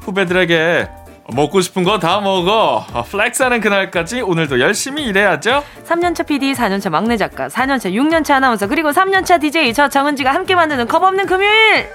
후배들에게 0.02 0.88
먹고 1.32 1.60
싶은 1.60 1.84
거 1.84 1.98
다 2.00 2.20
먹어. 2.20 2.84
아, 2.92 3.02
flex하는 3.02 3.60
그날까지 3.60 4.20
오늘도 4.20 4.58
열심히 4.58 5.04
일해야죠. 5.04 5.62
3년차 5.86 6.26
PD 6.26 6.54
4년차 6.54 6.90
막내 6.90 7.16
작가 7.16 7.46
4년차 7.46 7.92
6년차 7.92 8.32
아나운서 8.32 8.66
그리고 8.66 8.90
3년차 8.90 9.40
DJ 9.40 9.72
저 9.72 9.88
정은지가 9.88 10.34
함께 10.34 10.56
만드는 10.56 10.88
겁없는 10.88 11.26
금요일 11.26 11.88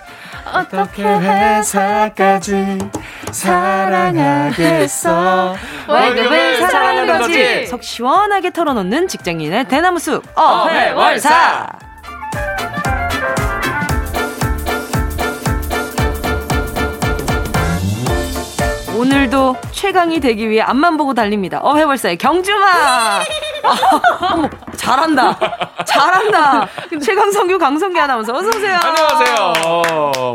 어떻게 0.45 1.03
회사까지 1.03 2.77
사랑하겠어. 3.31 4.75
월급을 5.87 6.61
사랑하는 6.69 7.19
거지 7.19 7.67
속 7.67 7.83
시원하게 7.83 8.51
털어놓는 8.51 9.07
직장인의 9.07 9.67
대나무숲 9.67 10.23
어회월사 10.37 11.67
오늘도 18.97 19.57
최강이 19.71 20.19
되기 20.21 20.49
위해 20.49 20.61
앞만 20.61 20.95
보고 20.97 21.13
달립니다. 21.13 21.59
어회월사의 21.61 22.17
경주마! 22.17 23.19
어머, 24.31 24.49
잘한다. 24.75 25.37
잘한다. 25.85 26.67
최강 27.03 27.31
성규 27.31 27.57
강성기 27.57 27.99
아나운서 27.99 28.33
어서오세요. 28.33 28.79
안녕하세요. 28.83 29.53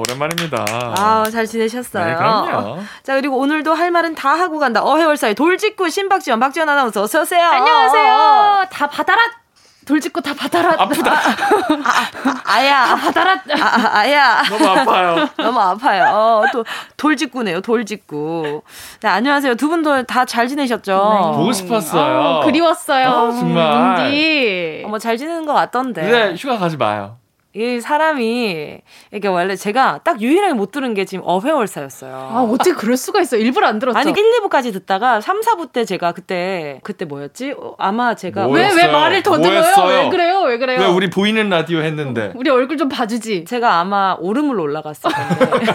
오랜만입니다. 0.09 0.65
아, 0.97 1.25
잘 1.31 1.47
지내셨어요? 1.47 2.05
네, 2.07 2.15
그럼요. 2.15 2.79
자, 3.03 3.15
그리고 3.15 3.39
오늘도 3.39 3.73
할 3.75 3.91
말은 3.91 4.15
다 4.15 4.31
하고 4.31 4.59
간다. 4.59 4.83
어회월사의 4.83 5.35
돌직구 5.35 5.91
신박지원, 5.91 6.41
박지원 6.41 6.69
아나운서 6.69 7.03
어서오세요. 7.03 7.45
안녕하세요. 7.47 8.67
다 8.71 8.87
받아라. 8.89 9.21
돌직구 9.91 10.23
다 10.23 10.33
받아라. 10.35 10.75
아프다. 10.79 11.13
아 12.45 12.65
야. 12.65 12.95
받아라. 12.95 13.33
아, 13.33 13.65
아, 13.65 13.99
아야. 13.99 14.41
너무 14.49 14.67
아파요. 14.69 15.29
너무 15.37 15.59
아파요. 15.61 16.05
어, 16.15 16.45
또 16.53 16.65
돌직구네요. 16.97 17.61
돌직구. 17.61 18.63
네, 19.03 19.09
안녕하세요. 19.09 19.57
두 19.57 19.69
분도 19.69 20.05
다 20.05 20.25
잘 20.25 20.47
지내셨죠? 20.47 21.33
보고 21.35 21.51
싶었어요. 21.53 22.21
어, 22.21 22.45
그리웠어요. 22.45 23.09
어, 23.09 23.33
정말. 23.33 24.07
은지. 24.07 24.83
어머 24.87 24.97
잘 24.99 25.17
지내는 25.17 25.45
것 25.45 25.55
같던데. 25.55 26.03
근데 26.03 26.35
휴가 26.37 26.57
가지 26.57 26.77
마요. 26.77 27.17
이 27.53 27.81
사람이 27.81 28.81
이게 29.13 29.29
원래 29.29 29.57
제가 29.57 30.01
딱 30.05 30.23
유일하게 30.23 30.55
못 30.55 30.71
들은 30.71 30.95
게 30.95 31.05
지금 31.05 31.25
어회월사였어요. 31.27 32.15
아, 32.15 32.43
어떻게 32.49 32.73
그럴 32.73 32.97
수가 32.97 33.21
있어. 33.23 33.37
일부러 33.37 33.67
안 33.67 33.81
들었죠. 33.81 33.99
아니 33.99 34.11
1, 34.11 34.15
2부까지 34.17 34.73
듣다가 34.73 35.21
3, 35.21 35.41
4부 35.41 35.73
때 35.73 35.85
제가 35.85 36.13
그때 36.13 36.79
그때 36.85 37.05
뭐였지? 37.05 37.55
어, 37.59 37.75
아마 37.79 38.15
제가? 38.15 38.47
왜, 38.47 38.71
왜? 38.73 38.87
말을 38.87 39.23
더듬어요? 39.25 39.51
뭐였어요? 39.51 40.05
왜 40.05 40.09
그래요? 40.11 40.41
왜 40.43 40.59
그래요? 40.59 40.79
왜 40.81 40.87
우리 40.87 41.11
보이는 41.11 41.49
라디오 41.49 41.81
했는데? 41.81 42.33
우리 42.37 42.51
얼굴 42.51 42.77
좀 42.77 42.89
봐 42.89 43.07
주지. 43.07 43.45
제가 43.45 43.81
아마 43.81 44.17
오름을 44.21 44.59
올라갔을 44.61 45.11
건데. 45.11 45.67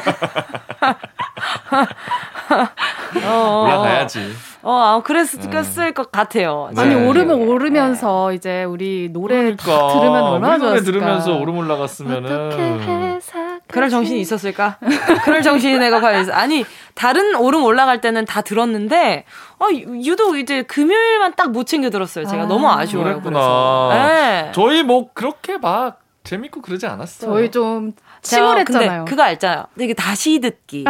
어, 3.25 3.63
올라가야지. 3.65 4.31
어, 4.67 4.71
아, 4.73 5.01
그랬을 5.03 5.93
것 5.93 6.11
같아요. 6.11 6.69
네. 6.73 6.81
아니 6.81 6.95
오르면 6.95 7.47
오르면서 7.47 8.33
이제 8.33 8.63
우리 8.63 9.09
노래 9.13 9.55
다 9.55 9.63
그러니까 9.63 9.93
들으면 9.93 10.23
얼마나 10.23 10.55
우리 10.55 10.59
노래 10.59 10.79
좋았을까. 10.79 10.83
들으면서 10.91 11.37
오름 11.37 11.57
올라갔으면은 11.59 13.19
그럴 13.67 13.89
정신이 13.89 14.19
있었을까? 14.21 14.77
그럴 15.23 15.41
정신이 15.41 15.77
내가 15.79 15.99
과연 16.01 16.21
있어. 16.23 16.31
아니, 16.33 16.65
다른 16.93 17.35
오름 17.35 17.63
올라갈 17.63 17.99
때는 18.01 18.25
다 18.25 18.41
들었는데, 18.41 19.25
어, 19.59 19.65
유- 19.71 20.01
유독 20.11 20.37
이제 20.37 20.63
금요일만 20.63 21.33
딱 21.35 21.49
못 21.49 21.65
챙겨 21.65 21.89
들었어요. 21.89 22.25
제가 22.25 22.43
아, 22.43 22.45
너무 22.47 22.67
아쉬워요. 22.69 23.05
그랬구나. 23.21 23.89
그래서. 23.91 23.91
네. 23.93 24.51
저희 24.53 24.83
뭐 24.83 25.09
그렇게 25.13 25.57
막 25.57 25.99
재밌고 26.23 26.61
그러지 26.61 26.85
않았어요. 26.87 27.31
저희 27.31 27.51
좀저 27.51 27.95
침울했잖아요. 28.25 28.89
근데 28.89 29.09
그거 29.09 29.23
알잖아요. 29.23 29.65
되게 29.77 29.93
다시 29.93 30.39
듣기. 30.39 30.83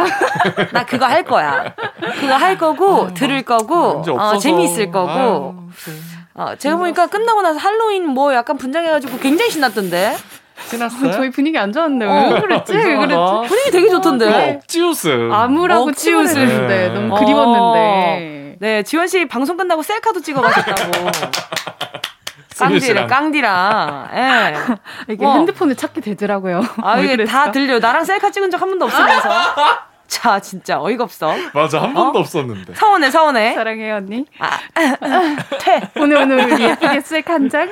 나 0.72 0.84
그거 0.84 1.06
할 1.06 1.24
거야. 1.24 1.74
그거 2.20 2.34
할 2.34 2.58
거고, 2.58 3.12
들을 3.14 3.42
거고, 3.42 4.02
어. 4.18 4.38
재미있을 4.38 4.90
거고. 4.90 5.54
어, 6.34 6.54
제가 6.58 6.76
보니까 6.76 7.06
끝나고 7.06 7.42
나서 7.42 7.58
할로윈 7.58 8.06
뭐 8.06 8.34
약간 8.34 8.56
분장해가지고 8.58 9.18
굉장히 9.18 9.50
신났던데. 9.50 10.16
지났어요? 10.68 11.12
저희 11.12 11.30
분위기 11.30 11.58
안 11.58 11.70
좋았는데 11.70 12.06
어, 12.06 12.30
왜 12.32 12.40
그랬지? 12.40 12.72
왜 12.74 12.96
그랬지? 12.96 13.14
분위기 13.46 13.70
되게 13.70 13.88
좋던데. 13.90 14.60
아무라고 15.30 15.88
억지 15.90 16.12
웃음. 16.12 16.34
침울했는데 16.34 16.76
네. 16.76 16.88
너무 16.88 17.14
어. 17.14 17.18
그리웠는데. 17.18 18.56
네, 18.58 18.82
지원 18.82 19.06
씨 19.06 19.26
방송 19.26 19.56
끝나고 19.58 19.82
셀카도 19.82 20.20
찍어 20.22 20.40
가셨다고. 20.40 21.10
씨랑. 22.80 23.06
깡디랑. 23.06 24.08
예. 24.14 24.54
이게 25.12 25.24
어. 25.24 25.32
핸드폰을 25.34 25.74
찾게 25.76 26.00
되더라고요. 26.00 26.62
아, 26.82 26.94
왜 26.98 27.14
이게? 27.14 27.24
다 27.24 27.50
들려. 27.52 27.78
나랑 27.78 28.04
셀카 28.04 28.30
찍은 28.30 28.50
적 28.50 28.60
한 28.62 28.70
번도 28.70 28.86
없으면서. 28.86 29.28
자, 30.08 30.38
진짜 30.38 30.80
어이가 30.80 31.02
없어. 31.02 31.34
맞아 31.52 31.82
한 31.82 31.92
번도 31.92 32.20
없었는데. 32.20 32.74
서운해, 32.76 33.10
서운해. 33.10 33.54
사랑해요 33.54 33.96
언니. 33.96 34.24
퇴. 35.60 35.82
오늘 35.96 36.18
오늘 36.18 36.52
우리 36.52 36.62
예쁘게 36.62 37.00
셀카 37.00 37.34
한 37.34 37.48
장. 37.48 37.68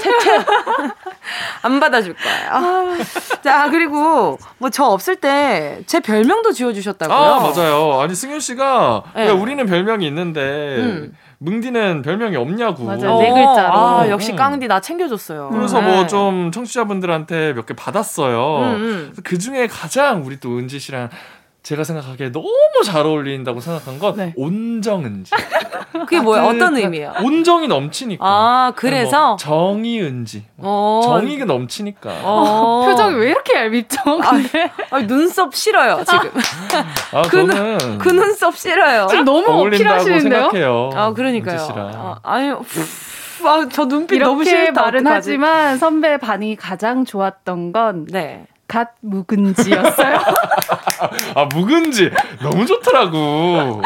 안 1.62 1.80
받아줄 1.80 2.14
거예요. 2.14 2.96
자, 3.42 3.68
그리고 3.70 4.38
뭐 4.58 4.70
저 4.70 4.84
없을 4.84 5.16
때 5.16 5.78
제 5.86 6.00
별명도 6.00 6.50
지어주셨다고요. 6.52 7.16
아 7.16 7.40
맞아요. 7.40 8.00
아니 8.00 8.14
승윤 8.14 8.40
씨가 8.40 9.04
네. 9.14 9.28
야, 9.28 9.32
우리는 9.32 9.64
별명이 9.66 10.04
있는데 10.06 10.40
음. 10.78 11.16
뭉디는 11.38 12.02
별명이 12.02 12.36
없냐고. 12.36 12.84
맞아요. 12.84 13.18
네 13.18 13.30
글자로. 13.32 13.72
아, 13.76 14.08
역시 14.08 14.32
음. 14.32 14.36
깡디 14.36 14.66
나 14.68 14.80
챙겨줬어요. 14.80 15.50
그래서 15.52 15.80
네. 15.80 15.94
뭐좀 15.94 16.50
청취자분들한테 16.52 17.52
몇 17.54 17.66
개 17.66 17.74
받았어요. 17.74 18.58
음, 18.58 18.74
음. 18.74 19.12
그 19.24 19.38
중에 19.38 19.66
가장 19.66 20.24
우리 20.24 20.38
또 20.40 20.58
은지 20.58 20.78
씨랑 20.78 21.08
제가 21.64 21.82
생각하기에 21.82 22.30
너무 22.30 22.50
잘 22.84 23.06
어울린다고 23.06 23.58
생각한 23.58 23.98
건 23.98 24.16
네. 24.16 24.34
온정은지. 24.36 25.30
그게 25.92 26.20
뭐야? 26.20 26.44
어떤 26.44 26.76
의미예요? 26.76 27.14
온정이 27.22 27.68
넘치니까. 27.68 28.22
아, 28.22 28.72
그래서? 28.76 29.28
뭐 29.28 29.36
정이은지. 29.38 30.44
어. 30.58 31.00
정이가 31.02 31.46
넘치니까. 31.46 32.10
어. 32.22 32.84
표정이 32.86 33.14
왜 33.16 33.30
이렇게 33.30 33.54
얄밉죠? 33.54 33.96
근데 34.04 34.70
아, 34.90 35.00
눈썹 35.06 35.54
싫어요, 35.54 36.04
지금. 36.04 36.30
아, 37.14 37.22
그 37.22 37.36
눈- 37.36 37.50
저는 37.50 37.98
그 37.98 38.10
눈썹 38.10 38.58
싫어요. 38.58 39.06
지금 39.08 39.24
너무 39.24 39.46
어울린다고 39.48 40.00
어필하시는데요? 40.02 40.40
생각해요. 40.42 40.90
아, 40.94 41.12
그러니까요. 41.14 41.58
아, 41.94 42.18
아니, 42.22 42.50
아, 42.50 43.68
저 43.72 43.86
눈빛 43.86 44.18
너무 44.18 44.42
이렇게 44.42 44.66
싫다. 44.66 44.82
말은 44.82 45.00
어떡하지? 45.06 45.30
하지만 45.30 45.78
선배 45.78 46.18
반응이 46.18 46.56
가장 46.56 47.06
좋았던 47.06 47.72
건 47.72 48.06
네. 48.10 48.44
갓 48.74 48.88
묵은지였어요. 49.02 50.16
아, 51.36 51.44
묵은지. 51.54 52.10
너무 52.42 52.66
좋더라고. 52.66 53.80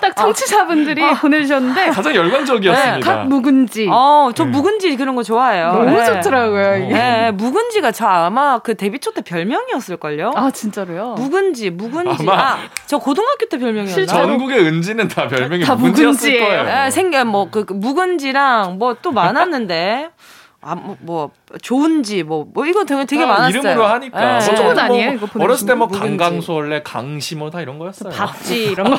딱 0.00 0.16
청취자분들이 0.16 1.00
보내주셨는데 1.20 1.90
가장 1.90 2.12
열광적이었습니다. 2.12 2.94
네, 2.96 3.00
갓 3.00 3.26
묵은지 3.28 3.86
어, 3.88 4.30
저 4.34 4.44
네. 4.44 4.50
묵은지 4.50 4.96
그런 4.96 5.14
거 5.14 5.22
좋아해요. 5.22 5.72
너무 5.74 5.90
네. 5.96 6.04
좋더라고요 6.06 6.76
이게. 6.78 6.92
네, 6.94 7.30
묵은지가 7.30 7.92
저 7.92 8.06
아마 8.06 8.58
그 8.58 8.74
데뷔 8.74 8.98
초 8.98 9.12
때 9.12 9.20
별명이었을걸요? 9.22 10.32
아 10.34 10.50
진짜로요? 10.50 11.14
묵은지, 11.18 11.70
묵은지. 11.70 12.24
아마- 12.28 12.52
아, 12.54 12.58
저 12.86 12.98
고등학교 12.98 13.46
때 13.48 13.58
별명이었나? 13.58 13.92
실제로? 13.92 14.26
전국의 14.26 14.58
은지는 14.66 15.06
다 15.06 15.28
별명이 15.28 15.62
다 15.64 15.74
묵은지였을 15.76 16.30
묵은지예요. 16.30 16.44
거예요. 16.44 16.64
네, 16.64 16.90
생겨 16.90 17.24
뭐그 17.24 17.64
그 17.66 17.72
묵은지랑 17.74 18.78
뭐 18.78 18.96
또 19.02 19.12
많았는데. 19.12 20.10
아, 20.60 20.74
뭐, 20.74 20.96
뭐, 21.00 21.30
좋은지, 21.62 22.24
뭐, 22.24 22.44
뭐, 22.52 22.66
이거 22.66 22.84
되게, 22.84 23.04
되게 23.04 23.22
다 23.22 23.28
많았어요. 23.28 23.60
이름으로 23.60 23.86
하니까. 23.86 24.38
네. 24.40 24.52
뭐뭐 24.52 24.78
아니에요, 24.78 25.12
이거 25.12 25.28
어렸을 25.38 25.66
때 25.68 25.74
뭐. 25.74 25.86
강강수원래 25.86 26.82
강시 26.82 27.36
뭐다 27.36 27.60
이런 27.60 27.78
거였어요. 27.78 28.12
박지 28.12 28.64
이런 28.72 28.90
거. 28.90 28.96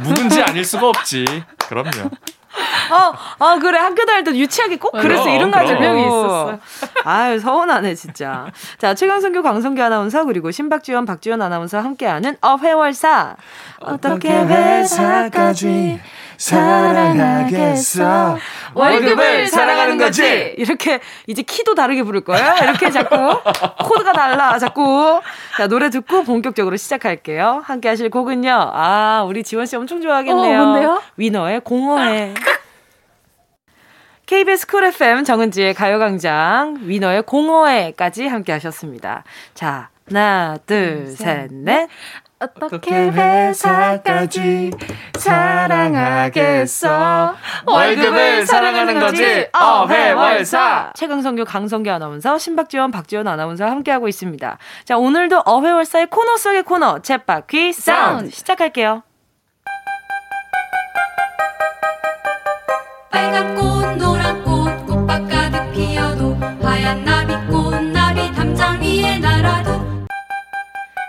묵은지 0.00 0.42
아닐 0.42 0.64
수가 0.64 0.88
없지. 0.88 1.24
그럼요. 1.68 2.10
어, 2.90 3.12
아, 3.40 3.58
그래. 3.58 3.78
학교 3.78 4.04
다닐 4.06 4.24
때 4.24 4.30
유치하게 4.30 4.76
꼭. 4.76 4.92
그럼, 4.92 5.28
이름 5.28 5.50
가지고. 5.50 5.78
별명이 5.78 6.02
있었어요. 6.06 6.58
아유, 7.04 7.38
서운하네, 7.40 7.94
진짜. 7.96 8.46
자, 8.78 8.94
최강성규, 8.94 9.42
광성규 9.42 9.82
아나운서, 9.82 10.24
그리고 10.24 10.50
신박지원, 10.52 11.04
박지원 11.04 11.42
아나운서 11.42 11.80
함께하는 11.80 12.36
어회월사. 12.40 13.36
어떻게 13.80 14.30
회사까지 14.30 16.00
사랑하겠어. 16.38 18.38
월급을 18.74 19.48
사랑하는 19.48 19.98
거지. 19.98 20.54
이렇게 20.56 21.00
이제 21.26 21.42
키도 21.42 21.74
다르게 21.74 22.02
부를 22.02 22.22
거예요. 22.22 22.54
이렇게 22.62 22.90
자꾸 22.90 23.16
코드가 23.84 24.12
달라. 24.12 24.58
자꾸. 24.58 25.20
자, 25.56 25.66
노래 25.66 25.90
듣고 25.90 26.24
본격적으로 26.24 26.76
시작할게요. 26.76 27.62
함께 27.64 27.88
하실 27.88 28.10
곡은요. 28.10 28.70
아, 28.72 29.24
우리 29.26 29.42
지원 29.42 29.66
씨 29.66 29.76
엄청 29.76 30.00
좋아하겠네요. 30.00 30.60
어, 30.60 30.64
뭔데요? 30.64 31.02
위너의 31.16 31.60
공허해. 31.60 32.34
KBS 34.26 34.66
쿨 34.66 34.84
FM 34.84 35.24
정은지의 35.24 35.74
가요광장 35.74 36.78
위너의 36.82 37.22
공허해까지 37.22 38.26
함께 38.26 38.52
하셨습니다. 38.52 39.22
자, 39.54 39.88
하나, 40.08 40.56
둘, 40.66 41.06
셋, 41.16 41.52
넷. 41.52 41.88
어떻게 42.38 43.08
회사까지 43.08 44.70
사랑하겠어? 45.16 46.86
월급을 47.66 48.46
사랑하는 48.46 49.00
거지. 49.00 49.48
어회월사. 49.58 50.92
최강성규, 50.94 51.46
강성규 51.46 51.90
아나운서, 51.90 52.36
신박지원, 52.36 52.90
박지원 52.90 53.26
아나운서 53.26 53.64
함께하고 53.64 54.06
있습니다. 54.08 54.58
자, 54.84 54.98
오늘도 54.98 55.44
어회월사의 55.46 56.08
코너 56.08 56.36
속의 56.36 56.64
코너, 56.64 56.96
쳇바퀴 56.98 57.72
사운드 57.72 58.30
시작할게요. 58.30 59.02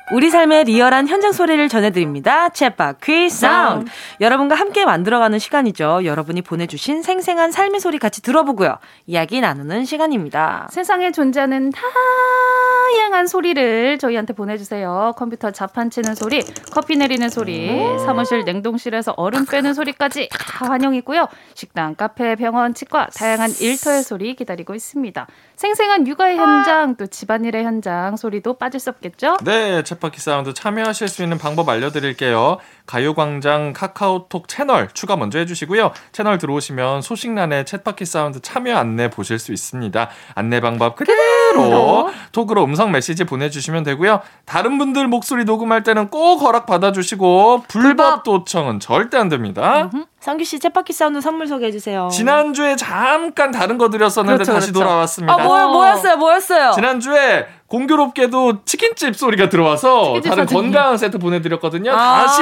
우리 0.09 0.29
삶의 0.29 0.63
리얼한 0.63 1.09
현장 1.09 1.33
소리를 1.33 1.67
전해드립니다. 1.67 2.47
쳇바퀴 2.47 3.29
사운드. 3.29 3.91
여러분과 4.21 4.55
함께 4.55 4.85
만들어가는 4.85 5.37
시간이죠. 5.37 6.05
여러분이 6.05 6.43
보내주신 6.43 7.01
생생한 7.01 7.51
삶의 7.51 7.81
소리 7.81 7.99
같이 7.99 8.21
들어보고요. 8.21 8.77
이야기 9.05 9.41
나누는 9.41 9.83
시간입니다. 9.83 10.69
세상에 10.71 11.11
존재하는 11.11 11.71
다양한 11.71 13.27
소리를 13.27 13.97
저희한테 13.97 14.31
보내주세요. 14.31 15.13
컴퓨터 15.17 15.51
자판 15.51 15.89
치는 15.89 16.15
소리, 16.15 16.41
커피 16.71 16.95
내리는 16.95 17.27
소리, 17.27 17.67
사무실 18.05 18.45
냉동실에서 18.45 19.13
얼음 19.17 19.45
빼는 19.45 19.73
소리까지 19.73 20.29
다 20.31 20.67
환영이고요. 20.67 21.27
식당, 21.53 21.95
카페, 21.95 22.35
병원, 22.35 22.73
치과, 22.73 23.07
다양한 23.07 23.49
일터의 23.59 24.03
소리 24.03 24.35
기다리고 24.37 24.73
있습니다. 24.73 25.27
생생한 25.57 26.05
육아의 26.07 26.37
현장, 26.37 26.95
또 26.95 27.07
집안일의 27.07 27.65
현장 27.65 28.15
소리도 28.15 28.53
빠질 28.59 28.79
수 28.79 28.91
없겠죠? 28.91 29.37
네, 29.43 29.81
쳇바퀴 29.81 30.19
사운드 30.19 30.53
참여하실 30.53 31.07
수 31.07 31.23
있는 31.23 31.39
방법 31.39 31.67
알려드릴게요. 31.67 32.57
가요광장 32.87 33.73
카카오톡 33.73 34.47
채널 34.47 34.87
추가 34.93 35.15
먼저 35.15 35.37
해주시고요. 35.39 35.91
채널 36.11 36.37
들어오시면 36.37 37.01
소식란에 37.01 37.65
쳇바퀴 37.65 38.05
사운드 38.05 38.41
참여 38.41 38.75
안내 38.75 39.09
보실 39.09 39.37
수 39.37 39.51
있습니다. 39.53 40.09
안내 40.33 40.61
방법 40.61 40.95
그대로 40.95 42.09
톡으로 42.31 42.63
음성 42.63 42.91
메시지 42.91 43.25
보내주시면 43.25 43.83
되고요. 43.83 44.21
다른 44.45 44.77
분들 44.77 45.07
목소리 45.07 45.43
녹음할 45.43 45.83
때는 45.83 46.09
꼭 46.09 46.41
허락 46.41 46.65
받아주시고 46.65 47.65
불법 47.67 48.23
도청은 48.23 48.79
절대 48.79 49.17
안 49.17 49.29
됩니다. 49.29 49.91
성규 50.19 50.43
씨 50.43 50.57
쳇바퀴 50.59 50.93
사운드 50.93 51.21
선물 51.21 51.47
소개해 51.47 51.71
주세요. 51.71 52.09
지난주에 52.11 52.75
잠깐 52.75 53.51
다른 53.51 53.77
거 53.77 53.89
드렸었는데 53.89 54.43
그렇죠, 54.43 54.53
다시 54.53 54.71
그렇죠. 54.71 54.85
돌아왔습니다. 54.85 55.33
아, 55.33 55.37
뭐, 55.37 55.67
뭐였어요, 55.67 56.17
뭐였어요? 56.17 56.71
지난주에 56.73 57.47
공교롭게도 57.67 58.63
치킨집 58.63 59.15
소리가 59.17 59.49
들어와서 59.49 60.03
치킨집 60.05 60.29
다른 60.29 60.43
선생님. 60.47 60.71
건강한 60.71 60.97
세트 60.97 61.17
보내드렸거든요. 61.19 61.91
아. 61.91 62.25
다시 62.25 62.41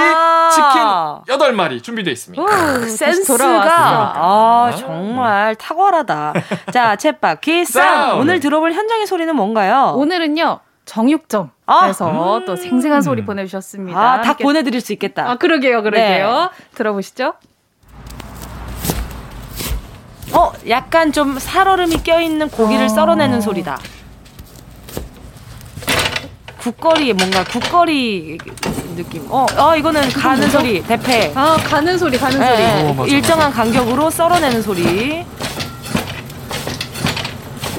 치킨 0.56 0.82
8마리 1.38 1.82
준비되어 1.82 2.12
있습니다. 2.12 2.44
그 2.46 2.88
센스가 2.90 3.38
돌아왔습니다. 3.38 4.14
아 4.18 4.72
정말 4.78 5.56
탁월하다. 5.56 6.34
자 6.72 6.96
쳇바퀴 6.96 7.66
사운드 7.66 7.72
사운드. 7.72 8.22
오늘 8.22 8.40
들어볼 8.40 8.74
현장의 8.74 9.08
소리는 9.08 9.36
뭔가요? 9.36 9.94
오늘은요, 9.96 10.60
정육점에서 10.86 12.44
또 12.46 12.56
생생한 12.56 13.02
소리 13.02 13.26
보내주셨습니다. 13.26 14.00
아, 14.00 14.18
닭 14.22 14.28
함께- 14.30 14.44
보내드릴 14.44 14.80
수 14.80 14.94
있겠다. 14.94 15.28
아, 15.32 15.36
그러게요, 15.38 15.82
그러게요. 15.82 16.50
네. 16.56 16.66
들어보시죠. 16.76 17.34
어, 20.34 20.52
약간 20.68 21.12
좀 21.12 21.40
살얼음이 21.40 22.04
껴있는 22.04 22.50
고기를 22.50 22.86
어. 22.86 22.90
썰어내는 22.90 23.42
소리다. 23.42 23.78
국거리 26.66 27.14
뭔가 27.14 27.44
국거리 27.44 28.40
느낌. 28.96 29.28
어, 29.30 29.46
어 29.56 29.76
이거는 29.76 30.10
가는 30.10 30.50
소리 30.50 30.82
대패. 30.82 31.32
아, 31.36 31.58
가는 31.58 31.96
소리, 31.96 32.18
가는 32.18 32.38
소리. 32.38 32.58
네, 32.58 32.82
어, 32.82 32.94
맞아, 32.94 33.12
일정한 33.12 33.52
간격으로 33.52 34.10
썰어내는 34.10 34.64
소리. 34.64 35.24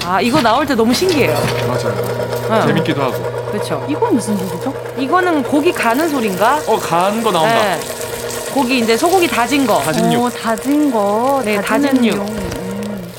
아 0.05 0.21
이거 0.21 0.41
나올 0.41 0.65
때 0.65 0.77
너무 0.77 0.95
신기해요. 0.95 1.35
맞아요. 1.67 2.47
어. 2.49 2.65
재밌기도 2.65 3.03
하고. 3.03 3.47
그렇죠. 3.51 3.85
이건 3.89 4.15
무슨 4.15 4.37
소리죠? 4.37 4.73
이거는 4.97 5.43
고기 5.43 5.73
가는 5.73 6.09
소린가? 6.09 6.63
어, 6.69 6.77
간거 6.77 7.33
나온다. 7.33 7.77
네. 7.77 7.81
고기 8.55 8.79
이제 8.79 8.97
소고기 8.97 9.27
다진 9.27 9.67
거. 9.67 9.81
다진 9.81 10.13
육. 10.13 10.23
오, 10.23 10.31
다진 10.31 10.93
거. 10.93 11.43
네, 11.45 11.61
다진 11.61 12.05
육. 12.05 12.17
용. 12.17 12.25
음. 12.25 13.13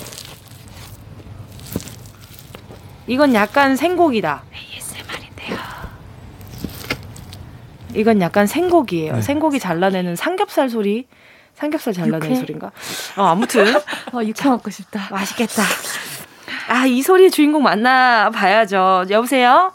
이건 3.07 3.33
약간 3.33 3.75
생고기다. 3.75 4.43
ASMR인데요. 4.53 5.57
이건 7.97 8.21
약간 8.21 8.45
생고기예요. 8.45 9.13
네. 9.15 9.21
생고기 9.21 9.59
잘라내는 9.59 10.15
삼겹살 10.15 10.69
소리. 10.69 11.07
삼겹살 11.55 11.93
잘라내는 11.93 12.27
육회? 12.29 12.35
소린가? 12.35 12.67
어, 13.17 13.23
아무튼 13.23 13.65
아, 14.13 14.21
육회 14.23 14.49
먹고 14.49 14.69
싶다. 14.69 15.07
맛있겠다. 15.11 15.63
아, 16.69 16.85
이 16.85 17.01
소리의 17.01 17.31
주인공 17.31 17.63
만나 17.63 18.29
봐야죠. 18.29 19.05
여보세요? 19.09 19.71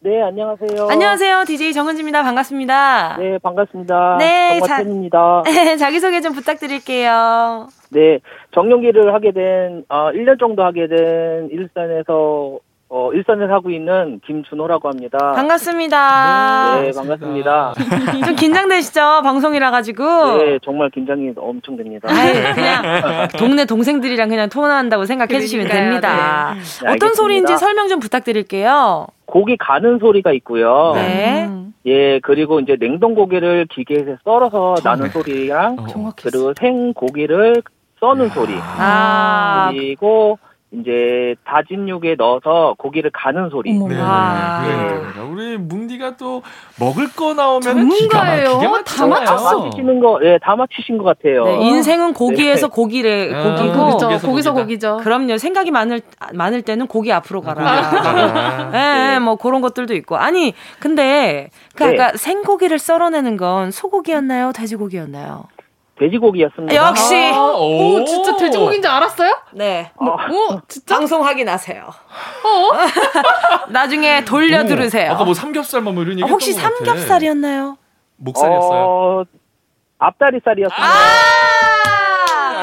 네, 0.00 0.22
안녕하세요. 0.22 0.88
안녕하세요. 0.88 1.44
DJ 1.46 1.72
정은지입니다. 1.74 2.22
반갑습니다. 2.22 3.16
네, 3.18 3.38
반갑습니다. 3.42 4.16
네, 4.18 4.60
자- 4.60 4.66
정화천입니다. 4.66 5.42
자기소개 5.78 6.20
좀 6.22 6.32
부탁드릴게요. 6.32 7.68
네, 7.90 8.20
정년기를 8.54 9.12
하게 9.12 9.32
된, 9.32 9.84
어, 9.88 10.10
1년 10.12 10.38
정도 10.38 10.64
하게 10.64 10.86
된 10.88 11.48
일산에서, 11.50 12.58
어, 12.98 13.12
일산에 13.12 13.46
사고 13.46 13.68
있는 13.68 14.20
김준호라고 14.24 14.88
합니다. 14.88 15.32
반갑습니다. 15.32 16.80
네, 16.80 16.92
반갑습니다. 16.92 17.74
좀 18.24 18.34
긴장되시죠? 18.36 19.20
방송이라 19.22 19.70
가지고. 19.70 20.38
네, 20.38 20.58
정말 20.64 20.88
긴장이 20.88 21.32
엄청 21.36 21.76
됩니다. 21.76 22.08
아이, 22.10 22.32
그냥 22.54 23.28
동네 23.38 23.66
동생들이랑 23.66 24.30
그냥 24.30 24.48
통화한다고 24.48 25.04
생각해 25.04 25.40
주시면 25.40 25.68
됩니다. 25.68 26.54
네, 26.54 26.60
어떤 26.80 26.88
알겠습니다. 26.92 27.14
소리인지 27.16 27.58
설명 27.58 27.88
좀 27.88 28.00
부탁드릴게요. 28.00 29.08
고기 29.26 29.58
가는 29.58 29.98
소리가 29.98 30.32
있고요. 30.32 30.92
네. 30.94 31.44
음, 31.44 31.74
예, 31.84 32.18
그리고 32.20 32.60
이제 32.60 32.76
냉동 32.80 33.14
고기를 33.14 33.66
기계에서 33.70 34.16
썰어서 34.24 34.76
나는 34.82 35.10
소리랑, 35.10 35.76
어. 35.80 36.12
그리고 36.16 36.54
생 36.58 36.94
고기를 36.94 37.62
써는 38.00 38.30
소리. 38.30 38.54
아, 38.58 39.68
그리고 39.70 40.38
이제 40.78 41.34
다진 41.44 41.88
육에 41.88 42.16
넣어서 42.18 42.74
고기를 42.78 43.10
가는 43.12 43.48
소리. 43.48 43.70
어머. 43.70 43.88
네, 43.88 43.98
와. 43.98 44.62
그러니까 44.62 45.24
우리 45.24 45.56
뭉디가 45.56 46.16
또 46.16 46.42
먹을 46.78 47.10
거 47.14 47.32
나오면 47.32 47.88
기가 47.88 48.18
전문가예요. 48.18 48.70
막히게 48.70 48.84
다. 48.84 49.06
맞췄어. 49.06 49.58
맞히시는 49.64 50.00
거, 50.00 50.20
예, 50.22 50.38
다 50.42 50.54
맞히신 50.54 50.98
것 50.98 51.04
같아요. 51.04 51.44
네, 51.44 51.56
인생은 51.68 52.12
고기에서 52.12 52.68
네. 52.68 52.74
고기를 52.74 53.34
아, 53.34 53.42
고기고. 53.56 53.72
거기서 53.98 54.08
거기서 54.26 54.52
거기다. 54.52 54.52
거기죠. 54.52 54.96
그럼요. 55.02 55.38
생각이 55.38 55.70
많을 55.70 56.02
많을 56.34 56.60
때는 56.62 56.86
고기 56.88 57.10
앞으로 57.12 57.40
가라. 57.40 57.62
아, 57.66 58.70
예, 58.74 59.14
예, 59.14 59.18
뭐 59.18 59.36
그런 59.36 59.62
것들도 59.62 59.94
있고. 59.94 60.16
아니, 60.16 60.52
근데 60.78 61.48
그 61.74 61.84
네. 61.84 61.94
아까 61.94 62.16
생고기를 62.16 62.78
썰어내는 62.78 63.36
건 63.38 63.70
소고기였나요? 63.70 64.52
돼지고기였나요? 64.52 65.44
돼지고기였습니다. 65.98 66.74
역시. 66.74 67.14
아, 67.32 67.52
오, 67.56 68.04
진짜 68.04 68.36
돼지고기인 68.36 68.82
줄 68.82 68.90
알았어요? 68.90 69.34
네. 69.52 69.90
아, 69.98 70.04
오, 70.30 70.60
진짜? 70.68 70.94
방송 70.96 71.24
확인하세요. 71.24 71.82
어? 71.84 72.70
나중에 73.70 74.24
돌려 74.24 74.62
오, 74.62 74.66
들으세요. 74.66 75.12
아까 75.12 75.24
뭐 75.24 75.32
삼겹살 75.34 75.80
뭐 75.80 75.92
이런 75.94 76.12
얘기 76.18 76.24
아, 76.24 76.26
혹시. 76.26 76.52
삼겹살이었나요? 76.52 77.78
목살이었어요. 78.16 78.78
어, 78.78 79.24
앞다리살이었습니다. 79.98 80.86
아 80.86 82.05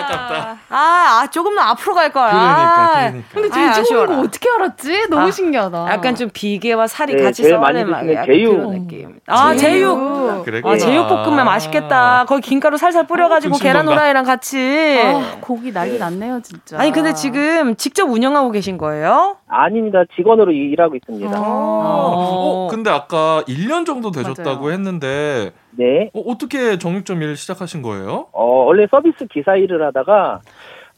깝다. 0.02 0.58
아, 0.70 0.76
아, 1.24 1.28
조금 1.32 1.56
더 1.56 1.62
앞으로 1.62 1.94
갈 1.96 2.12
걸. 2.12 2.30
그러니까, 2.30 2.52
아, 2.52 3.00
그러니까. 3.10 3.28
근데 3.34 3.48
아이, 3.48 3.68
돼지고기인 3.68 3.72
거 3.74 3.80
아쉬워라. 3.82 4.20
어떻게 4.20 4.50
알았지? 4.50 5.10
너무 5.10 5.28
아, 5.28 5.32
신기하다. 5.32 5.88
약간 5.92 6.16
좀 6.16 6.30
비계와 6.34 6.88
살이 6.88 7.16
네, 7.16 7.24
같이 7.24 7.44
제일 7.44 7.56
썰어낸 7.56 7.90
약간 7.90 8.26
제육. 8.26 8.72
느낌. 8.72 9.20
아, 9.28 9.56
제육. 9.56 9.98
아, 9.98 10.42
그래. 10.44 10.62
제육 10.78 11.08
볶음면 11.08 11.46
맛있겠다. 11.46 12.26
거기 12.28 12.42
김가루 12.42 12.78
살살 12.78 13.08
뿌려가지고 13.08 13.56
아, 13.56 13.60
계란. 13.60 13.88
후라이랑 13.88 14.24
같이. 14.26 15.02
아, 15.04 15.38
고기 15.42 15.72
난리 15.72 15.98
났네요, 16.00 16.42
진짜. 16.42 16.80
아니 16.80 16.92
근데 16.92 17.14
지금 17.14 17.76
직접 17.76 18.10
운영하고 18.10 18.52
계신 18.52 18.78
거예요? 18.78 19.38
아닙니다. 19.48 20.04
직원으로 20.16 20.52
일하고 20.52 20.96
있습니다. 20.96 21.38
아. 21.38 21.42
어, 21.46 22.68
근데 22.72 22.90
아까 22.90 23.44
1년 23.48 23.86
정도 23.86 24.12
되셨다고 24.12 24.62
맞아요. 24.62 24.72
했는데 24.72 25.52
네. 25.76 26.10
어, 26.14 26.20
어떻게 26.22 26.78
정육점 26.78 27.22
일 27.22 27.36
시작하신 27.36 27.82
거예요? 27.82 28.28
어, 28.32 28.66
원래 28.66 28.86
서비스 28.90 29.26
기사 29.28 29.56
일을 29.56 29.84
하다가, 29.84 30.42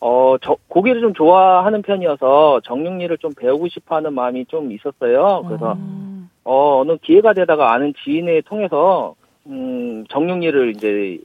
어, 0.01 0.36
저, 0.41 0.57
고기를 0.67 1.01
좀 1.01 1.13
좋아하는 1.13 1.82
편이어서 1.82 2.61
정육일을 2.63 3.17
좀 3.17 3.32
배우고 3.34 3.67
싶어 3.69 3.95
하는 3.95 4.13
마음이 4.13 4.45
좀 4.45 4.71
있었어요. 4.71 5.43
그래서, 5.47 5.73
음. 5.73 6.30
어, 6.43 6.82
어느 6.82 6.97
기회가 6.97 7.34
되다가 7.34 7.73
아는 7.73 7.93
지인을 8.03 8.43
통해서, 8.43 9.15
음, 9.47 10.05
정육일을 10.09 10.76
이제, 10.76 11.19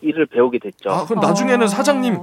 일을 0.00 0.26
배우게 0.26 0.58
됐죠. 0.58 0.90
아, 0.90 1.04
그럼 1.06 1.20
나중에는 1.20 1.64
어. 1.64 1.66
사장님. 1.66 2.18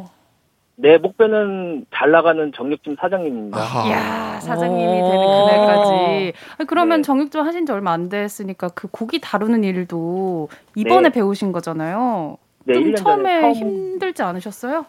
내 0.82 0.98
목표는 0.98 1.86
잘 1.94 2.10
나가는 2.10 2.52
정육점 2.56 2.96
사장님입니다. 3.00 3.60
이야, 3.88 4.40
사장님이 4.40 4.84
오. 4.84 5.12
되는 5.12 5.26
그날까지. 5.28 6.34
아니, 6.58 6.68
그러면 6.68 7.02
네. 7.02 7.02
정육점 7.04 7.46
하신 7.46 7.66
지 7.68 7.72
얼마 7.72 7.92
안 7.92 8.10
됐으니까 8.10 8.70
그 8.70 8.88
고기 8.88 9.22
다루는 9.22 9.64
일도 9.64 10.50
이번에 10.76 11.10
네. 11.10 11.14
배우신 11.14 11.52
거잖아요. 11.52 12.38
네, 12.66 12.74
좀 12.74 12.84
1년 12.84 12.98
처음에 12.98 13.42
처음, 13.42 13.54
힘들지 13.54 14.24
않으셨어요? 14.24 14.86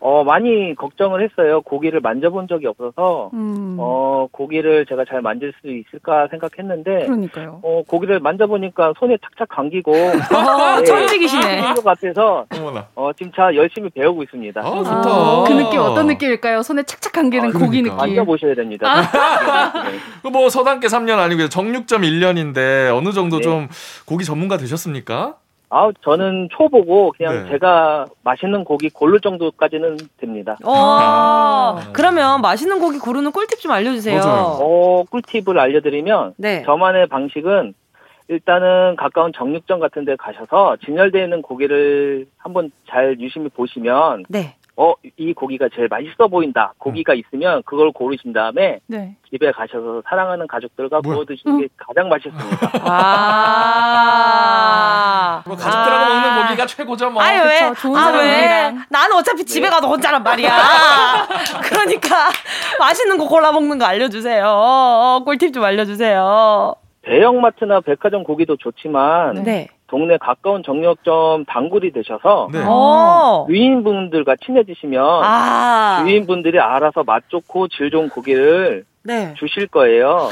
어, 0.00 0.24
많이 0.24 0.74
걱정을 0.74 1.22
했어요. 1.22 1.62
고기를 1.62 2.00
만져본 2.00 2.48
적이 2.48 2.66
없어서, 2.68 3.30
음. 3.32 3.76
어, 3.78 4.28
고기를 4.30 4.86
제가 4.86 5.04
잘 5.08 5.22
만질 5.22 5.52
수 5.60 5.70
있을까 5.70 6.28
생각했는데, 6.28 7.06
그러니까요. 7.06 7.60
어, 7.62 7.82
고기를 7.88 8.20
만져보니까 8.20 8.92
손에 8.98 9.16
착착 9.22 9.48
감기고, 9.48 9.92
어, 9.96 10.80
네. 10.80 10.84
천직이시네. 10.84 11.74
것 11.74 11.82
같아서, 11.84 12.44
어머나. 12.54 12.86
어, 12.94 13.10
지금 13.14 13.32
자 13.32 13.54
열심히 13.54 13.88
배우고 13.90 14.22
있습니다. 14.24 14.60
아, 14.60 14.64
아, 14.66 14.82
좋다. 14.84 15.44
그 15.48 15.52
느낌 15.62 15.80
어떤 15.80 16.06
느낌일까요? 16.08 16.62
손에 16.62 16.82
착착 16.82 17.12
감기는 17.12 17.48
아, 17.48 17.52
고기 17.52 17.82
그러니까. 17.82 17.96
느낌. 18.04 18.16
만져보셔야 18.16 18.54
됩니다. 18.54 19.00
네. 19.00 19.98
그뭐 20.30 20.50
서당계 20.50 20.88
3년 20.88 21.18
아니고 21.18 21.48
정육점 21.48 22.02
1년인데 22.02 22.94
어느 22.96 23.12
정도 23.12 23.38
네. 23.38 23.42
좀 23.42 23.68
고기 24.04 24.24
전문가 24.24 24.56
되셨습니까? 24.58 25.36
아, 25.68 25.90
저는 26.02 26.48
초보고, 26.52 27.12
그냥 27.16 27.44
네. 27.44 27.50
제가 27.50 28.06
맛있는 28.22 28.64
고기 28.64 28.88
고를 28.88 29.20
정도까지는 29.20 29.96
됩니다. 30.18 30.56
어, 30.64 30.72
아. 30.72 31.90
그러면 31.92 32.40
맛있는 32.40 32.78
고기 32.78 32.98
고르는 32.98 33.32
꿀팁 33.32 33.60
좀 33.60 33.72
알려주세요. 33.72 34.20
맞아요. 34.20 34.58
어, 34.60 35.04
꿀팁을 35.10 35.58
알려드리면, 35.58 36.34
네. 36.36 36.62
저만의 36.62 37.08
방식은, 37.08 37.74
일단은 38.28 38.96
가까운 38.96 39.32
정육점 39.32 39.78
같은 39.80 40.04
데 40.04 40.16
가셔서 40.16 40.76
진열되어 40.84 41.24
있는 41.24 41.42
고기를 41.42 42.26
한번 42.38 42.70
잘 42.88 43.16
유심히 43.20 43.48
보시면, 43.48 44.24
네. 44.28 44.56
어, 44.78 44.92
이 45.16 45.32
고기가 45.32 45.68
제일 45.74 45.88
맛있어 45.88 46.28
보인다. 46.28 46.74
고기가 46.76 47.14
있으면 47.14 47.62
그걸 47.64 47.92
고르신 47.92 48.34
다음에 48.34 48.80
네. 48.86 49.16
집에 49.30 49.50
가셔서 49.50 50.02
사랑하는 50.06 50.46
가족들과 50.46 51.00
뭐야? 51.02 51.14
구워 51.14 51.24
드시는 51.24 51.58
게 51.60 51.68
가장 51.78 52.10
맛있습니다. 52.10 52.70
아. 54.06 55.42
뭐 55.46 55.56
가족들하고 55.56 56.04
아. 56.04 56.08
먹는 56.20 56.42
고기가 56.42 56.66
최고죠 56.66 57.08
뭐. 57.10 57.22
아유 57.22 57.42
왜? 57.44 57.70
그쵸, 57.70 57.80
좋은 57.80 57.98
아 57.98 58.10
왜? 58.18 58.74
나는 58.90 59.16
어차피 59.16 59.44
집에 59.44 59.70
가도 59.70 59.88
혼자란 59.88 60.22
말이야. 60.22 60.50
그러니까 61.64 62.28
맛있는 62.78 63.16
거 63.16 63.26
골라 63.26 63.52
먹는 63.52 63.78
거 63.78 63.86
알려 63.86 64.08
주세요. 64.08 64.44
어, 64.46 65.22
꿀팁 65.24 65.54
좀 65.54 65.64
알려 65.64 65.86
주세요. 65.86 66.74
대형마트나 67.02 67.80
백화점 67.80 68.24
고기도 68.24 68.56
좋지만 68.56 69.42
네. 69.44 69.68
동네 69.88 70.16
가까운 70.18 70.62
정육점 70.64 71.44
단골이 71.44 71.92
되셔서 71.92 72.48
네. 72.52 72.60
어. 72.66 73.46
유인분들과 73.48 74.36
친해지시면 74.44 75.04
아. 75.24 76.04
유인분들이 76.06 76.58
알아서 76.58 77.04
맛 77.04 77.24
좋고 77.28 77.68
질 77.68 77.90
좋은 77.90 78.08
고기를 78.08 78.84
네. 79.04 79.34
주실 79.38 79.68
거예요. 79.68 80.28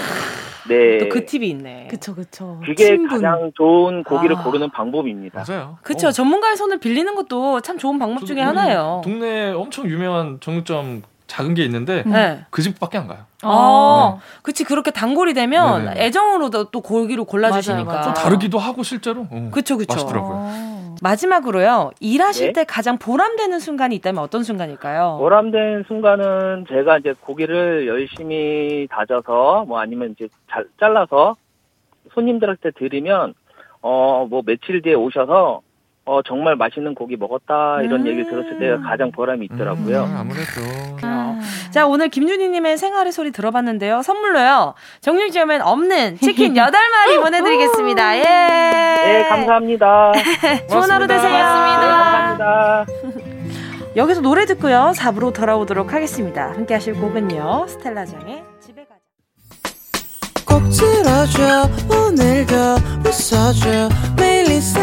네. 0.68 0.98
또 0.98 1.08
그 1.10 1.26
팁이 1.26 1.46
있네. 1.50 1.88
그쵸, 1.90 2.14
그쵸. 2.14 2.58
그게 2.64 2.86
친분. 2.86 3.08
가장 3.08 3.52
좋은 3.54 4.02
고기를 4.02 4.36
아. 4.38 4.42
고르는 4.42 4.70
방법입니다. 4.70 5.44
맞아요. 5.46 5.78
그쵸. 5.82 6.08
어. 6.08 6.10
전문가의 6.10 6.56
손을 6.56 6.78
빌리는 6.78 7.14
것도 7.14 7.60
참 7.60 7.76
좋은 7.78 7.98
방법 7.98 8.24
중에 8.24 8.36
우리 8.38 8.42
하나예요. 8.42 9.02
동네 9.04 9.52
엄청 9.52 9.86
유명한 9.86 10.38
정육점 10.40 11.02
작은 11.34 11.54
게 11.54 11.64
있는데 11.64 12.04
네. 12.06 12.44
그 12.50 12.62
집밖에 12.62 12.96
안 12.96 13.08
가요. 13.08 13.18
어, 13.42 14.20
그치 14.42 14.62
그렇게 14.62 14.92
단골이 14.92 15.34
되면 15.34 15.84
네네. 15.86 16.00
애정으로도 16.06 16.70
또 16.70 16.80
고기를 16.80 17.24
골라주시니까 17.24 17.84
맞아요, 17.92 18.02
좀 18.04 18.14
다르기도 18.14 18.58
하고 18.58 18.84
실제로. 18.84 19.26
어, 19.28 19.50
그쵸 19.52 19.76
그쵸. 19.76 19.94
맛있더라고요. 19.96 20.94
마지막으로요 21.02 21.90
일하실 21.98 22.46
네. 22.48 22.52
때 22.52 22.64
가장 22.64 22.98
보람되는 22.98 23.58
순간이 23.58 23.96
있다면 23.96 24.22
어떤 24.22 24.44
순간일까요? 24.44 25.16
보람된 25.18 25.84
순간은 25.88 26.66
제가 26.68 26.98
이제 26.98 27.12
고기를 27.20 27.88
열심히 27.88 28.86
다져서 28.88 29.64
뭐 29.66 29.80
아니면 29.80 30.14
이제 30.16 30.28
잘 30.48 30.66
잘라서 30.78 31.34
손님들한테 32.14 32.70
드리면 32.78 33.34
어 33.80 34.26
뭐 34.30 34.42
며칠 34.46 34.80
뒤에 34.82 34.94
오셔서 34.94 35.60
어 36.06 36.20
정말 36.22 36.54
맛있는 36.56 36.94
고기 36.94 37.16
먹었다 37.16 37.80
이런 37.82 38.02
음. 38.02 38.06
얘기를 38.06 38.26
들었을 38.28 38.58
때가 38.58 38.80
가장 38.88 39.10
보람이 39.10 39.46
있더라고요. 39.52 40.04
음, 40.04 40.16
아무래도. 40.16 40.60
자 41.70 41.86
오늘 41.86 42.08
김윤희님의 42.08 42.76
생활의 42.76 43.10
소리 43.12 43.32
들어봤는데요. 43.32 44.02
선물로요. 44.02 44.74
정육점엔 45.00 45.62
없는 45.62 46.18
치킨 46.18 46.54
8 46.56 46.70
마리 46.70 47.18
보내드리겠습니다. 47.18 48.18
예. 48.18 48.22
네 48.22 49.26
감사합니다. 49.28 50.12
좋은 50.70 50.90
하루 50.90 51.06
되세요. 51.06 51.32
네, 51.32 51.38
감사합니다. 51.38 52.86
여기서 53.96 54.20
노래 54.20 54.44
듣고요. 54.44 54.92
4부로 54.94 55.32
돌아오도록 55.32 55.92
하겠습니다. 55.94 56.50
함께 56.50 56.74
하실 56.74 56.94
곡은요. 56.94 57.66
스텔라장의 57.68 58.42
집에 58.60 58.84
가자. 58.84 59.00
꼭 60.46 60.62
들어줘. 60.68 61.68
오늘도 61.88 62.54
웃어줘. 63.06 63.88
매일 64.18 64.50
일상 64.50 64.82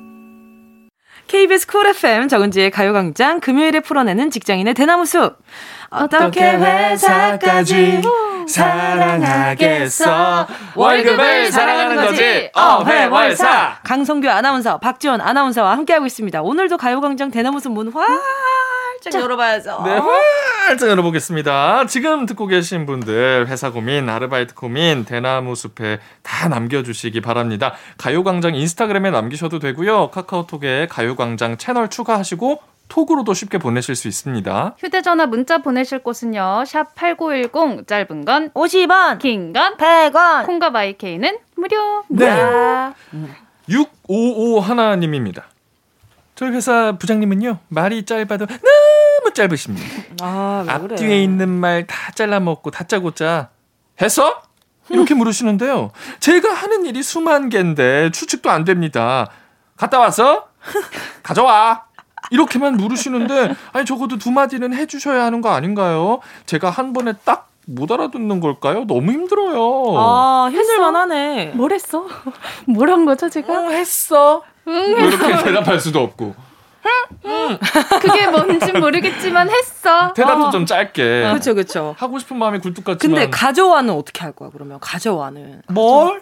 KBS 1.31 1.65
쿨 1.65 1.87
FM 1.87 2.27
정은지의 2.27 2.71
가요광장 2.71 3.39
금요일에 3.39 3.79
풀어내는 3.79 4.31
직장인의 4.31 4.73
대나무숲 4.73 5.37
어떻게 5.89 6.41
회사까지 6.41 8.01
사랑하겠어. 8.49 10.45
월급을 10.75 11.49
사랑하는 11.49 11.95
거지. 11.95 12.51
어회월사. 12.53 13.79
강성규 13.81 14.29
아나운서 14.29 14.77
박지원 14.79 15.21
아나운서와 15.21 15.71
함께하고 15.71 16.05
있습니다 16.05 16.41
오늘도 16.41 16.75
가요광장 16.75 17.31
대나무숲 17.31 17.71
문 17.71 17.93
활짝 19.03 19.21
열어봐야죠 19.21 19.81
네, 19.83 19.97
활짝 20.67 20.89
열어보겠습니다. 20.89 21.85
지금 21.87 22.25
듣고 22.25 22.45
계신 22.47 22.85
분들 22.85 23.47
회사 23.47 23.71
고민, 23.71 24.07
아르바이트 24.07 24.53
고민, 24.53 25.05
대나무 25.05 25.55
숲에 25.55 25.99
다 26.21 26.47
남겨주시기 26.47 27.21
바랍니다. 27.21 27.73
가요광장 27.97 28.53
인스타그램에 28.55 29.09
남기셔도 29.11 29.59
되고요. 29.59 30.11
카카오톡에 30.11 30.87
가요광장 30.89 31.57
채널 31.57 31.89
추가하시고 31.89 32.61
톡으로도 32.89 33.33
쉽게 33.33 33.57
보내실 33.57 33.95
수 33.95 34.07
있습니다. 34.07 34.75
휴대전화 34.77 35.25
문자 35.25 35.59
보내실 35.59 35.99
곳은요. 35.99 36.65
샵 36.67 36.93
8910 36.95 37.87
짧은 37.87 38.25
건 38.25 38.49
50원 38.51 39.17
긴 39.19 39.53
건 39.53 39.77
100원 39.77 40.45
콩과 40.45 40.69
마이케이는 40.71 41.37
무료. 41.55 42.03
네. 42.09 42.29
655 43.69 44.59
하나님입니다. 44.59 45.45
저희 46.41 46.49
회사 46.53 46.93
부장님은요 46.97 47.59
말이 47.67 48.03
짧아도 48.03 48.47
너무 48.47 49.31
짧으십니다. 49.31 49.85
아, 50.23 50.63
왜 50.67 50.73
그래? 50.79 50.95
앞뒤에 50.95 51.21
있는 51.21 51.49
말 51.49 51.85
다 51.85 52.11
잘라 52.15 52.39
먹고 52.39 52.71
다짜고짜 52.71 53.49
했어? 54.01 54.41
이렇게 54.89 55.13
물으시는데요. 55.13 55.91
제가 56.19 56.51
하는 56.51 56.87
일이 56.87 57.03
수만 57.03 57.49
개인데 57.49 58.09
추측도 58.09 58.49
안 58.49 58.63
됩니다. 58.63 59.29
갔다 59.77 59.99
왔어? 59.99 60.47
가져와. 61.21 61.83
이렇게만 62.31 62.75
물으시는데 62.77 63.53
아니 63.73 63.85
적어도 63.85 64.17
두 64.17 64.31
마디는 64.31 64.73
해주셔야 64.73 65.23
하는 65.23 65.41
거 65.41 65.49
아닌가요? 65.51 66.21
제가 66.47 66.71
한 66.71 66.91
번에 66.91 67.13
딱 67.23 67.49
못 67.67 67.91
알아듣는 67.91 68.39
걸까요? 68.39 68.85
너무 68.87 69.11
힘들어요. 69.11 69.95
아 69.95 70.49
힘들만 70.51 70.95
하네 70.95 71.51
뭘 71.53 71.71
했어? 71.71 72.07
뭘 72.65 72.89
한 72.89 73.05
거죠, 73.05 73.29
제가? 73.29 73.69
했어. 73.69 74.41
응, 74.67 75.07
이렇게 75.07 75.43
대답할 75.43 75.79
수도 75.79 76.01
없고. 76.01 76.35
그게 78.01 78.27
뭔진 78.27 78.79
모르겠지만 78.79 79.49
했어. 79.49 80.13
대답도 80.13 80.45
어. 80.47 80.49
좀 80.51 80.65
짧게. 80.65 81.31
그쵸 81.33 81.53
그쵸. 81.53 81.95
하고 81.97 82.17
싶은 82.19 82.37
마음이 82.37 82.59
굴뚝 82.59 82.83
같지만. 82.83 83.15
근데 83.15 83.29
가져와는 83.29 83.93
어떻게 83.93 84.21
할 84.21 84.31
거야 84.31 84.49
그러면? 84.51 84.79
가져와는. 84.79 85.61
뭘? 85.69 86.21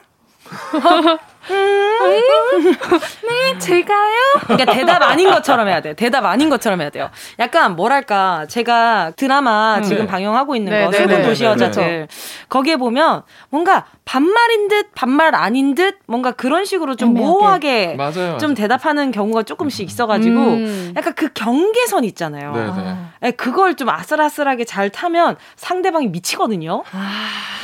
네, 3.28 3.58
제가요? 3.60 4.18
그러니까 4.46 4.74
대답 4.74 5.02
아닌 5.02 5.30
것처럼 5.30 5.68
해야 5.68 5.82
돼. 5.82 5.94
대답 5.94 6.26
아닌 6.26 6.50
것처럼 6.50 6.82
해야 6.82 6.90
돼요. 6.90 7.10
약간 7.40 7.76
뭐랄까 7.76 8.46
제가 8.48 9.12
드라마 9.16 9.82
지금 9.82 10.04
네. 10.04 10.08
방영하고 10.08 10.56
있는 10.56 10.72
네, 10.72 10.86
거 10.86 10.92
네, 10.92 10.98
술국 10.98 11.18
네, 11.18 11.24
도시 11.24 11.44
네, 11.44 11.50
여자들 11.50 12.08
거기에 12.50 12.76
보면 12.78 13.24
뭔가 13.50 13.86
반말인 14.06 14.68
듯 14.68 14.88
반말 14.96 15.36
아닌 15.36 15.76
듯 15.76 16.00
뭔가 16.08 16.32
그런 16.32 16.66
식으로 16.66 16.96
좀 16.96 17.10
애매하게. 17.10 17.28
모호하게 17.28 17.96
맞아요. 17.96 18.38
좀 18.40 18.54
대답하는 18.54 19.12
경우가 19.12 19.44
조금씩 19.44 19.88
있어가지고 19.88 20.40
음. 20.40 20.94
약간 20.96 21.14
그 21.16 21.30
경계선 21.34 22.04
있잖아요. 22.06 22.54
네네. 22.54 22.96
예, 23.26 23.32
그걸 23.32 23.76
좀 23.76 23.90
아슬아슬하게 23.90 24.66
잘 24.66 24.90
타면 24.90 25.38
상대방이 25.56 26.08
미치거든요. 26.08 26.84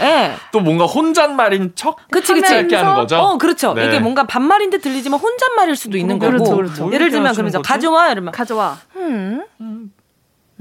예. 0.02 0.34
또 0.52 0.60
뭔가 0.60 0.86
혼잣말인 0.86 1.74
척 1.76 1.98
그치, 2.12 2.34
그치. 2.34 2.48
짧게 2.50 2.76
하는 2.76 2.94
거죠. 2.96 3.18
어, 3.18 3.38
그렇죠. 3.38 3.65
네. 3.74 3.88
이게 3.88 4.00
뭔가 4.00 4.26
반말인 4.26 4.70
듯 4.70 4.82
들리지만 4.82 5.20
혼잣말일 5.20 5.76
수도 5.76 5.98
있는 5.98 6.20
거고. 6.20 6.32
그렇죠, 6.32 6.56
그렇죠. 6.56 6.84
뭘 6.84 6.94
예를 6.94 7.10
들면 7.10 7.24
얘기하시는 7.24 7.34
그러면서 7.36 7.58
거지? 7.60 7.68
가져와 7.70 8.12
이러면 8.12 8.32
가져와. 8.32 8.78
음. 8.96 9.44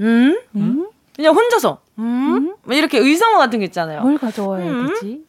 음? 0.01 0.39
음? 0.55 0.87
그냥 1.15 1.33
혼자서 1.35 1.79
음? 1.99 2.55
뭐 2.63 2.75
이렇게 2.75 2.97
의성어 2.97 3.37
같은 3.37 3.59
게 3.59 3.65
있잖아요. 3.65 4.01
뭘 4.01 4.17
가져와야 4.17 4.65
음? 4.65 4.87
되지? 4.87 5.23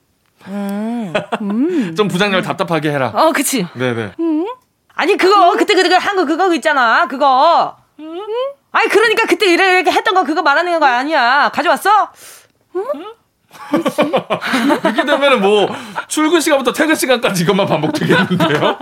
음. 0.49 1.13
음. 1.43 1.95
좀 1.97 2.09
부장님을 2.09 2.43
답답하게 2.43 2.91
해라. 2.91 3.13
어, 3.15 3.33
그치. 3.33 3.67
네네. 3.75 4.13
아니 4.95 5.17
그거 5.17 5.53
그때 5.57 5.75
그때 5.75 5.95
한거 5.95 6.25
그거 6.25 6.53
있잖아. 6.55 7.07
그거. 7.07 7.77
아니 8.73 8.89
그러니까 8.89 9.27
그때 9.27 9.47
이렇게 9.47 9.75
이렇게 9.81 9.91
했던 9.91 10.15
거 10.15 10.25
그거 10.25 10.43
말하는 10.43 10.79
거 10.81 10.87
아니야. 10.87 11.51
가져왔어? 11.53 12.11
이렇게 14.85 15.05
되면은 15.05 15.41
뭐 15.41 15.69
출근 16.09 16.41
시간부터 16.41 16.73
퇴근 16.73 16.95
시간까지 16.95 17.43
이것만 17.45 17.67
반복되겠는데요. 17.67 18.77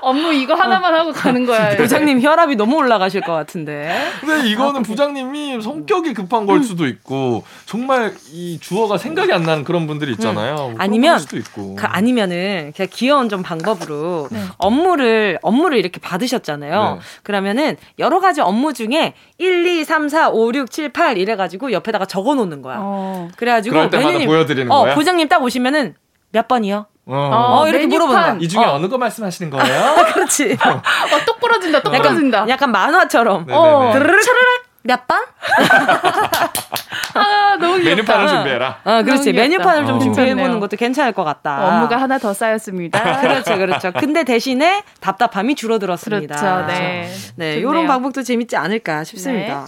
업무 0.00 0.32
이거 0.32 0.54
하나만 0.54 0.94
하고 0.94 1.12
가는 1.12 1.44
거야. 1.46 1.76
부장님 1.76 2.20
혈압이 2.20 2.56
너무 2.56 2.76
올라가실 2.76 3.20
것 3.22 3.32
같은데. 3.32 4.10
근데 4.20 4.48
이거는 4.48 4.82
부장님이 4.82 5.60
성격이 5.60 6.14
급한 6.14 6.46
걸 6.46 6.62
수도 6.62 6.86
있고 6.86 7.44
정말 7.66 8.14
이 8.32 8.58
주어가 8.60 8.98
생각이 8.98 9.32
안 9.32 9.42
나는 9.42 9.64
그런 9.64 9.86
분들이 9.86 10.12
있잖아요. 10.12 10.54
뭐 10.54 10.74
아니면 10.78 11.10
걸 11.12 11.18
수도 11.20 11.36
있고. 11.36 11.76
그 11.76 11.84
아니면은 11.86 12.72
그냥 12.74 12.88
귀여운 12.92 13.28
좀 13.28 13.42
방법으로 13.42 14.28
업무를 14.58 15.38
업무를 15.42 15.78
이렇게 15.78 16.00
받으셨잖아요. 16.00 16.94
네. 16.94 17.00
그러면은 17.22 17.76
여러 17.98 18.20
가지 18.20 18.40
업무 18.40 18.72
중에 18.72 19.14
1, 19.38 19.66
2, 19.66 19.84
3, 19.84 20.08
4, 20.08 20.30
5, 20.30 20.52
6, 20.54 20.70
7, 20.70 20.92
8 20.92 21.18
이래 21.18 21.36
가지고 21.36 21.72
옆에다가 21.72 22.06
적어 22.06 22.34
놓는 22.34 22.62
거야. 22.62 22.76
어. 22.80 23.28
그래 23.36 23.52
가지고 23.52 23.67
그럴 23.70 23.90
때마다 23.90 24.06
매니저님, 24.08 24.26
보여드리는 24.28 24.70
어, 24.72 24.82
거야? 24.82 24.94
부장님 24.94 25.28
딱 25.28 25.42
오시면은 25.42 25.94
몇 26.30 26.46
번이요? 26.48 26.86
어. 27.06 27.14
어, 27.62 27.68
이렇게 27.68 27.86
메뉴판. 27.86 28.06
물어보는 28.08 28.22
거야. 28.22 28.36
이 28.40 28.48
중에 28.48 28.64
어. 28.64 28.74
어. 28.74 28.78
느거 28.78 28.98
말씀하시는 28.98 29.50
거예요? 29.50 29.94
그렇지. 30.12 30.58
어, 30.64 31.24
똑 31.26 31.40
부러진다, 31.40 31.82
똑 31.82 31.92
부러진다. 31.92 32.46
약간 32.48 32.70
만화처럼. 32.70 33.46
네네네. 33.46 33.58
어, 33.58 33.90
드르륵 33.94 34.20
차르륵 34.22 34.68
몇 34.82 35.06
번? 35.06 35.18
아, 37.14 37.56
너무 37.58 37.74
귀엽다. 37.78 37.90
메뉴판을 37.90 38.28
준비해라. 38.28 38.78
어, 38.84 39.02
그렇지. 39.02 39.32
메뉴판을 39.32 39.86
좀 39.86 39.96
어. 39.96 39.98
준비해 39.98 40.26
보는 40.26 40.36
괜찮네요. 40.36 40.60
것도 40.60 40.76
괜찮을 40.76 41.12
것 41.12 41.24
같다. 41.24 41.66
업무가 41.66 41.96
하나 42.00 42.18
더 42.18 42.32
쌓였습니다. 42.32 43.00
그렇죠, 43.20 43.56
그렇죠. 43.56 43.92
근데 43.98 44.24
대신에 44.24 44.82
답답함이 45.00 45.54
줄어들었습니다. 45.56 46.36
그렇죠, 46.36 46.66
네. 46.66 47.10
네, 47.36 47.54
좋네요. 47.54 47.66
요런 47.68 47.86
방법도 47.86 48.22
재밌지 48.22 48.56
않을까 48.56 49.04
싶습니다. 49.04 49.66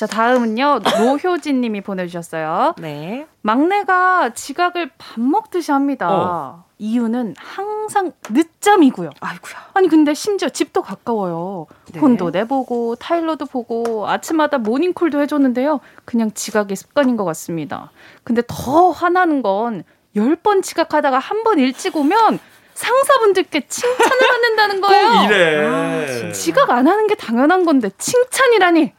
자, 0.00 0.06
다음은요. 0.06 0.80
노효진 0.98 1.60
님이 1.60 1.82
보내주셨어요. 1.82 2.74
네. 2.78 3.26
막내가 3.42 4.30
지각을 4.32 4.90
밥 4.96 5.20
먹듯이 5.20 5.72
합니다. 5.72 6.08
어. 6.10 6.64
이유는 6.78 7.34
항상 7.36 8.12
늦잠이고요. 8.30 9.10
아이고야. 9.20 9.54
아니 9.74 9.88
근데 9.88 10.14
심지어 10.14 10.48
집도 10.48 10.80
가까워요. 10.80 11.66
네. 11.92 12.00
혼도 12.00 12.30
내보고 12.30 12.96
타일러도 12.96 13.44
보고 13.44 14.08
아침마다 14.08 14.56
모닝콜도 14.56 15.20
해줬는데요. 15.20 15.80
그냥 16.06 16.30
지각의 16.32 16.76
습관인 16.78 17.18
것 17.18 17.26
같습니다. 17.26 17.90
근데 18.24 18.40
더 18.48 18.88
화나는 18.92 19.42
건열번 19.42 20.62
지각하다가 20.62 21.18
한 21.18 21.44
번 21.44 21.58
일찍 21.58 21.94
오면 21.94 22.38
상사분들께 22.72 23.66
칭찬을 23.68 24.18
받는다는 24.30 24.80
거예요. 24.80 25.10
꼭 25.10 25.24
이래. 25.26 26.32
지각 26.32 26.70
안 26.70 26.88
하는 26.88 27.06
게 27.06 27.14
당연한 27.16 27.66
건데 27.66 27.90
칭찬이라니. 27.98 28.94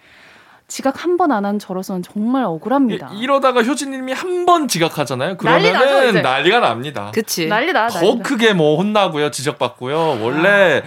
지각 0.71 1.03
한 1.03 1.17
번 1.17 1.31
안 1.31 1.43
한 1.45 1.59
저로서는 1.59 2.01
정말 2.01 2.45
억울합니다. 2.45 3.09
이- 3.13 3.19
이러다가 3.19 3.61
효진님이 3.61 4.13
한 4.13 4.45
번 4.45 4.67
지각하잖아요. 4.69 5.35
난리 5.37 5.69
그러면은 5.71 6.09
이제. 6.11 6.21
난리가 6.21 6.59
납니다. 6.61 7.11
그치. 7.13 7.47
난리다. 7.47 7.89
더 7.89 7.99
난리다. 7.99 8.23
크게 8.23 8.53
뭐 8.53 8.77
혼나고요, 8.77 9.31
지적받고요. 9.31 10.19
원래 10.21 10.81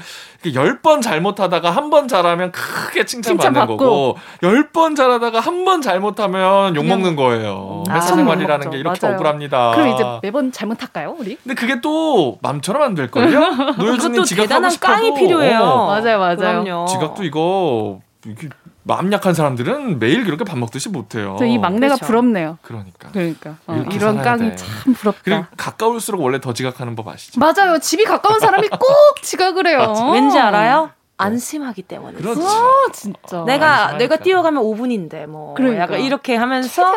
열번 0.55 1.01
잘못하다가 1.03 1.71
한 1.71 1.89
번 1.91 2.09
잘하면 2.09 2.51
크게 2.53 3.05
칭찬받는 3.05 3.53
칭찬받고. 3.53 3.77
거고 3.77 4.19
열번 4.43 4.95
잘하다가 4.95 5.41
한 5.41 5.65
번 5.65 5.81
잘못하면 5.83 6.75
욕 6.77 6.85
먹는 6.87 7.15
거예요. 7.17 7.85
아, 7.89 7.95
회사 7.97 8.15
생활이라는. 8.17 8.71
게 8.71 8.79
이렇게 8.79 8.99
맞아요. 9.01 9.17
억울합니다. 9.17 9.73
그럼 9.73 9.89
이제 9.89 10.05
매번 10.23 10.51
잘못할까요, 10.53 11.15
우리? 11.19 11.37
근데 11.37 11.55
그게 11.55 11.81
또 11.83 12.39
맘처럼 12.43 12.83
안 12.83 12.95
될 12.95 13.11
걸요? 13.11 13.39
노효진님 13.79 13.97
그것도 13.99 14.25
지각하고 14.25 14.49
대단한 14.49 14.71
싶어도 14.71 14.93
깡이 14.95 15.15
필요해요. 15.15 15.59
어. 15.61 15.87
맞아요, 15.89 16.19
맞아요. 16.19 16.37
그럼요. 16.65 16.87
지각도 16.87 17.23
이거 17.25 18.01
이게 18.27 18.49
마음 18.87 19.11
약한 19.13 19.33
사람들은 19.35 19.99
매일 19.99 20.25
그렇게 20.25 20.45
밥 20.45 20.59
먹듯이 20.59 20.91
못해요. 20.91 21.37
저이 21.39 21.59
막내가 21.59 21.95
그렇죠. 21.95 22.07
부럽네요. 22.07 22.59
그러니까. 22.63 23.09
그러니까 23.13 23.57
어, 23.67 23.83
이런 23.91 24.21
깡이 24.23 24.51
돼. 24.51 24.57
참 24.57 24.93
부럽다. 24.95 25.21
그리고 25.25 25.45
가까울수록 25.57 26.21
원래 26.21 26.39
더 26.41 26.53
지각하는 26.53 26.95
법 26.95 27.09
아시죠? 27.09 27.41
맞아요. 27.41 27.79
집이 27.79 28.05
가까운 28.05 28.41
사람이 28.41 28.69
꼭 28.69 28.81
지각을 29.23 29.67
해요. 29.67 29.79
맞아. 29.79 30.11
왠지 30.11 30.39
알아요? 30.39 30.91
안심하기 31.17 31.83
때문에. 31.83 32.19
그렇지. 32.19 32.43
아, 32.45 32.87
진짜. 32.93 33.45
내가 33.45 33.73
안심하니까. 33.85 33.99
내가 33.99 34.17
뛰어가면 34.19 34.63
5분인데 34.63 35.27
뭐 35.27 35.55
그러니까. 35.55 35.83
약간 35.85 36.01
이렇게 36.01 36.37
하면서. 36.37 36.97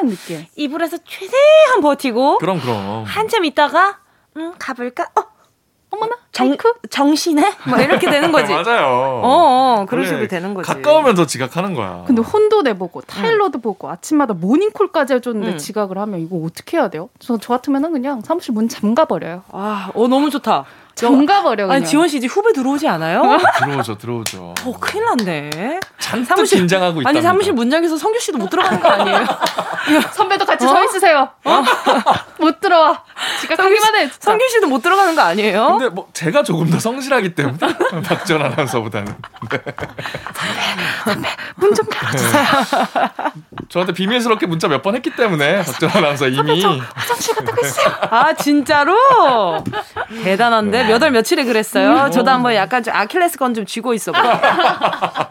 이불에서 0.58 0.98
최대한 1.06 1.80
버티고 1.82 2.40
그럼 2.40 2.60
그럼. 2.60 3.04
한참 3.06 3.46
있다가 3.46 4.00
음 4.36 4.54
가볼까? 4.60 5.08
어 5.16 5.24
어머나, 5.90 6.16
정? 6.34 6.56
정신에? 6.90 7.42
막 7.66 7.82
이렇게 7.82 8.10
되는 8.10 8.32
거지. 8.32 8.52
어, 8.54 8.62
맞아요. 8.64 9.22
어, 9.24 9.86
그런 9.88 10.04
그래. 10.04 10.06
식으로 10.08 10.28
되는 10.28 10.54
거지. 10.54 10.68
가까우면 10.68 11.16
더 11.16 11.26
지각하는 11.26 11.74
거야. 11.74 12.04
근데 12.06 12.22
혼도 12.22 12.62
내보고 12.62 13.02
타일러도 13.02 13.60
보고 13.60 13.90
아침마다 13.90 14.34
모닝콜까지 14.34 15.14
해줬는데 15.16 15.54
음. 15.54 15.58
지각을 15.58 15.98
하면 15.98 16.20
이거 16.20 16.38
어떻게 16.46 16.78
해야 16.78 16.90
돼요? 16.90 17.10
저, 17.20 17.38
저 17.38 17.54
같으면은 17.54 17.94
그냥 17.94 18.22
사무실 18.22 18.54
문 18.54 18.68
잠가버려요. 18.68 19.44
아, 19.52 19.90
어 19.94 20.08
너무 20.08 20.30
좋다. 20.30 20.66
잠가버려 20.98 21.68
그냥. 21.68 21.72
아니 21.72 21.86
지원 21.86 22.08
씨 22.08 22.18
이제 22.18 22.28
후배 22.28 22.52
들어오지 22.54 22.88
않아요? 22.88 23.22
들어오죠, 23.64 23.98
들어오죠. 23.98 24.54
어 24.66 24.74
큰일 24.80 25.06
났네. 25.06 25.80
잔뜩 26.00 26.26
사무실- 26.28 26.58
긴장하고 26.60 27.02
있다. 27.02 27.10
아니 27.10 27.22
사무실 27.22 27.54
문장에서 27.54 27.98
성규 27.98 28.20
씨도 28.20 28.38
못 28.40 28.50
들어가는 28.50 28.80
거 28.80 28.88
아니에요? 28.90 29.26
선배도 30.14 30.46
같이 30.46 30.66
서 30.66 30.84
있으세요. 30.84 31.30
어? 31.46 31.64
못 32.40 32.60
들어와. 32.60 33.04
지각하기만 33.42 33.96
해. 33.96 34.10
진짜. 34.10 34.18
성규 34.32 34.48
씨도 34.50 34.68
못 34.68 34.82
들어가는 34.82 35.16
거 35.16 35.22
아니에요? 35.22 35.68
근데 35.78 35.90
뭐 35.90 36.08
제가 36.14 36.44
조금 36.44 36.70
더 36.70 36.80
성실하기 36.80 37.36
때문에 37.36 37.58
박전 38.04 38.42
아나운서보다는 38.42 39.16
문좀 41.56 41.86
열어주세요. 42.04 42.44
저한테 43.70 43.94
비밀스럽게 43.94 44.46
문자 44.48 44.68
몇 44.68 44.78
번 44.82 44.96
했기 44.96 45.10
때문에 45.16 45.64
박전 45.64 45.90
아나운서 45.90 46.28
이미 46.28 46.64
화장실 46.64 47.36
갔다 47.36 47.52
오겠어요. 47.52 47.96
아 48.12 48.34
진짜로 48.34 48.96
대단한데 50.24 50.84
네. 50.84 50.87
몇월 50.88 51.12
며칠에 51.12 51.44
그랬어요. 51.44 52.10
저도 52.12 52.32
한번 52.32 52.56
약간 52.56 52.82
좀 52.84 52.94
아킬레스 52.96 53.38
건 53.38 53.54
좀 53.54 53.66
쥐고 53.66 53.94
있어. 53.96 54.12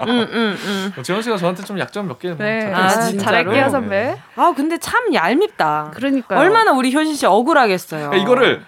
응응응. 0.07 0.93
뭐 0.95 1.05
재원 1.05 1.23
씨가 1.23 1.37
저한테 1.37 1.63
좀 1.65 1.79
약점 1.79 2.07
몇 2.09 2.19
개 2.19 2.35
네. 2.35 2.73
아, 2.73 2.85
아, 2.85 2.89
진짜로? 2.89 3.19
잘할게요, 3.23 3.69
선배. 3.69 4.17
아 4.37 4.53
근데 4.57 4.79
참 4.79 5.13
얄밉다. 5.13 5.91
그러니까요. 5.95 6.39
얼마나 6.39 6.73
우리 6.73 6.95
효진 6.95 7.15
씨 7.15 7.27
억울하겠어요. 7.27 8.11
그러니까 8.11 8.23
이거를 8.23 8.63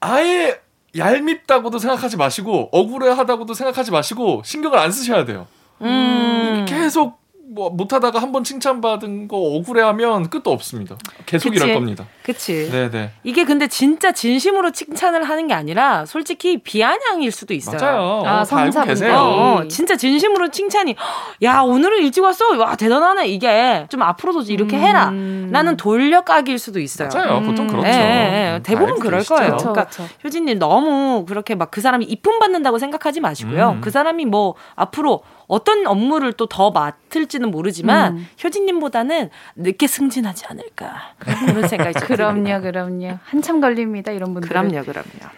아예 0.00 0.58
얄밉다고도 0.96 1.78
생각하지 1.78 2.16
마시고 2.16 2.68
억울해하다고도 2.72 3.54
생각하지 3.54 3.90
마시고 3.90 4.42
신경을 4.44 4.78
안 4.78 4.90
쓰셔야 4.92 5.24
돼요. 5.24 5.46
음. 5.82 6.64
계속 6.68 7.18
뭐 7.54 7.70
못하다가 7.70 8.20
한 8.20 8.34
번 8.34 8.42
칭찬받은 8.42 9.28
거 9.28 9.36
억울해하면 9.36 10.28
끝도 10.28 10.50
없습니다. 10.50 10.96
계속 11.24 11.50
그치. 11.50 11.62
이럴 11.64 11.74
겁니다. 11.74 12.04
그치. 12.24 12.68
네네. 12.68 13.10
이게 13.22 13.44
근데 13.44 13.68
진짜 13.68 14.10
진심으로 14.10 14.72
칭찬을 14.72 15.22
하는 15.22 15.46
게 15.46 15.54
아니라 15.54 16.04
솔직히 16.04 16.58
비아냥일 16.58 17.30
수도 17.30 17.54
있어요. 17.54 17.78
맞아요. 17.80 18.22
아, 18.26 18.40
어, 18.40 18.44
다 18.44 18.56
알고 18.58 18.72
성사분들. 18.72 18.86
계세요. 18.86 19.14
어, 19.16 19.60
어, 19.60 19.68
진짜 19.68 19.94
진심으로 19.96 20.50
칭찬이 20.50 20.96
야 21.44 21.60
오늘은 21.60 21.98
일찍 22.02 22.22
왔어 22.24 22.56
와 22.58 22.74
대단하네 22.74 23.28
이게 23.28 23.86
좀 23.88 24.02
앞으로도 24.02 24.42
이렇게 24.52 24.76
해라 24.78 25.10
음. 25.10 25.48
나는 25.52 25.76
돌려까기일 25.76 26.58
수도 26.58 26.80
있어요 26.80 27.08
맞아요. 27.14 27.40
보통 27.42 27.68
그렇죠. 27.68 27.86
예, 27.86 27.92
예, 27.92 28.54
예. 28.56 28.60
대부분 28.64 28.88
알고 28.94 29.00
그럴 29.00 29.18
계시죠. 29.20 29.34
거예요 29.36 29.52
그쵸, 29.52 29.72
그러니까 29.72 29.84
그쵸. 29.84 30.08
효진님 30.24 30.58
너무 30.58 31.24
그렇게 31.26 31.54
막 31.54 31.70
그 31.70 31.80
사람이 31.80 32.04
이쁨 32.06 32.38
받는다고 32.40 32.78
생각하지 32.78 33.20
마시고요 33.20 33.74
음. 33.76 33.80
그 33.80 33.90
사람이 33.90 34.24
뭐 34.26 34.54
앞으로 34.76 35.22
어떤 35.46 35.86
업무를 35.86 36.32
또 36.32 36.46
더 36.46 36.70
맡을지는 36.70 37.50
모르지만 37.50 38.16
음. 38.18 38.28
효진님보다는 38.42 39.30
늦게 39.56 39.86
승진하지 39.86 40.44
않을까 40.48 41.14
그런 41.18 41.66
생각이. 41.68 41.98
그럼요, 42.00 42.60
그럼요. 42.60 43.18
한참 43.24 43.60
걸립니다, 43.60 44.12
이런 44.12 44.34
분들. 44.34 44.48
그럼요, 44.48 44.82
그럼요. 44.84 45.32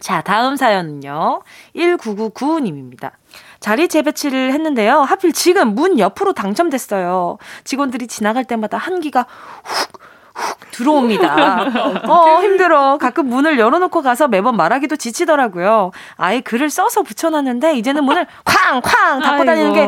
자, 0.00 0.20
다음 0.22 0.56
사연은요. 0.56 1.42
1999님입니다. 1.74 3.12
자리 3.60 3.88
재배치를 3.88 4.52
했는데요. 4.52 5.00
하필 5.00 5.32
지금 5.32 5.74
문 5.74 5.98
옆으로 5.98 6.32
당첨됐어요. 6.32 7.38
직원들이 7.64 8.06
지나갈 8.06 8.44
때마다 8.44 8.76
한기가 8.76 9.26
훅, 9.64 10.00
훅 10.36 10.70
들어옵니다. 10.70 12.02
어, 12.06 12.42
힘들어. 12.42 12.98
가끔 12.98 13.26
문을 13.28 13.58
열어놓고 13.58 14.02
가서 14.02 14.28
매번 14.28 14.56
말하기도 14.56 14.96
지치더라고요. 14.96 15.90
아예 16.16 16.40
글을 16.40 16.68
써서 16.70 17.02
붙여놨는데, 17.02 17.74
이제는 17.76 18.04
문을 18.04 18.26
쾅! 18.44 18.80
쾅! 18.82 19.20
닫고 19.20 19.44
다니는 19.44 19.72
게. 19.72 19.86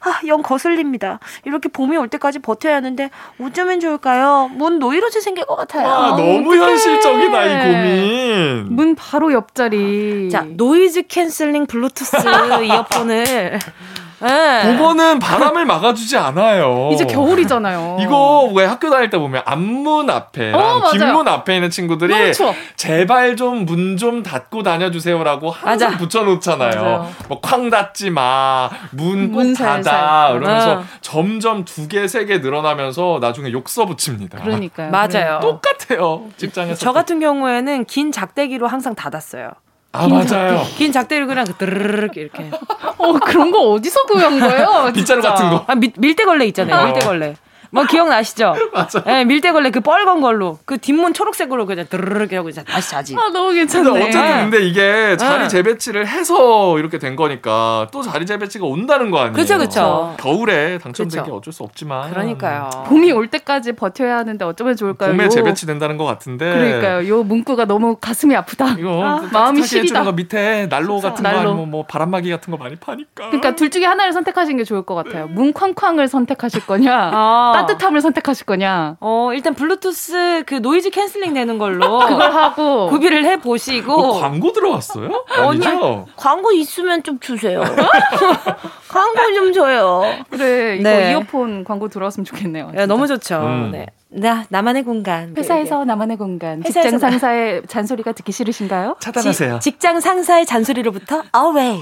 아, 0.00 0.20
영 0.28 0.42
거슬립니다. 0.42 1.18
이렇게 1.44 1.68
봄이 1.68 1.96
올 1.96 2.06
때까지 2.08 2.38
버텨야 2.38 2.76
하는데, 2.76 3.10
어쩌면 3.42 3.80
좋을까요? 3.80 4.48
문 4.54 4.78
노이로제 4.78 5.20
생길 5.20 5.44
것 5.44 5.56
같아요. 5.56 5.88
아, 5.88 6.08
너무 6.10 6.54
현실적이다 6.54 7.44
이 7.44 7.72
고민. 7.72 8.66
문 8.76 8.94
바로 8.94 9.32
옆자리. 9.32 10.30
자, 10.30 10.46
noise 10.48 11.08
canceling 11.08 11.66
블루투스 11.66 12.16
이어폰을. 12.64 13.58
예. 14.22 14.62
그거는 14.72 15.18
바람을 15.18 15.64
막아주지 15.64 16.16
않아요. 16.16 16.90
이제 16.92 17.04
겨울이잖아요. 17.06 17.98
이거 18.00 18.50
왜 18.54 18.64
학교 18.64 18.90
다닐 18.90 19.10
때 19.10 19.18
보면 19.18 19.42
앞문 19.44 20.10
앞에랑 20.10 20.60
어, 20.60 20.78
맞아요. 20.80 20.92
뒷문 20.92 21.28
앞에 21.28 21.54
있는 21.54 21.70
친구들이. 21.70 22.12
제발 22.76 23.36
좀 23.36 23.65
문 23.65 23.93
좀 23.93 24.22
닫고 24.22 24.62
다녀주세요라고 24.62 25.50
항상 25.50 25.90
맞아. 25.92 25.98
붙여놓잖아요. 25.98 27.10
뭐 27.28 27.40
쾅 27.40 27.70
닫지 27.70 28.10
마, 28.10 28.68
문 28.90 29.09
꼭 29.09 29.35
문 29.35 29.54
닫아. 29.54 30.30
이러면서 30.32 30.72
어. 30.80 30.84
점점 31.00 31.64
두 31.64 31.86
개, 31.88 32.06
세 32.08 32.26
개 32.26 32.38
늘어나면서 32.38 33.18
나중에 33.20 33.52
욕 33.52 33.67
써 33.67 33.86
붙입니다. 33.86 34.38
그러니까요. 34.42 34.90
맞아요. 34.90 35.38
똑같아요. 35.40 36.24
직장에서. 36.36 36.74
저 36.80 36.92
같은 36.92 37.20
경우에는 37.20 37.84
긴 37.84 38.12
작대기로 38.12 38.66
항상 38.66 38.94
닫았어요. 38.94 39.50
아 39.98 40.08
맞아요. 40.08 40.64
긴 40.76 40.92
작대기를 40.92 41.26
그냥 41.26 41.44
드르륵 41.58 42.16
이렇게. 42.16 42.50
어, 42.98 43.12
그런 43.14 43.50
거 43.50 43.58
어디서 43.72 44.02
구한 44.04 44.38
거예요? 44.38 44.90
빗자루. 44.94 45.20
같은 45.22 45.50
거. 45.50 45.64
아, 45.66 45.74
밀, 45.74 45.92
밀대걸레 45.96 46.46
있잖아요. 46.46 46.82
어. 46.82 46.84
밀대걸레. 46.92 47.34
뭐 47.70 47.84
기억나시죠? 47.84 48.54
맞아. 48.72 49.02
예, 49.06 49.24
밀대걸레 49.24 49.70
그 49.70 49.80
뻘건 49.80 50.20
걸로 50.20 50.58
그 50.64 50.78
뒷문 50.78 51.12
초록색으로 51.14 51.66
그냥 51.66 51.86
드르륵 51.88 52.32
하고 52.32 52.48
이제 52.48 52.62
다시 52.64 52.90
자지. 52.90 53.14
아, 53.16 53.28
너무 53.32 53.48
근데 53.48 53.58
괜찮네. 53.60 53.90
어쨌든 53.90 54.22
근데 54.50 54.64
이게 54.66 55.16
자리 55.18 55.42
네. 55.42 55.48
재배치를 55.48 56.06
해서 56.06 56.78
이렇게 56.78 56.98
된 56.98 57.16
거니까 57.16 57.86
또 57.92 58.02
자리 58.02 58.24
재배치가 58.26 58.66
온다는 58.66 59.10
거 59.10 59.18
아니에요? 59.18 59.32
그쵸, 59.34 59.58
그쵸. 59.58 60.14
겨울에 60.18 60.78
당첨된 60.78 61.20
그쵸. 61.20 61.24
게 61.24 61.36
어쩔 61.36 61.52
수 61.52 61.62
없지만 61.62 62.10
그러니까요. 62.10 62.70
봄이 62.86 63.12
올 63.12 63.28
때까지 63.28 63.72
버텨야 63.72 64.16
하는데 64.18 64.44
어쩌면 64.44 64.76
좋을까요? 64.76 65.12
봄에 65.12 65.24
요- 65.24 65.28
재배치 65.28 65.66
된다는 65.66 65.96
것 65.98 66.04
같은데 66.04 66.50
그러니까요. 66.50 67.08
요 67.08 67.22
문구가 67.22 67.64
너무 67.66 67.96
가슴이 68.00 68.34
아프다. 68.36 68.76
이거 68.78 69.04
아, 69.04 69.28
마음이 69.32 69.62
시리다. 69.62 70.04
거 70.04 70.12
밑에 70.12 70.66
난로 70.68 71.00
같은 71.00 71.22
거 71.22 71.30
난로. 71.30 71.50
아니면 71.50 71.70
뭐 71.70 71.84
바람막이 71.86 72.30
같은 72.30 72.50
거 72.50 72.56
많이 72.56 72.76
파니까 72.76 73.26
그러니까 73.26 73.54
둘 73.54 73.70
중에 73.70 73.84
하나를 73.84 74.12
선택하시는 74.12 74.56
게 74.56 74.64
좋을 74.64 74.82
것 74.82 74.94
같아요. 74.94 75.26
문 75.28 75.52
쾅쾅을 75.52 76.08
선택하실 76.08 76.66
거냐, 76.66 77.10
아. 77.12 77.52
따뜻함을 77.66 78.00
선택하실 78.00 78.46
거냐? 78.46 78.96
어, 79.00 79.30
일단 79.34 79.54
블루투스 79.54 80.44
그 80.46 80.54
noise 80.56 80.90
canceling 80.90 81.34
되는 81.34 81.58
걸로 81.58 81.98
그걸 82.06 82.32
하고 82.32 82.88
구비를 82.88 83.24
해 83.24 83.36
보시고 83.38 83.96
뭐 83.96 84.20
광고 84.20 84.52
들어왔어요? 84.52 85.24
아니죠? 85.28 86.06
광고 86.16 86.52
있으면 86.52 87.02
좀 87.02 87.18
주세요. 87.20 87.62
광고 88.88 89.34
좀 89.34 89.52
줘요. 89.52 90.02
그래 90.30 90.76
이거 90.76 90.88
네. 90.88 91.10
이어폰 91.12 91.64
광고 91.64 91.88
들어왔으면 91.88 92.24
좋겠네요. 92.24 92.72
야, 92.76 92.86
너무 92.86 93.06
좋죠. 93.06 93.38
음. 93.40 93.70
네. 93.72 93.86
나 94.10 94.44
나만의 94.48 94.84
공간. 94.84 95.34
회사에서 95.36 95.84
나만의 95.84 96.16
공간, 96.16 96.62
회사에서 96.64 96.90
직장 96.90 96.98
상사의 97.10 97.62
잔소리가 97.68 98.12
듣기 98.12 98.32
싫으신가요? 98.32 98.96
차단하세요. 99.00 99.58
직장 99.58 100.00
상사의 100.00 100.46
잔소리로부터 100.46 101.22
away. 101.36 101.78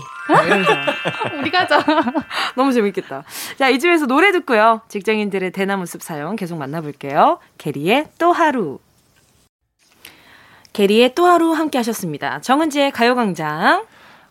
우리가 1.38 1.60
하자. 1.60 1.84
너무 2.56 2.72
재밌겠다. 2.72 3.22
자, 3.56 3.68
이쯤에서 3.68 4.06
노래 4.06 4.32
듣고요. 4.32 4.80
직장인들의 4.88 5.52
대나무 5.52 5.86
숲 5.86 6.02
사연 6.02 6.34
계속 6.34 6.58
만나볼게요. 6.58 7.38
게리의 7.58 8.06
또 8.18 8.32
하루. 8.32 8.80
게리의 10.72 11.14
또 11.14 11.26
하루 11.26 11.52
함께 11.52 11.78
하셨습니다. 11.78 12.40
정은지의 12.40 12.90
가요광장. 12.90 13.84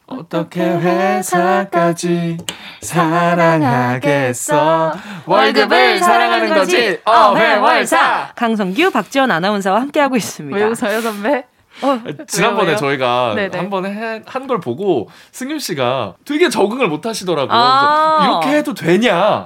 어떻게 0.08 0.62
회사까지 0.62 2.38
사랑하겠어 2.86 4.46
월급을 5.26 6.00
사랑하는 6.00 6.54
거지 6.54 7.00
어회월사 7.04 8.32
강성규, 8.36 8.92
박지원 8.92 9.32
아나운서와 9.32 9.82
함께하고 9.82 10.16
있습니다. 10.16 10.58
왜 10.58 10.64
웃어요 10.64 11.02
선배? 11.02 11.46
어, 11.82 12.00
지난번에 12.28 12.70
왜요? 12.70 12.78
저희가. 12.78 13.36
한 13.54 13.70
번에 13.70 14.22
한걸 14.26 14.60
보고 14.62 15.10
승윤 15.32 15.60
씨가 15.60 16.14
되게 16.24 16.50
적응을 16.50 16.88
못 16.88 17.06
하시더라고요. 17.06 17.58
아. 17.58 18.20
이렇게 18.24 18.58
해도 18.58 18.74
되냐? 18.74 19.46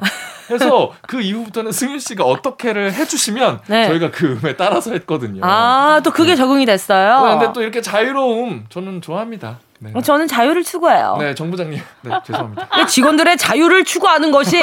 해서 0.51 0.91
그 1.07 1.21
이후부터는 1.21 1.71
승윤 1.71 1.99
씨가 1.99 2.23
어떻게를 2.23 2.93
해주시면 2.93 3.61
네. 3.67 3.87
저희가 3.87 4.11
그 4.11 4.39
음에 4.43 4.55
따라서 4.55 4.91
했거든요. 4.91 5.41
아, 5.43 6.01
또 6.03 6.11
그게 6.11 6.35
적응이 6.35 6.65
됐어요. 6.65 7.15
어, 7.15 7.37
근데 7.37 7.53
또 7.53 7.61
이렇게 7.61 7.81
자유로움 7.81 8.65
저는 8.69 9.01
좋아합니다. 9.01 9.59
네, 9.81 9.91
어, 9.93 10.01
저는 10.01 10.27
자유를 10.27 10.63
추구해요. 10.65 11.15
네 11.19 11.33
정부장님, 11.33 11.79
네 12.01 12.11
죄송합니다. 12.25 12.85
직원들의 12.85 13.37
자유를 13.37 13.85
추구하는 13.85 14.29
것이 14.31 14.57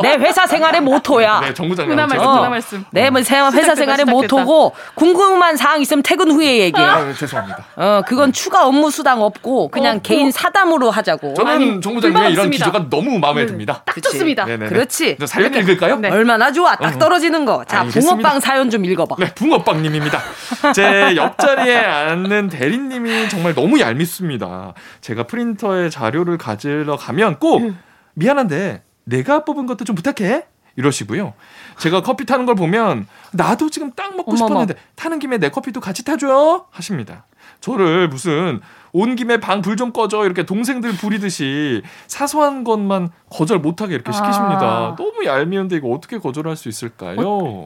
내 0.00 0.14
회사 0.14 0.46
생활의 0.46 0.80
모토야. 0.80 1.40
네 1.40 1.52
정부장님. 1.52 1.92
훈화 1.92 2.06
말씀, 2.06 2.26
어. 2.26 2.32
훈화 2.36 2.48
말씀. 2.48 2.84
내 2.90 3.10
뭐, 3.10 3.22
세- 3.22 3.36
회사 3.36 3.50
시작됐다, 3.50 3.74
생활의 3.74 4.06
시작됐다. 4.06 4.12
모토고 4.36 4.72
궁금한 4.94 5.58
사항 5.58 5.82
있으면 5.82 6.02
퇴근 6.02 6.30
후에 6.30 6.60
얘기해. 6.60 6.86
아, 6.86 7.04
네, 7.04 7.12
죄송합니다. 7.12 7.64
어, 7.76 8.02
그건 8.06 8.32
추가 8.32 8.66
업무 8.66 8.90
수당 8.90 9.20
없고 9.22 9.68
그냥 9.68 9.98
어, 9.98 10.00
개인 10.02 10.28
어. 10.28 10.30
사담으로 10.30 10.90
하자고. 10.90 11.34
저는 11.34 11.82
정부장님의 11.82 12.32
이런. 12.32 12.50
기조가 12.50 12.88
너무 12.88 13.18
마음에 13.18 13.44
듭니다. 13.44 13.82
딱 13.84 13.92
그치. 13.94 14.12
좋습니다. 14.12 14.46
네네. 14.46 14.68
그렇지. 14.68 15.18
살려 15.26 15.48
읽을까요? 15.58 15.96
네. 15.96 16.08
얼마나 16.08 16.50
좋아. 16.52 16.76
딱 16.76 16.98
떨어지는 16.98 17.44
거. 17.44 17.64
자. 17.66 17.84
붕어빵 17.84 18.40
사연 18.40 18.70
좀 18.70 18.84
읽어봐. 18.86 19.16
네, 19.18 19.34
붕어빵님입니다. 19.34 20.20
제 20.74 21.14
옆자리에 21.16 21.76
앉는 21.76 22.48
대리님이 22.48 23.28
정말 23.28 23.54
너무 23.54 23.78
얄밉습니다. 23.80 24.53
제가 25.00 25.24
프린터에 25.24 25.90
자료를 25.90 26.38
가지러 26.38 26.96
가면 26.96 27.38
꼭 27.38 27.62
음. 27.62 27.78
미안한데 28.14 28.82
내가 29.04 29.44
뽑은 29.44 29.66
것도 29.66 29.84
좀 29.84 29.94
부탁해. 29.96 30.46
이러시고요. 30.76 31.34
제가 31.78 32.02
커피 32.02 32.26
타는 32.26 32.46
걸 32.46 32.56
보면 32.56 33.06
나도 33.32 33.70
지금 33.70 33.92
딱 33.92 34.16
먹고 34.16 34.32
어머머. 34.32 34.36
싶었는데 34.48 34.74
타는 34.96 35.20
김에 35.20 35.38
내 35.38 35.48
커피도 35.48 35.80
같이 35.80 36.04
타줘 36.04 36.66
하십니다. 36.70 37.26
저를 37.60 38.08
무슨 38.08 38.60
온 38.96 39.16
김에 39.16 39.38
방 39.38 39.60
불 39.60 39.76
좀 39.76 39.92
꺼줘 39.92 40.24
이렇게 40.24 40.44
동생들 40.46 40.92
부리듯이 40.92 41.82
사소한 42.06 42.62
것만 42.62 43.10
거절 43.28 43.58
못하게 43.58 43.94
이렇게 43.96 44.12
시키십니다. 44.12 44.60
아. 44.62 44.94
너무 44.96 45.24
얄미운데 45.24 45.74
이거 45.76 45.88
어떻게 45.88 46.18
거절할 46.18 46.54
수 46.56 46.68
있을까요? 46.68 47.16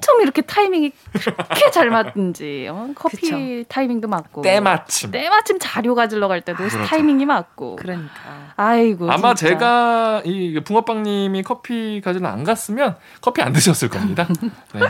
처음 0.03 0.23
이렇게 0.23 0.41
타이밍이 0.41 0.91
그렇게 1.13 1.71
잘 1.71 1.91
맞는지 1.91 2.69
어? 2.71 2.89
커피 2.95 3.17
그쵸. 3.19 3.37
타이밍도 3.69 4.09
맞고 4.09 4.41
때마침. 4.41 5.11
때마침 5.11 5.59
자료 5.61 5.95
가지러 5.95 6.29
갈 6.29 6.41
때도 6.41 6.57
그렇죠. 6.57 6.83
타이밍이 6.85 7.27
맞고 7.27 7.77
그러니까. 7.77 8.09
아이고 8.57 9.11
아마 9.13 9.35
진짜. 9.35 9.49
제가 9.53 10.23
이 10.25 10.59
붕어빵님이 10.65 11.43
커피 11.43 12.01
가지러 12.03 12.27
안 12.29 12.43
갔으면 12.43 12.97
커피 13.21 13.43
안 13.43 13.53
드셨을 13.53 13.91
겁니다. 13.91 14.27
네. 14.73 14.81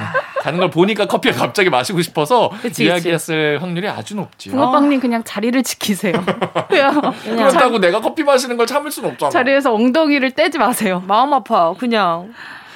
가는 0.43 0.61
걸 0.61 0.70
보니까 0.70 1.07
커피를 1.07 1.36
갑자기 1.36 1.68
마시고 1.68 2.01
싶어서 2.03 2.51
그치, 2.62 2.84
이야기했을 2.84 3.61
확률이 3.61 3.89
아주 3.89 4.14
높지요. 4.14 4.55
붕어빵님 4.55 5.01
그냥 5.01 5.24
자리를 5.24 5.61
지키세요. 5.64 6.12
그냥 6.68 7.12
그렇다고 7.24 7.79
내가 7.79 8.01
커피 8.01 8.22
마시는 8.22 8.57
걸 8.57 8.66
참을 8.66 8.91
순 8.91 9.05
없잖아. 9.07 9.31
자리에서 9.31 9.72
엉덩이를 9.74 10.33
떼지 10.33 10.59
마세요. 10.59 11.03
마음 11.07 11.33
아파. 11.33 11.72
그냥. 11.74 12.33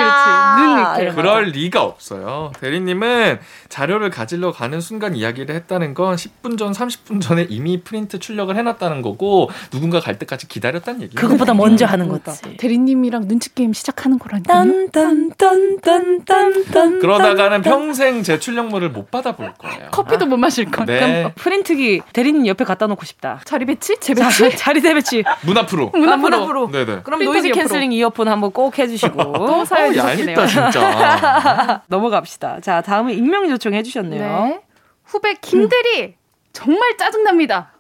눈 0.58 1.00
이렇게. 1.00 1.16
그럴 1.16 1.44
리가 1.46 1.84
없어요. 1.84 2.52
대리님은 2.60 3.40
자료를 3.70 4.10
가지러 4.10 4.52
가는 4.52 4.82
순간 4.82 5.16
이야기를 5.16 5.54
했다는 5.56 5.94
건 5.94 6.16
10분 6.16 6.58
전, 6.58 6.72
30분 6.72 7.22
전에 7.22 7.46
이미 7.50 7.82
프린트 7.82 8.20
출력을 8.20 8.56
해놨다는 8.56 9.02
거고 9.02 9.50
누군가 9.72 10.00
갈 10.00 10.18
때까지 10.20 10.48
기다렸다는 10.48 11.02
얘기예요. 11.04 11.20
그것보다 11.20 11.54
먼저 11.54 11.86
하는 11.86 12.08
거지. 12.08 12.58
대리님이랑 12.58 13.28
눈치 13.28 13.54
게임 13.54 13.74
시작하는 13.74 14.20
거라니까요. 14.20 14.88
딴딴딴딴딴딴. 14.92 17.00
그러다가는 17.00 17.62
평생 17.62 18.24
제 18.24 18.40
출력물을 18.40 18.90
못 18.90 19.12
받아볼 19.12 19.54
거예요. 19.58 19.90
커피도 19.92 20.26
못 20.26 20.38
마실 20.38 20.66
거. 20.70 20.86
네. 20.86 21.00
그럼 21.00 21.32
프린트기 21.36 22.02
대리님 22.14 22.48
옆에 22.48 22.64
갖다 22.64 22.88
놓고 22.88 23.06
싶다. 23.06 23.42
자리 23.46 23.66
배치? 23.66 23.98
재배치? 24.00 24.50
자, 24.52 24.58
자리 24.58 24.82
재배치. 24.82 25.24
문 25.46 25.58
앞으로. 25.58 25.92
문 25.94 26.10
아, 26.10 26.14
앞으로. 26.14 26.30
문 26.30 26.34
앞으로. 26.44 26.72
네네. 26.72 26.86
그럼 27.04 27.20
프린터기 27.20 27.50
noise. 27.50 27.60
canceling 27.60 27.92
이어폰 27.94 28.28
한번 28.28 28.52
꼭 28.52 28.78
해주시고 28.78 29.18
또 29.48 29.66
사연이 29.66 29.98
어, 30.00 30.04
섞이네요. 30.04 30.38
얄밉다 30.38 30.48
진짜. 30.48 31.82
넘어갑시다. 31.88 32.60
자 32.62 32.82
다음에 32.82 33.14
익명 33.14 33.50
요청해 33.50 33.84
주셨네요. 33.84 34.44
네. 34.46 34.62
후배 35.06 35.34
김대리 35.36 36.16
정말 36.54 36.98
짜증납니다. 36.98 37.72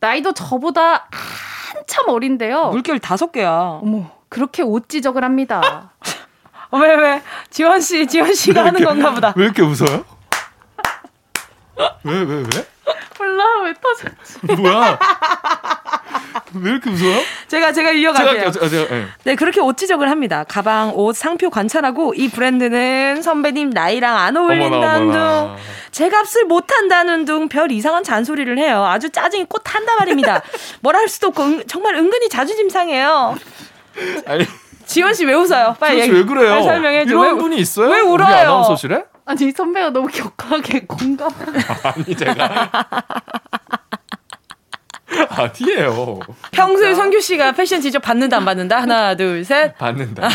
나이도 0.00 0.32
저보다 0.32 1.08
한참 1.10 2.08
어린데요. 2.08 2.68
물결 2.70 2.98
다섯 2.98 3.32
개야. 3.32 3.50
어머 3.82 4.10
그렇게 4.28 4.62
옷 4.62 4.88
지적을 4.88 5.24
합니다. 5.24 5.92
어, 6.70 6.78
왜 6.78 6.94
왜? 6.94 7.22
지원 7.50 7.80
씨, 7.80 8.06
지원 8.06 8.32
씨가 8.34 8.64
하는 8.66 8.84
건가 8.84 9.12
보다. 9.12 9.32
왜 9.36 9.44
이렇게 9.44 9.62
웃어요? 9.62 10.04
왜, 12.04 12.18
왜, 12.22 12.34
왜? 12.36 12.66
몰라 13.18 13.44
왜 13.64 13.74
터졌지? 13.74 14.60
뭐야? 14.60 14.98
왜 16.54 16.70
이렇게 16.72 16.90
웃어요? 16.90 17.18
제가 17.48 17.72
제가 17.72 17.90
이어갈게요. 17.92 18.50
제가, 18.50 18.68
제가, 18.68 18.96
예. 18.96 19.06
네, 19.24 19.34
그렇게 19.34 19.60
옷 19.60 19.76
지적을 19.76 20.10
합니다. 20.10 20.44
가방, 20.48 20.92
옷, 20.94 21.16
상표 21.16 21.50
관찰하고 21.50 22.14
이 22.14 22.28
브랜드는 22.28 23.22
선배님 23.22 23.70
나이랑 23.70 24.16
안 24.16 24.36
어울린다는 24.36 25.12
둥, 25.12 25.56
제 25.90 26.08
값을 26.08 26.44
못 26.44 26.70
한다는 26.72 27.24
둥, 27.24 27.48
별 27.48 27.70
이상한 27.72 28.02
잔소리를 28.04 28.58
해요. 28.58 28.84
아주 28.84 29.10
짜증이 29.10 29.44
꽃 29.48 29.62
한다 29.74 29.96
말입니다. 29.98 30.42
뭐라 30.80 30.98
할 31.00 31.08
수도 31.08 31.28
없고 31.28 31.42
은- 31.42 31.64
정말 31.66 31.94
은근히 31.96 32.28
자존심 32.28 32.68
상해요. 32.68 33.36
아니, 34.26 34.44
지원 34.86 35.14
씨 35.14 35.24
왜 35.24 35.34
웃어요? 35.34 35.76
빨리 35.78 35.96
도대체 35.96 36.08
얘기- 36.08 36.18
왜 36.20 36.24
그래요? 36.26 36.50
빨리 36.50 36.64
설명해 36.64 37.04
줘. 37.06 37.10
이런 37.10 37.24
왜, 37.24 37.34
분이 37.40 37.56
있어요? 37.58 37.88
왜 37.90 38.00
울어요? 38.00 38.34
아나운서실에? 38.36 39.04
아니 39.26 39.52
선배가 39.52 39.90
너무 39.90 40.08
격하게 40.08 40.86
공감. 40.88 41.30
아니, 41.84 42.16
제가. 42.16 42.70
아니에요. 45.36 46.18
평소에 46.50 46.94
성규 46.94 47.20
씨가 47.20 47.52
패션 47.52 47.80
지적 47.80 48.02
받는다 48.02 48.36
안 48.38 48.44
받는다? 48.44 48.80
하나, 48.80 49.14
둘, 49.14 49.44
셋. 49.44 49.76
받는다. 49.78 50.28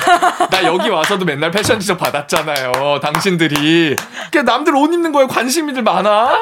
나 0.49 0.63
여기 0.63 0.89
와서도 0.89 1.25
맨날 1.25 1.51
패션 1.51 1.79
지적 1.79 1.97
받았잖아요. 1.97 2.99
당신들이. 3.01 3.95
그 4.31 4.37
남들 4.39 4.73
옷 4.75 4.93
입는 4.93 5.11
거에 5.11 5.27
관심이들 5.27 5.83
많아? 5.83 6.39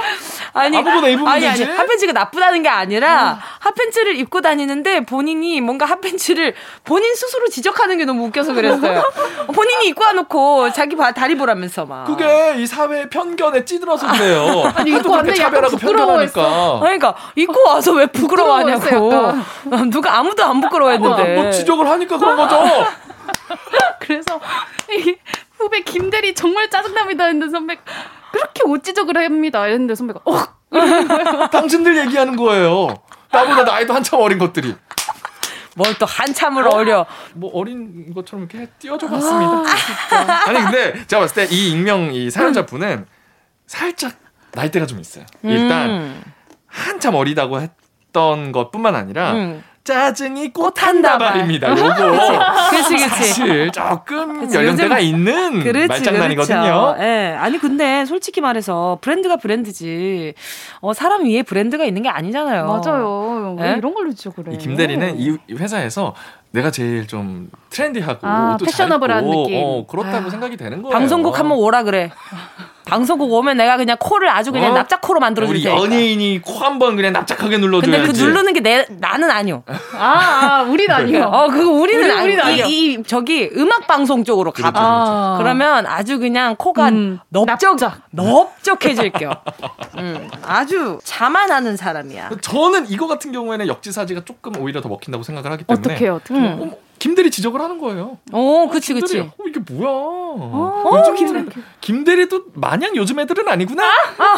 아니, 0.54 0.78
아무거나 0.78 1.08
입으면 1.08 1.28
아니, 1.28 1.45
되지? 1.47 1.64
아니, 1.64 1.74
핫팬츠가 1.74 2.12
나쁘다는 2.14 2.62
게 2.62 2.70
아니라, 2.70 3.39
핫팬츠를 3.60 4.16
입고 4.18 4.41
다니는데 4.41 5.01
본인이 5.06 5.60
뭔가 5.62 5.86
핫팬츠를 5.88 6.54
본인 6.84 7.16
스스로 7.16 7.47
지적하는 7.49 7.97
게 7.97 8.06
너무 8.06 8.26
웃겨서 8.28 8.54
그랬어요. 8.54 9.04
본인이 9.54 9.88
입고 9.88 10.04
와놓고 10.04 10.72
자기 10.74 10.95
바, 10.95 11.12
다리 11.12 11.36
보라면서 11.36 11.86
막. 11.86 12.06
그게 12.06 12.54
이 12.58 12.68
사회 12.68 13.10
편견에 13.10 13.66
찌들어서 13.66 14.12
그래요. 14.12 14.72
아니, 14.76 14.91
입고 14.91 15.10
왔는데 15.12 15.39
약간 15.41 15.54
차별하고 15.54 15.78
부끄러워했어. 15.78 16.34
편견하니까. 16.41 16.80
그러니까 16.82 17.16
입고 17.36 17.70
와서 17.70 17.91
왜 17.93 18.06
부끄러워하냐고. 18.06 18.43
부끄러워했어, 18.62 19.86
누가 19.89 20.18
아무도 20.20 20.43
안 20.43 20.62
부끄러워했는데. 20.62 21.36
뭐 21.36 21.51
지적을 21.51 21.88
하니까 21.89 22.18
그런 22.18 22.36
거죠. 22.38 22.64
그래서 23.99 24.39
이 24.91 25.16
후배 25.58 25.82
김대리 25.82 26.34
정말 26.36 26.70
짜증납니다 26.70 27.26
했는데 27.26 27.49
선배 27.51 27.78
그렇게 28.32 28.62
옷 28.66 28.84
지적을 28.84 29.18
합니다 29.18 29.64
했는데 29.64 29.95
선배가 29.95 30.20
어 30.26 30.43
당신들 31.51 31.97
얘기하는 31.97 32.36
거예요. 32.36 32.95
나보다 33.32 33.64
나이도 33.64 33.93
한참 33.93 34.20
어린 34.20 34.38
것들이. 34.39 34.76
뭘 35.76 35.95
또 35.97 36.06
한참을 36.06 36.68
어 36.68 36.84
려. 36.84 37.06
뭐 37.34 37.49
어린 37.54 38.14
것처럼 38.14 38.47
이렇게 38.51 38.70
띄워줘 38.80 39.08
봤습니다. 39.08 39.64
아 40.47 40.51
니 40.51 40.60
근데 40.60 41.08
제가 41.08 41.22
봤을 41.22 41.47
때 41.47 41.56
이 41.56 41.72
익명 41.72 42.14
이 42.14 42.30
사연자 42.30 42.66
분은 42.66 43.08
살짝 43.66 44.14
나이대가 44.51 44.86
좀 44.86 44.99
있어요. 44.99 45.26
일단 45.41 45.89
음. 45.89 46.24
한참 46.68 47.16
어리다고 47.16 47.60
했 47.62 47.72
던 48.14 48.51
것뿐만 48.53 48.95
아니라 48.95 49.34
음. 49.34 49.64
짜증이 49.84 50.53
꽃한다발입니다. 50.53 51.72
요거 51.78 52.70
그치, 52.70 52.93
그치. 52.95 53.07
사실 53.09 53.70
조금 53.72 54.39
그치, 54.39 54.55
연령대가 54.55 54.95
요즘- 55.03 55.07
있는 55.09 55.59
그렇지, 55.61 55.88
말장난이거든요. 55.89 56.61
그렇죠. 56.61 56.95
예. 57.03 57.36
아니 57.38 57.57
근데 57.57 58.05
솔직히 58.05 58.39
말해서 58.39 58.99
브랜드가 59.01 59.36
브랜드지. 59.36 60.36
어 60.80 60.93
사람 60.93 61.26
위에 61.26 61.41
브랜드가 61.43 61.84
있는 61.84 62.01
게 62.03 62.07
아니잖아요. 62.09 62.66
맞아요 62.68 63.57
왜 63.59 63.72
예? 63.74 63.76
이런 63.78 63.93
걸로 63.93 64.14
지적을 64.14 64.53
해이 64.53 64.57
김대리는 64.57 65.20
이 65.20 65.38
회사에서 65.51 66.14
내가 66.54 66.70
제일 66.70 67.08
좀 67.08 67.49
트렌디하고 67.72 68.20
아, 68.28 68.58
패셔너블한 68.64 69.26
느낌. 69.26 69.60
어, 69.64 69.86
그렇다고 69.88 70.28
아, 70.28 70.30
생각이 70.30 70.56
되는 70.56 70.84
거예요. 70.84 70.93
방송국 70.93 71.38
한번 71.39 71.58
오라 71.58 71.82
그래. 71.84 72.12
방송국 72.86 73.32
오면 73.32 73.56
내가 73.58 73.78
그냥 73.78 73.95
코를 73.97 74.30
아주 74.30 74.51
그냥 74.51 74.74
어? 74.74 74.76
납작코로 74.76 75.20
만들어 75.22 75.47
줄 75.47 75.56
우리 75.56 75.64
테니까. 75.64 75.82
연예인이 75.82 76.41
코 76.41 76.60
한 76.66 76.78
번 76.80 76.97
그냥 76.97 77.14
납작하게 77.14 77.58
눌러 77.58 77.82
줘야지. 77.82 78.08
근데 78.08 78.12
그 78.12 78.18
누르는 78.24 78.54
게 78.54 78.60
내 78.60 78.86
나는 78.99 79.32
아니요. 79.32 79.64
아, 79.97 80.60
아 80.60 80.64
우린 80.64 80.91
아니요 80.91 81.24
어 81.24 81.47
그거 81.47 81.72
우리는 81.72 82.04
우리- 82.04 82.12
아니. 82.12 82.24
우리는 82.26 82.43
아니요. 82.43 82.66
이, 82.66 82.93
이 82.95 83.04
저기 83.04 83.49
음악 83.56 83.88
방송 83.88 84.24
쪽으로 84.26 84.51
가봐. 84.51 84.72
그렇죠, 84.72 85.12
그렇죠. 85.12 85.38
그러면 85.39 85.86
아주 85.88 86.20
그냥 86.20 86.56
코가 86.58 86.89
음, 86.89 87.20
넓적 87.30 87.78
넓적해질 88.12 89.12
겨. 89.12 89.32
음, 89.97 90.30
아주 90.45 90.99
자만하는 91.06 91.78
사람이야. 91.78 92.32
저는 92.41 92.88
이거 92.89 93.08
같은 93.08 93.32
경우에는 93.32 93.66
역지사지가 93.68 94.26
조금 94.26 94.58
오히려 94.62 94.82
더 94.82 94.89
먹힌다고 94.89 95.24
생각을 95.24 95.51
하기 95.54 95.64
때문에 95.64 95.80
어떻게 95.93 96.10
어떻게 96.10 96.34
음. 96.44 96.72
김대리 97.04 97.30
지적을 97.30 97.60
하는 97.60 97.80
거예요. 97.80 98.18
어, 98.32 98.70
그치 98.72 98.93
김대리, 98.93 99.01
그치. 99.01 99.20
어, 99.20 99.43
이게 99.45 99.60
뭐야? 99.60 99.89
어, 99.89 100.99
요즘 100.99 101.16
김대리. 101.16 101.45
김대리도 101.82 102.45
마냥 102.54 102.95
요즘 102.95 103.20
애들은 103.20 103.45
아니구나. 103.45 103.84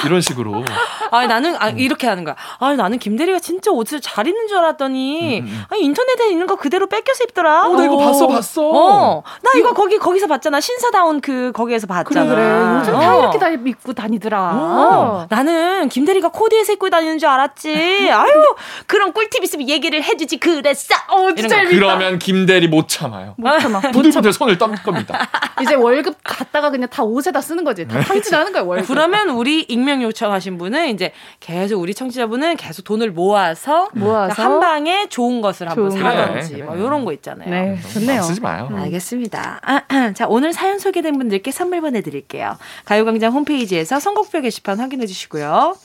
이런 0.03 0.19
식으로. 0.19 0.63
아니 1.11 1.27
나는 1.27 1.55
아, 1.59 1.69
이렇게 1.69 2.07
하는 2.07 2.23
거야. 2.23 2.35
아니 2.57 2.75
나는 2.75 2.97
김대리가 2.97 3.37
진짜 3.37 3.69
옷을 3.69 4.01
잘 4.01 4.25
입는 4.25 4.47
줄 4.47 4.57
알았더니 4.57 5.41
음, 5.41 5.45
음. 5.45 5.63
아니 5.69 5.83
인터넷에 5.83 6.31
있는 6.31 6.47
거 6.47 6.55
그대로 6.55 6.87
뺏겨서 6.87 7.25
입더라. 7.25 7.67
어, 7.67 7.75
나 7.75 7.85
이거 7.85 7.97
봤어, 7.97 8.27
봤어. 8.27 8.67
어, 8.67 9.23
나 9.43 9.51
이거 9.59 9.73
거기 9.73 9.99
거기서 9.99 10.25
봤잖아. 10.25 10.59
신사다운 10.59 11.21
그 11.21 11.51
거기에서 11.53 11.85
그래 11.85 12.03
봤잖아. 12.03 12.33
그래 12.33 12.79
요즘 12.79 12.93
다 12.93 13.15
어. 13.15 13.19
이렇게 13.19 13.37
다 13.37 13.49
입고 13.49 13.93
다니더라 13.93 14.41
어, 14.55 15.27
나는 15.29 15.87
김대리가 15.89 16.29
코디에서 16.29 16.73
입고 16.73 16.89
다니는 16.89 17.19
줄 17.19 17.29
알았지. 17.29 18.09
아유, 18.09 18.55
그런 18.87 19.13
꿀팁 19.13 19.43
있으면 19.43 19.69
얘기를 19.69 20.01
해주지 20.01 20.37
그랬어. 20.37 20.95
어 21.09 21.31
진짜 21.35 21.57
재밌다 21.57 21.75
그러면 21.75 22.17
김대리 22.17 22.54
못 22.67 22.87
참아요. 22.87 23.35
못 23.37 23.59
참아 23.59 23.79
부들부들 23.91 24.33
손을 24.33 24.57
떤 24.57 24.73
겁니다. 24.75 25.27
이제 25.61 25.75
월급 25.75 26.17
갖다가 26.23 26.69
그냥 26.69 26.89
다 26.89 27.03
옷에다 27.03 27.41
쓰는 27.41 27.63
거지 27.63 27.87
다 27.87 27.99
탕진하는 28.01 28.51
거야 28.51 28.63
월급 28.63 28.87
그러면 28.87 29.29
우리 29.29 29.61
익명 29.61 30.01
요청하신 30.03 30.57
분은 30.57 30.89
이제 30.89 31.11
계속 31.39 31.79
우리 31.81 31.93
청취자분은 31.93 32.57
계속 32.57 32.83
돈을 32.83 33.11
모아서 33.11 33.89
모아서 33.93 34.43
한 34.43 34.59
방에 34.59 35.07
좋은 35.07 35.41
것을 35.41 35.69
한번 35.69 35.89
좋은 35.91 36.01
사든지 36.01 36.63
뭐. 36.63 36.75
이런 36.75 37.05
거 37.05 37.13
있잖아요. 37.13 37.49
네 37.49 37.79
좋네요 37.93 38.21
쓰지 38.23 38.41
마요. 38.41 38.69
알겠습니다. 38.73 39.59
아, 39.61 39.81
자, 40.13 40.25
오늘 40.27 40.53
사연 40.53 40.79
소개된 40.79 41.17
분들께 41.17 41.51
선물 41.51 41.81
보내드릴게요. 41.81 42.57
가요광장 42.85 43.31
홈페이지에서 43.33 43.99
선곡표 43.99 44.41
게시판 44.41 44.79
확인해 44.79 45.05
주시고요. 45.05 45.75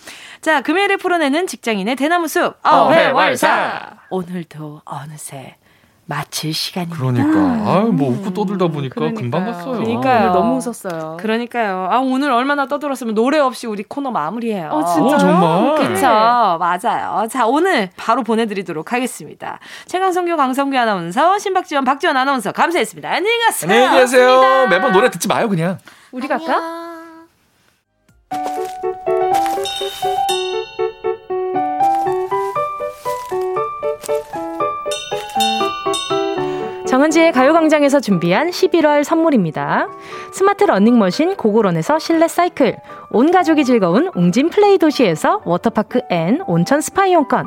자, 0.40 0.62
금요일에 0.62 0.96
풀어내는 0.96 1.46
직장인의 1.46 1.96
대나무 1.96 2.28
숲. 2.28 2.54
어회월사. 2.66 3.98
오늘도 4.10 4.82
어느새 4.84 5.56
마칠 6.10 6.52
시간입니다. 6.52 6.98
그러니까 6.98 7.70
아유 7.70 7.92
뭐 7.92 8.10
웃고 8.10 8.34
떠들다 8.34 8.66
보니까 8.66 8.96
그러니까요. 8.96 9.14
금방 9.14 9.44
갔어요. 9.46 9.74
그러니까요. 9.74 10.18
오늘 10.22 10.32
너무 10.32 10.56
웃었어요 10.56 11.16
그러니까요. 11.20 11.86
아, 11.88 11.98
오늘 12.00 12.32
얼마나 12.32 12.66
떠들었으면 12.66 13.14
노래 13.14 13.38
없이 13.38 13.68
우리 13.68 13.84
코너 13.84 14.10
마무리해요. 14.10 14.70
어, 14.70 14.84
진짜요? 14.84 15.14
어, 15.14 15.18
정말. 15.18 15.74
그쵸. 15.76 16.08
맞아요. 16.08 17.28
자, 17.28 17.46
오늘 17.46 17.90
바로 17.96 18.24
보내드리도록 18.24 18.92
하겠습니다. 18.92 19.60
최강성규, 19.86 20.36
강성규 20.36 20.76
아나운서, 20.76 21.38
신박지원, 21.38 21.84
박지원 21.84 22.16
아나운서, 22.16 22.50
감사했습니다. 22.50 23.08
안녕히 23.08 23.38
가세요. 23.44 23.72
안녕히 23.72 24.00
계세요. 24.00 24.66
매번 24.68 24.90
노래 24.90 25.10
듣지 25.10 25.28
마요 25.28 25.48
그냥. 25.48 25.78
우리 26.10 26.26
갈까? 26.26 26.80
정은지의 37.00 37.32
가요광장에서 37.32 38.00
준비한 38.00 38.50
11월 38.50 39.04
선물입니다. 39.04 39.88
스마트 40.32 40.64
러닝머신 40.64 41.34
고고런에서 41.36 41.98
실내 41.98 42.28
사이클, 42.28 42.76
온 43.10 43.30
가족이 43.30 43.64
즐거운 43.64 44.10
웅진 44.14 44.50
플레이 44.50 44.76
도시에서 44.76 45.40
워터파크 45.46 46.02
and 46.10 46.42
온천 46.46 46.82
스파 46.82 47.06
이용권, 47.06 47.46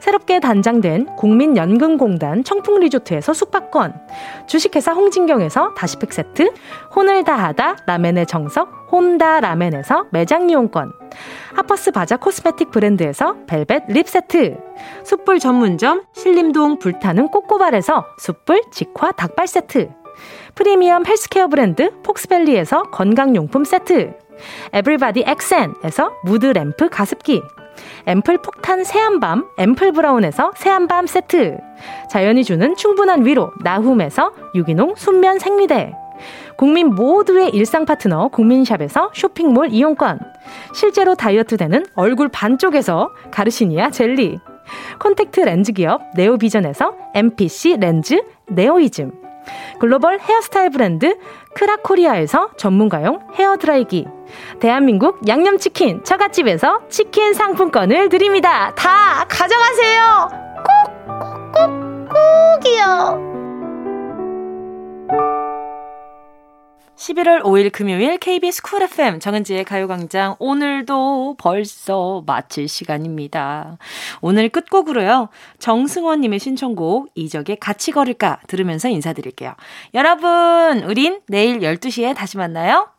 새롭게 0.00 0.40
단장된 0.40 1.16
국민연금공단 1.16 2.44
청풍리조트에서 2.44 3.32
숙박권, 3.32 3.94
주식회사 4.46 4.92
홍진경에서 4.92 5.74
다시팩 5.74 6.12
세트, 6.12 6.52
혼을 6.94 7.24
다하다 7.24 7.76
라멘의 7.86 8.26
정석 8.26 8.88
혼다 8.90 9.40
라멘에서 9.40 10.06
매장 10.10 10.50
이용권, 10.50 10.92
하퍼스 11.54 11.90
바자 11.90 12.16
cosmetic 12.16 12.70
브랜드에서 12.70 13.36
벨벳 13.46 13.84
lip 13.88 14.08
세트, 14.08 14.56
숯불 15.04 15.38
전문점 15.38 16.02
신림동 16.12 16.78
불타는 16.78 17.28
꼬꼬발에서 17.28 18.06
숯불 18.18 18.62
직화 18.72 19.12
닭발 19.12 19.46
세트, 19.46 19.90
프리미엄 20.54 21.04
헬스케어 21.06 21.48
브랜드 21.48 21.90
폭스밸리에서 22.02 22.84
건강용품 22.84 23.64
세트, 23.64 24.14
에브리바디 24.72 25.24
엑센에서 25.26 26.12
무드 26.24 26.46
램프 26.46 26.88
가습기, 26.88 27.42
앰플 28.06 28.38
폭탄 28.38 28.84
새한밤 28.84 29.46
앰플 29.56 29.92
브라운에서 29.92 30.52
새한밤 30.56 31.06
세트, 31.06 31.58
자연이 32.10 32.44
주는 32.44 32.76
충분한 32.76 33.24
위로 33.24 33.50
나훔에서 33.62 34.32
유기농 34.54 34.94
순면 34.96 35.38
생리대, 35.38 35.94
국민 36.56 36.94
모두의 36.94 37.50
일상 37.50 37.86
파트너 37.86 38.28
국민샵에서 38.28 39.10
쇼핑몰 39.14 39.70
이용권, 39.70 40.20
실제로 40.74 41.14
다이어트 41.14 41.56
되는 41.56 41.84
얼굴 41.94 42.28
반쪽에서 42.28 43.10
가르시니아 43.30 43.90
젤리, 43.90 44.38
콘택트 44.98 45.40
렌즈 45.40 45.72
기업 45.72 46.02
네오비전에서 46.14 46.94
MPC 47.14 47.78
렌즈 47.80 48.22
네오이즘, 48.48 49.12
글로벌 49.78 50.20
헤어스타일 50.20 50.70
브랜드 50.70 51.18
크라코리아에서 51.54 52.50
전문가용 52.56 53.20
헤어드라이기, 53.34 54.06
대한민국 54.60 55.26
양념치킨 55.28 56.04
처갓집에서 56.04 56.88
치킨 56.88 57.34
상품권을 57.34 58.08
드립니다. 58.08 58.72
다 58.74 59.24
가져가세요. 59.28 60.28
꼭, 60.64 61.06
꼭, 61.06 61.52
꼭, 61.52 62.08
꼭이요. 62.62 63.34
11월 67.04 67.42
5일 67.42 67.70
금요일 67.70 68.16
KBS 68.16 68.62
쿨 68.62 68.82
FM 68.82 69.20
정은지의 69.20 69.64
가요광장 69.64 70.36
오늘도 70.38 71.36
벌써 71.38 72.22
마칠 72.26 72.66
시간입니다. 72.66 73.76
오늘 74.22 74.48
끝곡으로요. 74.48 75.28
정승원님의 75.58 76.38
신청곡 76.38 77.10
이적의 77.14 77.56
같이 77.56 77.92
걸을까 77.92 78.40
들으면서 78.46 78.88
인사드릴게요. 78.88 79.54
여러분 79.92 80.82
우린 80.84 81.20
내일 81.26 81.60
12시에 81.60 82.16
다시 82.16 82.38
만나요. 82.38 82.93